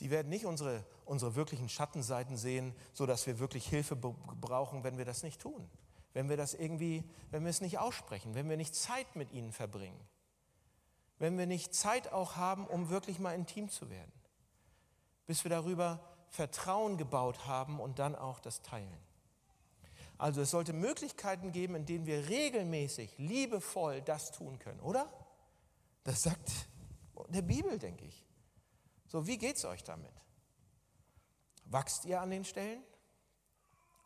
die 0.00 0.10
werden 0.10 0.28
nicht 0.28 0.46
unsere, 0.46 0.84
unsere 1.04 1.34
wirklichen 1.34 1.68
Schattenseiten 1.68 2.36
sehen, 2.36 2.74
sodass 2.92 3.26
wir 3.26 3.38
wirklich 3.38 3.68
Hilfe 3.68 3.96
brauchen, 3.96 4.82
wenn 4.82 4.98
wir 4.98 5.04
das 5.04 5.22
nicht 5.22 5.40
tun. 5.40 5.70
Wenn 6.12 6.28
wir 6.28 6.36
das 6.36 6.54
irgendwie, 6.54 7.04
wenn 7.30 7.44
wir 7.44 7.50
es 7.50 7.60
nicht 7.60 7.78
aussprechen, 7.78 8.34
wenn 8.34 8.48
wir 8.48 8.56
nicht 8.56 8.74
Zeit 8.74 9.14
mit 9.14 9.30
ihnen 9.30 9.52
verbringen. 9.52 10.00
Wenn 11.18 11.38
wir 11.38 11.46
nicht 11.46 11.74
Zeit 11.74 12.12
auch 12.12 12.36
haben, 12.36 12.66
um 12.66 12.88
wirklich 12.88 13.18
mal 13.18 13.34
intim 13.34 13.68
zu 13.68 13.90
werden. 13.90 14.12
Bis 15.26 15.44
wir 15.44 15.50
darüber 15.50 16.00
Vertrauen 16.30 16.96
gebaut 16.96 17.46
haben 17.46 17.78
und 17.78 17.98
dann 17.98 18.16
auch 18.16 18.40
das 18.40 18.62
teilen. 18.62 19.09
Also 20.20 20.42
es 20.42 20.50
sollte 20.50 20.74
Möglichkeiten 20.74 21.50
geben, 21.50 21.76
in 21.76 21.86
denen 21.86 22.04
wir 22.04 22.28
regelmäßig, 22.28 23.16
liebevoll 23.16 24.02
das 24.02 24.32
tun 24.32 24.58
können, 24.58 24.78
oder? 24.80 25.10
Das 26.04 26.24
sagt 26.24 26.50
der 27.28 27.40
Bibel, 27.40 27.78
denke 27.78 28.04
ich. 28.04 28.26
So, 29.06 29.26
wie 29.26 29.38
geht 29.38 29.56
es 29.56 29.64
euch 29.64 29.82
damit? 29.82 30.12
Wachst 31.64 32.04
ihr 32.04 32.20
an 32.20 32.28
den 32.28 32.44
Stellen 32.44 32.82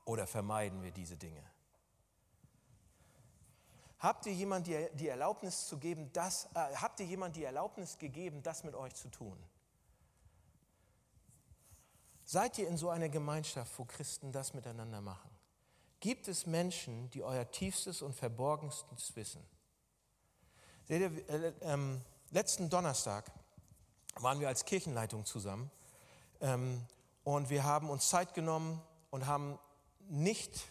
oder 0.04 0.28
vermeiden 0.28 0.84
wir 0.84 0.92
diese 0.92 1.16
Dinge? 1.16 1.42
Habt 3.98 4.26
ihr 4.26 4.34
jemand 4.34 4.68
die, 4.68 4.86
die 4.94 5.08
Erlaubnis 5.08 5.66
zu 5.66 5.78
geben, 5.78 6.12
das, 6.12 6.44
äh, 6.54 6.76
habt 6.76 7.00
ihr 7.00 7.06
jemand 7.06 7.34
die 7.34 7.42
Erlaubnis 7.42 7.98
gegeben, 7.98 8.40
das 8.44 8.62
mit 8.62 8.76
euch 8.76 8.94
zu 8.94 9.08
tun? 9.08 9.36
Seid 12.22 12.56
ihr 12.58 12.68
in 12.68 12.76
so 12.76 12.88
einer 12.88 13.08
Gemeinschaft, 13.08 13.76
wo 13.80 13.84
Christen 13.84 14.30
das 14.30 14.54
miteinander 14.54 15.00
machen? 15.00 15.33
Gibt 16.04 16.28
es 16.28 16.44
Menschen, 16.44 17.08
die 17.12 17.22
euer 17.22 17.50
tiefstes 17.50 18.02
und 18.02 18.14
verborgenstes 18.14 19.16
wissen? 19.16 19.42
Seht 20.86 21.00
ihr, 21.00 21.30
äh, 21.30 21.54
äh, 21.62 21.78
letzten 22.30 22.68
Donnerstag 22.68 23.24
waren 24.16 24.38
wir 24.38 24.48
als 24.48 24.66
Kirchenleitung 24.66 25.24
zusammen 25.24 25.70
ähm, 26.42 26.84
und 27.22 27.48
wir 27.48 27.64
haben 27.64 27.88
uns 27.88 28.10
Zeit 28.10 28.34
genommen 28.34 28.82
und 29.08 29.24
haben 29.26 29.58
nicht 30.00 30.66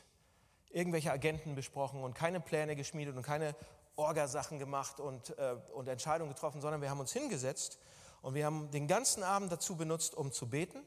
irgendwelche 0.69 1.11
Agenten 1.11 1.55
besprochen 1.55 2.03
und 2.03 2.13
keine 2.13 2.39
Pläne 2.39 2.75
geschmiedet 2.75 3.17
und 3.17 3.23
keine 3.23 3.55
Orgasachen 3.95 4.59
gemacht 4.59 4.99
und, 4.99 5.35
äh, 5.39 5.55
und 5.73 5.87
Entscheidungen 5.87 6.31
getroffen, 6.31 6.61
sondern 6.61 6.79
wir 6.83 6.91
haben 6.91 6.99
uns 6.99 7.11
hingesetzt 7.11 7.79
und 8.21 8.35
wir 8.35 8.45
haben 8.45 8.69
den 8.69 8.87
ganzen 8.87 9.23
Abend 9.23 9.51
dazu 9.51 9.75
benutzt, 9.77 10.13
um 10.13 10.31
zu 10.31 10.47
beten, 10.47 10.83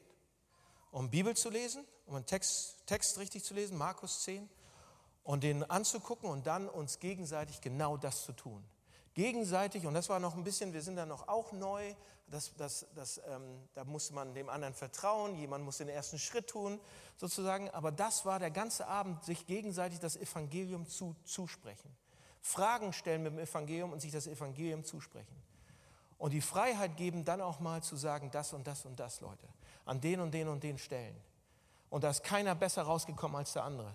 um 0.91 1.09
Bibel 1.09 1.35
zu 1.35 1.49
lesen, 1.49 1.83
um 2.07 2.15
einen 2.15 2.25
Text, 2.25 2.77
Text 2.87 3.19
richtig 3.19 3.43
zu 3.43 3.53
lesen, 3.53 3.77
Markus 3.77 4.23
10, 4.23 4.49
und 5.23 5.43
den 5.43 5.69
anzugucken 5.69 6.29
und 6.29 6.47
dann 6.47 6.67
uns 6.67 6.99
gegenseitig 6.99 7.61
genau 7.61 7.97
das 7.97 8.23
zu 8.23 8.33
tun 8.33 8.63
gegenseitig, 9.17 9.87
und 9.87 9.95
das 9.95 10.09
war 10.09 10.19
noch 10.19 10.35
ein 10.35 10.43
bisschen, 10.43 10.73
wir 10.73 10.83
sind 10.83 10.95
da 10.95 11.07
noch 11.07 11.27
auch 11.27 11.51
neu, 11.51 11.95
das, 12.27 12.53
das, 12.55 12.85
das, 12.93 13.19
ähm, 13.27 13.67
da 13.73 13.83
musste 13.83 14.13
man 14.13 14.35
dem 14.35 14.47
anderen 14.47 14.75
vertrauen, 14.75 15.35
jemand 15.35 15.65
muss 15.65 15.77
den 15.77 15.89
ersten 15.89 16.19
Schritt 16.19 16.47
tun, 16.47 16.79
sozusagen. 17.15 17.71
Aber 17.71 17.91
das 17.91 18.25
war 18.25 18.37
der 18.37 18.51
ganze 18.51 18.85
Abend, 18.85 19.23
sich 19.23 19.47
gegenseitig 19.47 19.99
das 19.99 20.17
Evangelium 20.17 20.87
zu, 20.87 21.15
zusprechen. 21.23 21.89
Fragen 22.41 22.93
stellen 22.93 23.23
mit 23.23 23.33
dem 23.33 23.39
Evangelium 23.39 23.91
und 23.91 24.01
sich 24.01 24.11
das 24.11 24.27
Evangelium 24.27 24.83
zusprechen. 24.83 25.35
Und 26.19 26.31
die 26.31 26.41
Freiheit 26.41 26.95
geben, 26.95 27.25
dann 27.25 27.41
auch 27.41 27.59
mal 27.59 27.81
zu 27.81 27.95
sagen, 27.95 28.29
das 28.29 28.53
und 28.53 28.67
das 28.67 28.85
und 28.85 28.99
das, 28.99 29.21
Leute, 29.21 29.47
an 29.85 29.99
den 29.99 30.19
und 30.19 30.31
den 30.31 30.47
und 30.47 30.61
den 30.61 30.77
Stellen. 30.77 31.15
Und 31.89 32.03
da 32.03 32.09
ist 32.09 32.23
keiner 32.23 32.55
besser 32.55 32.83
rausgekommen 32.83 33.37
als 33.37 33.53
der 33.53 33.63
andere. 33.63 33.93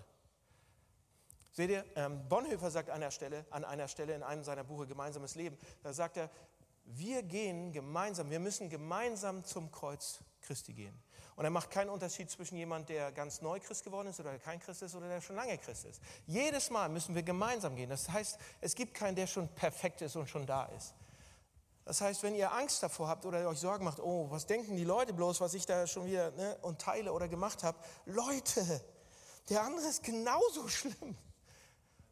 Seht 1.51 1.69
ihr, 1.69 1.85
ähm, 1.95 2.27
Bonhoeffer 2.27 2.71
sagt 2.71 2.89
an 2.89 2.95
einer, 2.95 3.11
Stelle, 3.11 3.45
an 3.51 3.63
einer 3.63 3.87
Stelle 3.87 4.15
in 4.15 4.23
einem 4.23 4.43
seiner 4.43 4.63
Buche 4.63 4.87
Gemeinsames 4.87 5.35
Leben, 5.35 5.57
da 5.83 5.93
sagt 5.93 6.17
er, 6.17 6.29
wir 6.85 7.23
gehen 7.23 7.71
gemeinsam, 7.71 8.29
wir 8.29 8.39
müssen 8.39 8.69
gemeinsam 8.69 9.43
zum 9.43 9.71
Kreuz 9.71 10.19
Christi 10.41 10.73
gehen. 10.73 10.99
Und 11.35 11.45
er 11.45 11.51
macht 11.51 11.71
keinen 11.71 11.89
Unterschied 11.89 12.29
zwischen 12.29 12.57
jemand, 12.57 12.89
der 12.89 13.11
ganz 13.11 13.41
neu 13.41 13.59
Christ 13.59 13.83
geworden 13.83 14.07
ist 14.07 14.19
oder 14.19 14.37
kein 14.37 14.59
Christ 14.59 14.81
ist 14.83 14.95
oder 14.95 15.07
der 15.07 15.21
schon 15.21 15.35
lange 15.35 15.57
Christ 15.57 15.85
ist. 15.85 16.01
Jedes 16.25 16.69
Mal 16.69 16.89
müssen 16.89 17.15
wir 17.15 17.23
gemeinsam 17.23 17.75
gehen. 17.75 17.89
Das 17.89 18.09
heißt, 18.09 18.39
es 18.61 18.75
gibt 18.75 18.93
keinen, 18.93 19.15
der 19.15 19.27
schon 19.27 19.47
perfekt 19.49 20.01
ist 20.01 20.15
und 20.15 20.27
schon 20.27 20.45
da 20.45 20.65
ist. 20.65 20.93
Das 21.85 21.99
heißt, 21.99 22.23
wenn 22.23 22.35
ihr 22.35 22.51
Angst 22.53 22.81
davor 22.81 23.09
habt 23.09 23.25
oder 23.25 23.47
euch 23.47 23.59
Sorgen 23.59 23.83
macht, 23.83 23.99
oh, 23.99 24.29
was 24.29 24.45
denken 24.45 24.75
die 24.75 24.85
Leute 24.85 25.13
bloß, 25.13 25.41
was 25.41 25.53
ich 25.53 25.65
da 25.65 25.85
schon 25.85 26.05
wieder 26.05 26.31
ne, 26.31 26.57
und 26.61 26.79
teile 26.79 27.11
oder 27.11 27.27
gemacht 27.27 27.63
habe, 27.63 27.77
Leute, 28.05 28.81
der 29.49 29.63
andere 29.63 29.87
ist 29.87 30.03
genauso 30.03 30.67
schlimm. 30.69 31.17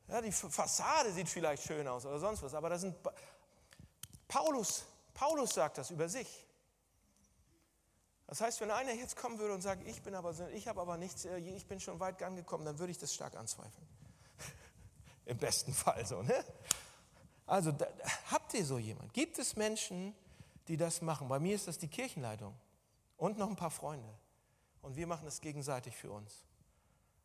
Ja, 0.08 0.22
die 0.22 0.32
Fassade 0.32 1.14
sieht 1.14 1.30
vielleicht 1.30 1.64
schön 1.64 1.88
aus 1.88 2.06
oder 2.06 2.20
sonst 2.20 2.44
was, 2.44 2.54
aber 2.54 2.70
das 2.70 2.82
sind 2.82 2.98
Paulus, 4.28 4.84
Paulus 5.14 5.54
sagt 5.54 5.78
das 5.78 5.90
über 5.90 6.10
sich. 6.10 6.46
Das 8.28 8.40
heißt, 8.40 8.62
wenn 8.62 8.72
einer 8.72 8.94
jetzt 8.94 9.18
kommen 9.18 9.40
würde 9.40 9.54
und 9.54 9.62
sagt, 9.62 9.86
ich 9.86 10.02
bin 10.02 10.16
aber, 10.16 10.34
ich 10.54 10.68
habe 10.68 10.80
aber 10.80 10.98
nichts, 10.98 11.26
äh, 11.26 11.38
ich 11.38 11.68
bin 11.68 11.82
schon 11.82 12.00
weit 12.00 12.22
angekommen, 12.24 12.64
dann 12.64 12.80
würde 12.80 12.92
ich 12.92 12.98
das 12.98 13.14
stark 13.14 13.36
anzweifeln. 13.36 13.88
Im 15.26 15.38
besten 15.38 15.74
Fall 15.74 16.06
so, 16.06 16.22
ne? 16.22 16.44
Also 17.46 17.72
da, 17.72 17.88
habt 18.30 18.54
ihr 18.54 18.66
so 18.66 18.78
jemand? 18.78 19.14
Gibt 19.14 19.40
es 19.40 19.56
Menschen, 19.56 20.16
die 20.68 20.78
das 20.78 21.02
machen? 21.02 21.28
Bei 21.28 21.40
mir 21.40 21.56
ist 21.56 21.68
das 21.68 21.78
die 21.78 21.88
Kirchenleitung 21.88 22.54
und 23.18 23.38
noch 23.38 23.50
ein 23.50 23.56
paar 23.56 23.72
Freunde. 23.72 24.10
Und 24.82 24.96
wir 24.96 25.08
machen 25.08 25.26
das 25.26 25.42
gegenseitig 25.42 25.96
für 25.96 26.12
uns. 26.12 26.44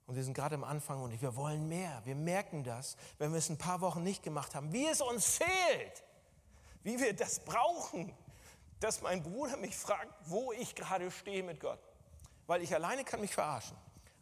Und 0.06 0.14
wir 0.14 0.22
sind 0.22 0.34
gerade 0.34 0.54
am 0.54 0.64
Anfang 0.64 1.02
und 1.02 1.20
wir 1.20 1.36
wollen 1.36 1.68
mehr. 1.68 2.00
Wir 2.04 2.14
merken 2.14 2.62
das, 2.62 2.96
wenn 3.18 3.32
wir 3.32 3.38
es 3.38 3.48
ein 3.48 3.58
paar 3.58 3.80
Wochen 3.80 4.02
nicht 4.02 4.22
gemacht 4.22 4.54
haben, 4.54 4.72
wie 4.72 4.86
es 4.86 5.00
uns 5.00 5.38
fehlt, 5.38 6.04
wie 6.82 7.00
wir 7.00 7.14
das 7.14 7.40
brauchen, 7.40 8.14
dass 8.78 9.02
mein 9.02 9.22
Bruder 9.22 9.56
mich 9.56 9.76
fragt, 9.76 10.12
wo 10.26 10.52
ich 10.52 10.74
gerade 10.74 11.10
stehe 11.10 11.42
mit 11.42 11.60
Gott. 11.60 11.80
Weil 12.46 12.62
ich 12.62 12.72
alleine 12.74 13.04
kann 13.04 13.20
mich 13.20 13.34
verarschen. 13.34 13.76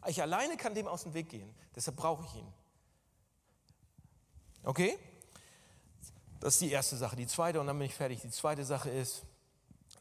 Ich 0.07 0.21
alleine 0.21 0.57
kann 0.57 0.73
dem 0.73 0.87
aus 0.87 1.03
dem 1.03 1.13
Weg 1.13 1.29
gehen. 1.29 1.53
Deshalb 1.75 1.97
brauche 1.97 2.25
ich 2.25 2.35
ihn. 2.35 2.53
Okay? 4.63 4.97
Das 6.39 6.55
ist 6.55 6.61
die 6.61 6.71
erste 6.71 6.97
Sache. 6.97 7.15
Die 7.15 7.27
zweite, 7.27 7.59
und 7.59 7.67
dann 7.67 7.77
bin 7.77 7.87
ich 7.87 7.95
fertig. 7.95 8.21
Die 8.21 8.29
zweite 8.29 8.63
Sache 8.65 8.89
ist, 8.89 9.23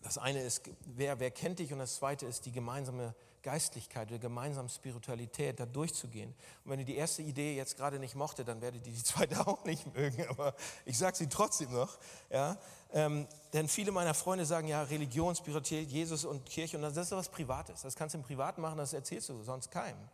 das 0.03 0.19
eine 0.19 0.43
ist, 0.43 0.63
wer, 0.85 1.19
wer 1.19 1.31
kennt 1.31 1.59
dich? 1.59 1.73
Und 1.73 1.79
das 1.79 1.97
zweite 1.97 2.27
ist 2.27 2.45
die 2.45 2.53
gemeinsame 2.53 3.15
Geistlichkeit, 3.45 4.11
die 4.11 4.19
gemeinsame 4.19 4.69
Spiritualität, 4.69 5.61
da 5.61 5.67
durchzugehen. 5.67 6.35
Und 6.65 6.71
wenn 6.71 6.79
ihr 6.81 6.85
die 6.85 6.97
erste 6.97 7.23
Idee 7.23 7.55
jetzt 7.55 7.77
gerade 7.77 7.99
nicht 7.99 8.15
mochte, 8.15 8.45
dann 8.45 8.61
werdet 8.61 8.87
ihr 8.87 8.93
die 8.93 9.03
zweite 9.03 9.39
auch 9.47 9.65
nicht 9.65 9.95
mögen. 9.95 10.27
Aber 10.29 10.55
ich 10.85 10.99
sage 10.99 11.17
sie 11.17 11.29
trotzdem 11.29 11.73
noch. 11.73 11.99
Ja? 12.31 12.57
Ähm, 12.93 13.29
denn 13.53 13.69
viele 13.69 13.93
meiner 13.93 14.15
Freunde 14.15 14.47
sagen 14.47 14.67
ja, 14.67 14.83
Religion, 14.83 15.37
Spiritualität, 15.37 15.91
Jesus 15.91 16.25
und 16.25 16.45
Kirche, 16.47 16.77
und 16.77 16.83
das 16.83 16.97
ist 16.97 17.13
was 17.13 17.29
Privates. 17.29 17.83
Das 17.83 17.95
kannst 17.95 18.15
du 18.15 18.19
im 18.19 18.25
Privat 18.25 18.59
machen, 18.59 18.79
das 18.79 18.93
erzählst 18.93 19.29
du 19.29 19.43
sonst 19.43 19.71
keinem. 19.71 20.09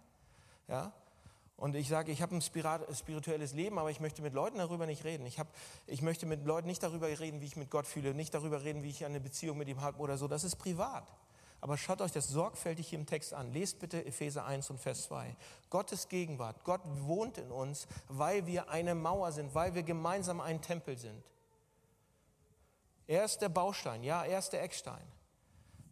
Ja? 0.68 0.92
Und 1.60 1.76
ich 1.76 1.88
sage, 1.88 2.10
ich 2.10 2.22
habe 2.22 2.34
ein 2.34 2.40
spirituelles 2.40 3.52
Leben, 3.52 3.78
aber 3.78 3.90
ich 3.90 4.00
möchte 4.00 4.22
mit 4.22 4.32
Leuten 4.32 4.56
darüber 4.56 4.86
nicht 4.86 5.04
reden. 5.04 5.26
Ich, 5.26 5.38
hab, 5.38 5.46
ich 5.86 6.00
möchte 6.00 6.24
mit 6.24 6.46
Leuten 6.46 6.66
nicht 6.66 6.82
darüber 6.82 7.06
reden, 7.06 7.42
wie 7.42 7.44
ich 7.44 7.56
mit 7.56 7.68
Gott 7.68 7.86
fühle, 7.86 8.14
nicht 8.14 8.32
darüber 8.32 8.64
reden, 8.64 8.82
wie 8.82 8.88
ich 8.88 9.04
eine 9.04 9.20
Beziehung 9.20 9.58
mit 9.58 9.68
ihm 9.68 9.82
habe 9.82 9.98
oder 9.98 10.16
so. 10.16 10.26
Das 10.26 10.42
ist 10.42 10.56
privat. 10.56 11.06
Aber 11.60 11.76
schaut 11.76 12.00
euch 12.00 12.12
das 12.12 12.28
sorgfältig 12.28 12.88
hier 12.88 12.98
im 12.98 13.04
Text 13.04 13.34
an. 13.34 13.52
Lest 13.52 13.78
bitte 13.78 14.06
Epheser 14.06 14.46
1 14.46 14.70
und 14.70 14.80
Vers 14.80 15.02
2. 15.02 15.36
Gottes 15.68 16.08
Gegenwart. 16.08 16.64
Gott 16.64 16.80
wohnt 17.02 17.36
in 17.36 17.52
uns, 17.52 17.86
weil 18.08 18.46
wir 18.46 18.70
eine 18.70 18.94
Mauer 18.94 19.30
sind, 19.30 19.54
weil 19.54 19.74
wir 19.74 19.82
gemeinsam 19.82 20.40
ein 20.40 20.62
Tempel 20.62 20.96
sind. 20.96 21.22
Er 23.06 23.26
ist 23.26 23.42
der 23.42 23.50
Baustein, 23.50 24.02
ja, 24.02 24.24
er 24.24 24.38
ist 24.38 24.54
der 24.54 24.62
Eckstein. 24.62 25.06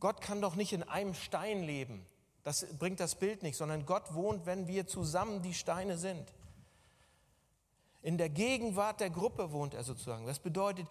Gott 0.01 0.23
kann 0.23 0.41
doch 0.41 0.55
nicht 0.55 0.73
in 0.73 0.83
einem 0.83 1.13
Stein 1.13 1.63
leben. 1.63 2.07
Das 2.45 2.67
bringt 2.79 3.01
das 3.01 3.15
Bild 3.15 3.43
nicht, 3.43 3.57
sondern 3.57 3.85
Gott 3.85 4.15
wohnt, 4.15 4.47
wenn 4.47 4.67
wir 4.69 4.87
zusammen 4.87 5.43
die 5.43 5.55
Steine 5.55 5.99
sind. 5.99 6.33
In 8.03 8.17
der 8.17 8.29
Gegenwart 8.29 9.01
der 9.01 9.11
Gruppe 9.11 9.53
wohnt 9.53 9.75
er 9.75 9.85
sozusagen. 9.85 10.27
Das 10.27 10.39
bedeutet, 10.39 10.87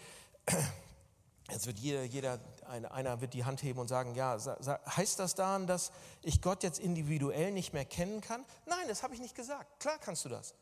jetzt 1.50 1.66
wird 1.66 1.80
jeder, 1.80 2.04
jeder 2.04 2.40
einer 2.68 3.22
wird 3.22 3.34
die 3.34 3.46
Hand 3.46 3.64
heben 3.64 3.80
und 3.80 3.88
sagen, 3.88 4.14
ja, 4.14 4.38
heißt 4.38 5.20
das 5.20 5.34
daran, 5.36 5.68
dass 5.68 5.92
ich 6.22 6.42
Gott 6.42 6.64
jetzt 6.64 6.80
individuell 6.80 7.52
nicht 7.52 7.74
mehr 7.74 7.86
kennen 7.86 8.22
kann? 8.22 8.46
Nein, 8.66 8.88
das 8.88 9.04
habe 9.04 9.14
ich 9.14 9.22
nicht 9.22 9.36
gesagt. 9.36 9.80
Klar 9.80 9.98
kannst 10.00 10.26
du 10.26 10.30
das. 10.30 10.54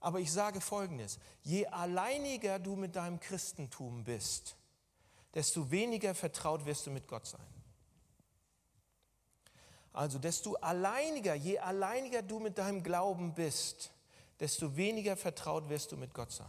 Aber 0.00 0.20
ich 0.20 0.30
sage 0.30 0.60
Folgendes, 0.60 1.18
je 1.42 1.66
alleiniger 1.66 2.58
du 2.58 2.76
mit 2.76 2.94
deinem 2.94 3.20
Christentum 3.20 4.04
bist, 4.04 4.56
desto 5.32 5.70
weniger 5.70 6.14
vertraut 6.14 6.66
wirst 6.66 6.86
du 6.86 6.90
mit 6.90 7.08
Gott 7.08 7.26
sein. 7.26 7.53
Also 9.94 10.18
desto 10.18 10.54
alleiniger, 10.56 11.34
je 11.34 11.58
alleiniger 11.60 12.20
du 12.20 12.40
mit 12.40 12.58
deinem 12.58 12.82
Glauben 12.82 13.32
bist, 13.32 13.92
desto 14.40 14.76
weniger 14.76 15.16
vertraut 15.16 15.68
wirst 15.68 15.92
du 15.92 15.96
mit 15.96 16.12
Gott 16.12 16.32
sein. 16.32 16.48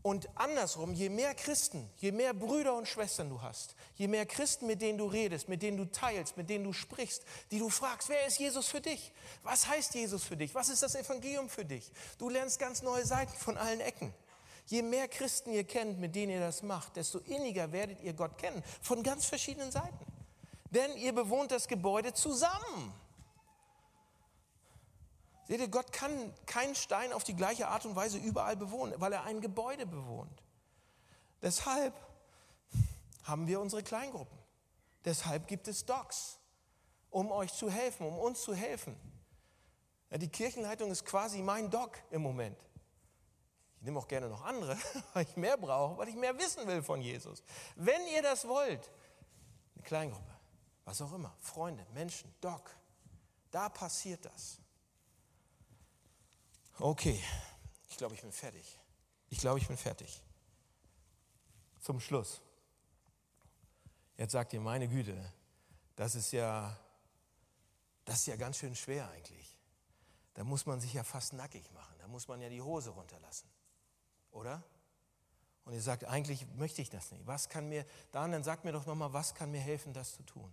Und 0.00 0.26
andersrum, 0.34 0.94
je 0.94 1.10
mehr 1.10 1.34
Christen, 1.34 1.90
je 1.98 2.10
mehr 2.10 2.32
Brüder 2.32 2.74
und 2.76 2.88
Schwestern 2.88 3.28
du 3.28 3.42
hast, 3.42 3.74
je 3.94 4.08
mehr 4.08 4.24
Christen, 4.24 4.66
mit 4.66 4.80
denen 4.80 4.96
du 4.96 5.04
redest, 5.04 5.50
mit 5.50 5.60
denen 5.60 5.76
du 5.76 5.84
teilst, 5.84 6.38
mit 6.38 6.48
denen 6.48 6.64
du 6.64 6.72
sprichst, 6.72 7.24
die 7.50 7.58
du 7.58 7.68
fragst, 7.68 8.08
wer 8.08 8.26
ist 8.26 8.38
Jesus 8.38 8.68
für 8.68 8.80
dich? 8.80 9.12
Was 9.42 9.68
heißt 9.68 9.94
Jesus 9.94 10.24
für 10.24 10.36
dich? 10.38 10.54
Was 10.54 10.70
ist 10.70 10.82
das 10.82 10.94
Evangelium 10.94 11.50
für 11.50 11.66
dich? 11.66 11.92
Du 12.16 12.30
lernst 12.30 12.58
ganz 12.58 12.80
neue 12.80 13.04
Seiten 13.04 13.36
von 13.36 13.58
allen 13.58 13.80
Ecken. 13.80 14.14
Je 14.64 14.80
mehr 14.80 15.08
Christen 15.08 15.52
ihr 15.52 15.64
kennt, 15.64 15.98
mit 15.98 16.14
denen 16.14 16.32
ihr 16.32 16.40
das 16.40 16.62
macht, 16.62 16.96
desto 16.96 17.18
inniger 17.18 17.72
werdet 17.72 18.00
ihr 18.00 18.14
Gott 18.14 18.38
kennen, 18.38 18.62
von 18.80 19.02
ganz 19.02 19.26
verschiedenen 19.26 19.72
Seiten 19.72 20.17
denn 20.70 20.96
ihr 20.96 21.14
bewohnt 21.14 21.50
das 21.50 21.68
Gebäude 21.68 22.12
zusammen. 22.12 22.94
Seht 25.46 25.60
ihr, 25.60 25.68
Gott 25.68 25.92
kann 25.92 26.34
keinen 26.44 26.74
Stein 26.74 27.12
auf 27.12 27.24
die 27.24 27.34
gleiche 27.34 27.68
Art 27.68 27.86
und 27.86 27.96
Weise 27.96 28.18
überall 28.18 28.56
bewohnen, 28.56 28.94
weil 28.98 29.12
er 29.14 29.24
ein 29.24 29.40
Gebäude 29.40 29.86
bewohnt. 29.86 30.42
Deshalb 31.40 31.94
haben 33.24 33.46
wir 33.46 33.60
unsere 33.60 33.82
Kleingruppen. 33.82 34.38
Deshalb 35.06 35.46
gibt 35.46 35.68
es 35.68 35.86
Docs, 35.86 36.38
um 37.10 37.32
euch 37.32 37.52
zu 37.54 37.70
helfen, 37.70 38.06
um 38.06 38.18
uns 38.18 38.42
zu 38.42 38.54
helfen. 38.54 38.94
Ja, 40.10 40.18
die 40.18 40.28
Kirchenleitung 40.28 40.90
ist 40.90 41.06
quasi 41.06 41.40
mein 41.40 41.70
Doc 41.70 41.98
im 42.10 42.20
Moment. 42.20 42.58
Ich 43.78 43.84
nehme 43.84 43.98
auch 43.98 44.08
gerne 44.08 44.28
noch 44.28 44.44
andere, 44.44 44.76
weil 45.14 45.24
ich 45.24 45.36
mehr 45.36 45.56
brauche, 45.56 45.96
weil 45.96 46.08
ich 46.08 46.16
mehr 46.16 46.36
wissen 46.38 46.66
will 46.66 46.82
von 46.82 47.00
Jesus. 47.00 47.42
Wenn 47.74 48.06
ihr 48.08 48.22
das 48.22 48.46
wollt, 48.46 48.90
eine 49.76 49.84
Kleingruppe 49.84 50.37
was 50.88 51.02
auch 51.02 51.12
immer, 51.12 51.36
Freunde, 51.40 51.86
Menschen, 51.92 52.34
Doc, 52.40 52.74
da 53.50 53.68
passiert 53.68 54.24
das. 54.24 54.58
Okay, 56.78 57.22
ich 57.90 57.98
glaube, 57.98 58.14
ich 58.14 58.22
bin 58.22 58.32
fertig. 58.32 58.78
Ich 59.28 59.38
glaube, 59.38 59.58
ich 59.58 59.68
bin 59.68 59.76
fertig. 59.76 60.22
Zum 61.80 62.00
Schluss. 62.00 62.40
Jetzt 64.16 64.32
sagt 64.32 64.54
ihr, 64.54 64.62
meine 64.62 64.88
Güte, 64.88 65.30
das 65.94 66.14
ist 66.14 66.32
ja, 66.32 66.74
das 68.06 68.20
ist 68.20 68.26
ja 68.28 68.36
ganz 68.36 68.56
schön 68.56 68.74
schwer 68.74 69.10
eigentlich. 69.10 69.58
Da 70.32 70.42
muss 70.42 70.64
man 70.64 70.80
sich 70.80 70.94
ja 70.94 71.04
fast 71.04 71.34
nackig 71.34 71.70
machen. 71.72 71.96
Da 71.98 72.08
muss 72.08 72.28
man 72.28 72.40
ja 72.40 72.48
die 72.48 72.62
Hose 72.62 72.88
runterlassen. 72.90 73.50
Oder? 74.30 74.64
Und 75.66 75.74
ihr 75.74 75.82
sagt, 75.82 76.06
eigentlich 76.06 76.46
möchte 76.54 76.80
ich 76.80 76.88
das 76.88 77.10
nicht. 77.10 77.26
Was 77.26 77.50
kann 77.50 77.68
mir, 77.68 77.84
dann 78.10 78.42
sagt 78.42 78.64
mir 78.64 78.72
doch 78.72 78.86
nochmal, 78.86 79.12
was 79.12 79.34
kann 79.34 79.50
mir 79.50 79.60
helfen, 79.60 79.92
das 79.92 80.14
zu 80.14 80.22
tun? 80.22 80.50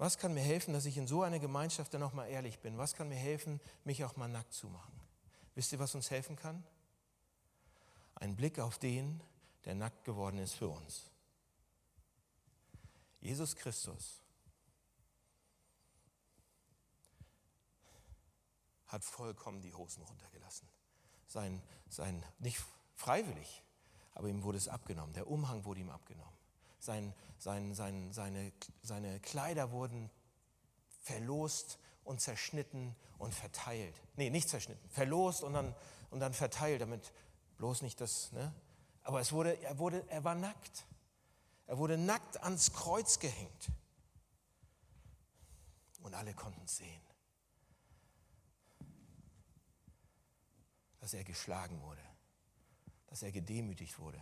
Was 0.00 0.16
kann 0.16 0.32
mir 0.32 0.40
helfen, 0.40 0.72
dass 0.72 0.86
ich 0.86 0.96
in 0.96 1.06
so 1.06 1.22
einer 1.22 1.38
Gemeinschaft 1.38 1.92
dann 1.92 2.02
auch 2.02 2.14
mal 2.14 2.24
ehrlich 2.24 2.58
bin? 2.60 2.78
Was 2.78 2.94
kann 2.94 3.10
mir 3.10 3.18
helfen, 3.18 3.60
mich 3.84 4.02
auch 4.02 4.16
mal 4.16 4.28
nackt 4.28 4.54
zu 4.54 4.66
machen? 4.68 4.98
Wisst 5.54 5.72
ihr, 5.72 5.78
was 5.78 5.94
uns 5.94 6.10
helfen 6.10 6.36
kann? 6.36 6.64
Ein 8.14 8.34
Blick 8.34 8.58
auf 8.60 8.78
den, 8.78 9.22
der 9.66 9.74
nackt 9.74 10.04
geworden 10.04 10.38
ist 10.38 10.54
für 10.54 10.68
uns. 10.68 11.10
Jesus 13.20 13.54
Christus 13.54 14.22
hat 18.86 19.04
vollkommen 19.04 19.60
die 19.60 19.74
Hosen 19.74 20.02
runtergelassen. 20.02 20.66
Sein, 21.26 21.60
sein, 21.90 22.24
nicht 22.38 22.58
freiwillig, 22.94 23.62
aber 24.14 24.28
ihm 24.28 24.44
wurde 24.44 24.56
es 24.56 24.66
abgenommen. 24.66 25.12
Der 25.12 25.26
Umhang 25.26 25.66
wurde 25.66 25.80
ihm 25.80 25.90
abgenommen 25.90 26.40
sein, 26.80 27.14
sein, 27.40 27.74
sein, 27.74 28.12
seine, 28.12 28.52
seine 28.82 29.18
Kleider 29.20 29.72
wurden 29.72 30.10
verlost 31.00 31.78
und 32.04 32.20
zerschnitten 32.20 32.94
und 33.18 33.34
verteilt. 33.34 33.94
Nee, 34.16 34.30
nicht 34.30 34.48
zerschnitten, 34.48 34.88
verlost 34.90 35.42
und 35.42 35.54
dann, 35.54 35.74
und 36.10 36.20
dann 36.20 36.34
verteilt, 36.34 36.82
damit 36.82 37.12
bloß 37.56 37.82
nicht 37.82 38.00
das, 38.00 38.30
ne? 38.32 38.54
Aber 39.02 39.20
es 39.20 39.32
wurde, 39.32 39.60
er, 39.62 39.78
wurde, 39.78 40.04
er 40.08 40.22
war 40.24 40.34
nackt. 40.34 40.84
Er 41.66 41.78
wurde 41.78 41.96
nackt 41.96 42.42
ans 42.42 42.72
Kreuz 42.72 43.18
gehängt. 43.18 43.70
Und 46.02 46.14
alle 46.14 46.34
konnten 46.34 46.66
sehen, 46.66 47.02
dass 50.98 51.14
er 51.14 51.24
geschlagen 51.24 51.80
wurde, 51.82 52.02
dass 53.06 53.22
er 53.22 53.32
gedemütigt 53.32 53.98
wurde, 53.98 54.20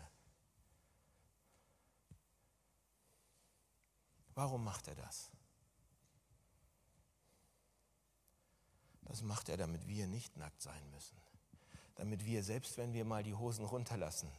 Warum 4.39 4.63
macht 4.63 4.87
er 4.87 4.95
das? 4.95 5.33
Das 9.03 9.21
macht 9.23 9.49
er, 9.49 9.57
damit 9.57 9.89
wir 9.89 10.07
nicht 10.07 10.37
nackt 10.37 10.63
sein 10.63 10.89
müssen. 10.93 11.17
Damit 11.97 12.25
wir, 12.25 12.45
selbst 12.45 12.79
wenn 12.79 12.93
wir 12.93 13.05
mal 13.05 13.25
die 13.25 13.35
Hosen 13.35 13.65
runterlassen, 13.65 14.31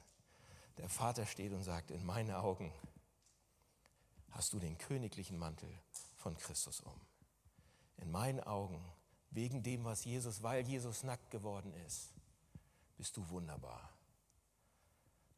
der 0.78 0.88
Vater 0.88 1.26
steht 1.26 1.52
und 1.52 1.64
sagt, 1.64 1.92
in 1.92 2.06
meinen 2.06 2.32
Augen 2.32 2.72
hast 4.30 4.54
du 4.54 4.60
den 4.60 4.78
königlichen 4.78 5.38
Mantel 5.38 5.70
von 6.16 6.38
Christus 6.38 6.80
um. 6.80 7.02
In 7.98 8.10
meinen 8.10 8.40
Augen, 8.40 8.82
wegen 9.32 9.64
dem, 9.64 9.84
was 9.84 10.06
Jesus, 10.06 10.42
weil 10.42 10.66
Jesus 10.66 11.04
nackt 11.04 11.30
geworden 11.30 11.74
ist, 11.86 12.14
bist 12.96 13.18
du 13.18 13.28
wunderbar. 13.28 13.90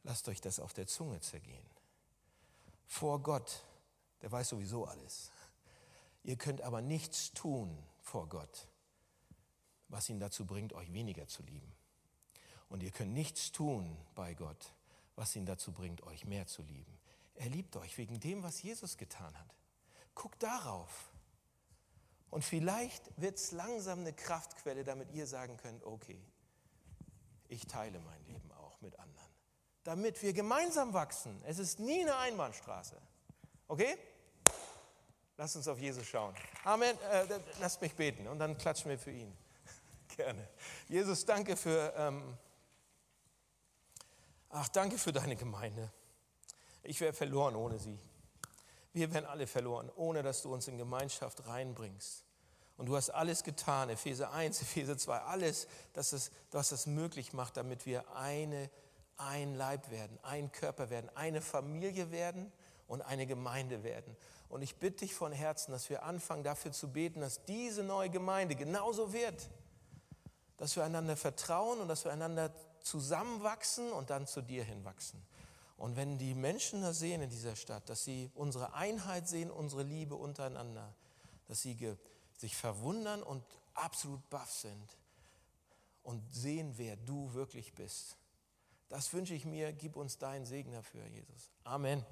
Lasst 0.04 0.28
euch 0.28 0.40
das 0.40 0.60
auf 0.60 0.72
der 0.72 0.86
Zunge 0.86 1.18
zergehen. 1.18 1.68
Vor 2.86 3.20
Gott 3.20 3.64
der 4.22 4.32
weiß 4.32 4.48
sowieso 4.50 4.86
alles. 4.86 5.30
Ihr 6.22 6.36
könnt 6.36 6.62
aber 6.62 6.80
nichts 6.80 7.32
tun 7.32 7.76
vor 8.00 8.28
Gott, 8.28 8.68
was 9.88 10.08
ihn 10.08 10.20
dazu 10.20 10.46
bringt, 10.46 10.72
euch 10.72 10.92
weniger 10.92 11.26
zu 11.26 11.42
lieben. 11.42 11.74
Und 12.68 12.82
ihr 12.82 12.92
könnt 12.92 13.12
nichts 13.12 13.52
tun 13.52 13.96
bei 14.14 14.34
Gott, 14.34 14.74
was 15.16 15.36
ihn 15.36 15.44
dazu 15.44 15.72
bringt, 15.72 16.02
euch 16.04 16.24
mehr 16.24 16.46
zu 16.46 16.62
lieben. 16.62 16.98
Er 17.34 17.48
liebt 17.48 17.76
euch 17.76 17.98
wegen 17.98 18.20
dem, 18.20 18.42
was 18.42 18.62
Jesus 18.62 18.96
getan 18.96 19.38
hat. 19.38 19.54
Guckt 20.14 20.42
darauf. 20.42 21.12
Und 22.30 22.44
vielleicht 22.44 23.02
wird 23.20 23.36
es 23.36 23.50
langsam 23.50 24.00
eine 24.00 24.12
Kraftquelle, 24.12 24.84
damit 24.84 25.10
ihr 25.12 25.26
sagen 25.26 25.56
könnt, 25.58 25.84
okay, 25.84 26.24
ich 27.48 27.66
teile 27.66 28.00
mein 28.00 28.24
Leben 28.24 28.50
auch 28.52 28.80
mit 28.80 28.98
anderen. 28.98 29.28
Damit 29.84 30.22
wir 30.22 30.32
gemeinsam 30.32 30.94
wachsen. 30.94 31.42
Es 31.44 31.58
ist 31.58 31.78
nie 31.78 32.02
eine 32.02 32.16
Einbahnstraße. 32.16 32.96
Okay? 33.68 33.98
Lass 35.42 35.56
uns 35.56 35.66
auf 35.66 35.80
Jesus 35.80 36.06
schauen. 36.06 36.32
Amen. 36.62 36.96
Äh, 37.10 37.26
lasst 37.58 37.80
mich 37.80 37.96
beten 37.96 38.28
und 38.28 38.38
dann 38.38 38.56
klatschen 38.56 38.88
wir 38.92 38.96
für 38.96 39.10
ihn. 39.10 39.36
Gerne. 40.16 40.48
Jesus, 40.86 41.24
danke 41.24 41.56
für, 41.56 41.92
ähm, 41.96 42.38
ach, 44.50 44.68
danke 44.68 44.98
für 44.98 45.10
deine 45.10 45.34
Gemeinde. 45.34 45.90
Ich 46.84 47.00
wäre 47.00 47.12
verloren 47.12 47.56
ohne 47.56 47.80
sie. 47.80 47.98
Wir 48.92 49.12
wären 49.12 49.24
alle 49.24 49.48
verloren, 49.48 49.90
ohne 49.96 50.22
dass 50.22 50.42
du 50.42 50.54
uns 50.54 50.68
in 50.68 50.78
Gemeinschaft 50.78 51.44
reinbringst. 51.44 52.22
Und 52.76 52.86
du 52.86 52.94
hast 52.94 53.10
alles 53.10 53.42
getan, 53.42 53.90
Epheser 53.90 54.30
1, 54.30 54.62
Epheser 54.62 54.96
2, 54.96 55.22
alles, 55.22 55.66
dass 55.92 56.12
es, 56.12 56.30
was 56.52 56.70
es 56.70 56.86
möglich 56.86 57.32
macht, 57.32 57.56
damit 57.56 57.84
wir 57.84 58.14
eine, 58.14 58.70
ein 59.16 59.56
Leib 59.56 59.90
werden, 59.90 60.16
ein 60.22 60.52
Körper 60.52 60.88
werden, 60.88 61.10
eine 61.16 61.40
Familie 61.40 62.12
werden 62.12 62.52
und 62.86 63.02
eine 63.02 63.26
Gemeinde 63.26 63.82
werden. 63.82 64.16
Und 64.52 64.60
ich 64.60 64.76
bitte 64.76 64.98
dich 64.98 65.14
von 65.14 65.32
Herzen, 65.32 65.72
dass 65.72 65.88
wir 65.88 66.02
anfangen 66.02 66.44
dafür 66.44 66.72
zu 66.72 66.92
beten, 66.92 67.22
dass 67.22 67.42
diese 67.46 67.82
neue 67.82 68.10
Gemeinde 68.10 68.54
genauso 68.54 69.14
wird. 69.14 69.48
Dass 70.58 70.76
wir 70.76 70.84
einander 70.84 71.16
vertrauen 71.16 71.80
und 71.80 71.88
dass 71.88 72.04
wir 72.04 72.12
einander 72.12 72.52
zusammenwachsen 72.82 73.90
und 73.92 74.10
dann 74.10 74.26
zu 74.26 74.42
dir 74.42 74.62
hinwachsen. 74.62 75.24
Und 75.78 75.96
wenn 75.96 76.18
die 76.18 76.34
Menschen 76.34 76.82
das 76.82 76.98
sehen 76.98 77.22
in 77.22 77.30
dieser 77.30 77.56
Stadt, 77.56 77.88
dass 77.88 78.04
sie 78.04 78.30
unsere 78.34 78.74
Einheit 78.74 79.26
sehen, 79.26 79.50
unsere 79.50 79.84
Liebe 79.84 80.16
untereinander, 80.16 80.92
dass 81.46 81.62
sie 81.62 81.96
sich 82.36 82.54
verwundern 82.54 83.22
und 83.22 83.42
absolut 83.72 84.28
baff 84.28 84.50
sind 84.50 84.98
und 86.02 86.22
sehen, 86.30 86.74
wer 86.76 86.96
du 86.96 87.32
wirklich 87.32 87.72
bist. 87.72 88.18
Das 88.90 89.14
wünsche 89.14 89.32
ich 89.32 89.46
mir. 89.46 89.72
Gib 89.72 89.96
uns 89.96 90.18
deinen 90.18 90.44
Segen 90.44 90.72
dafür, 90.72 91.06
Jesus. 91.06 91.50
Amen. 91.64 92.04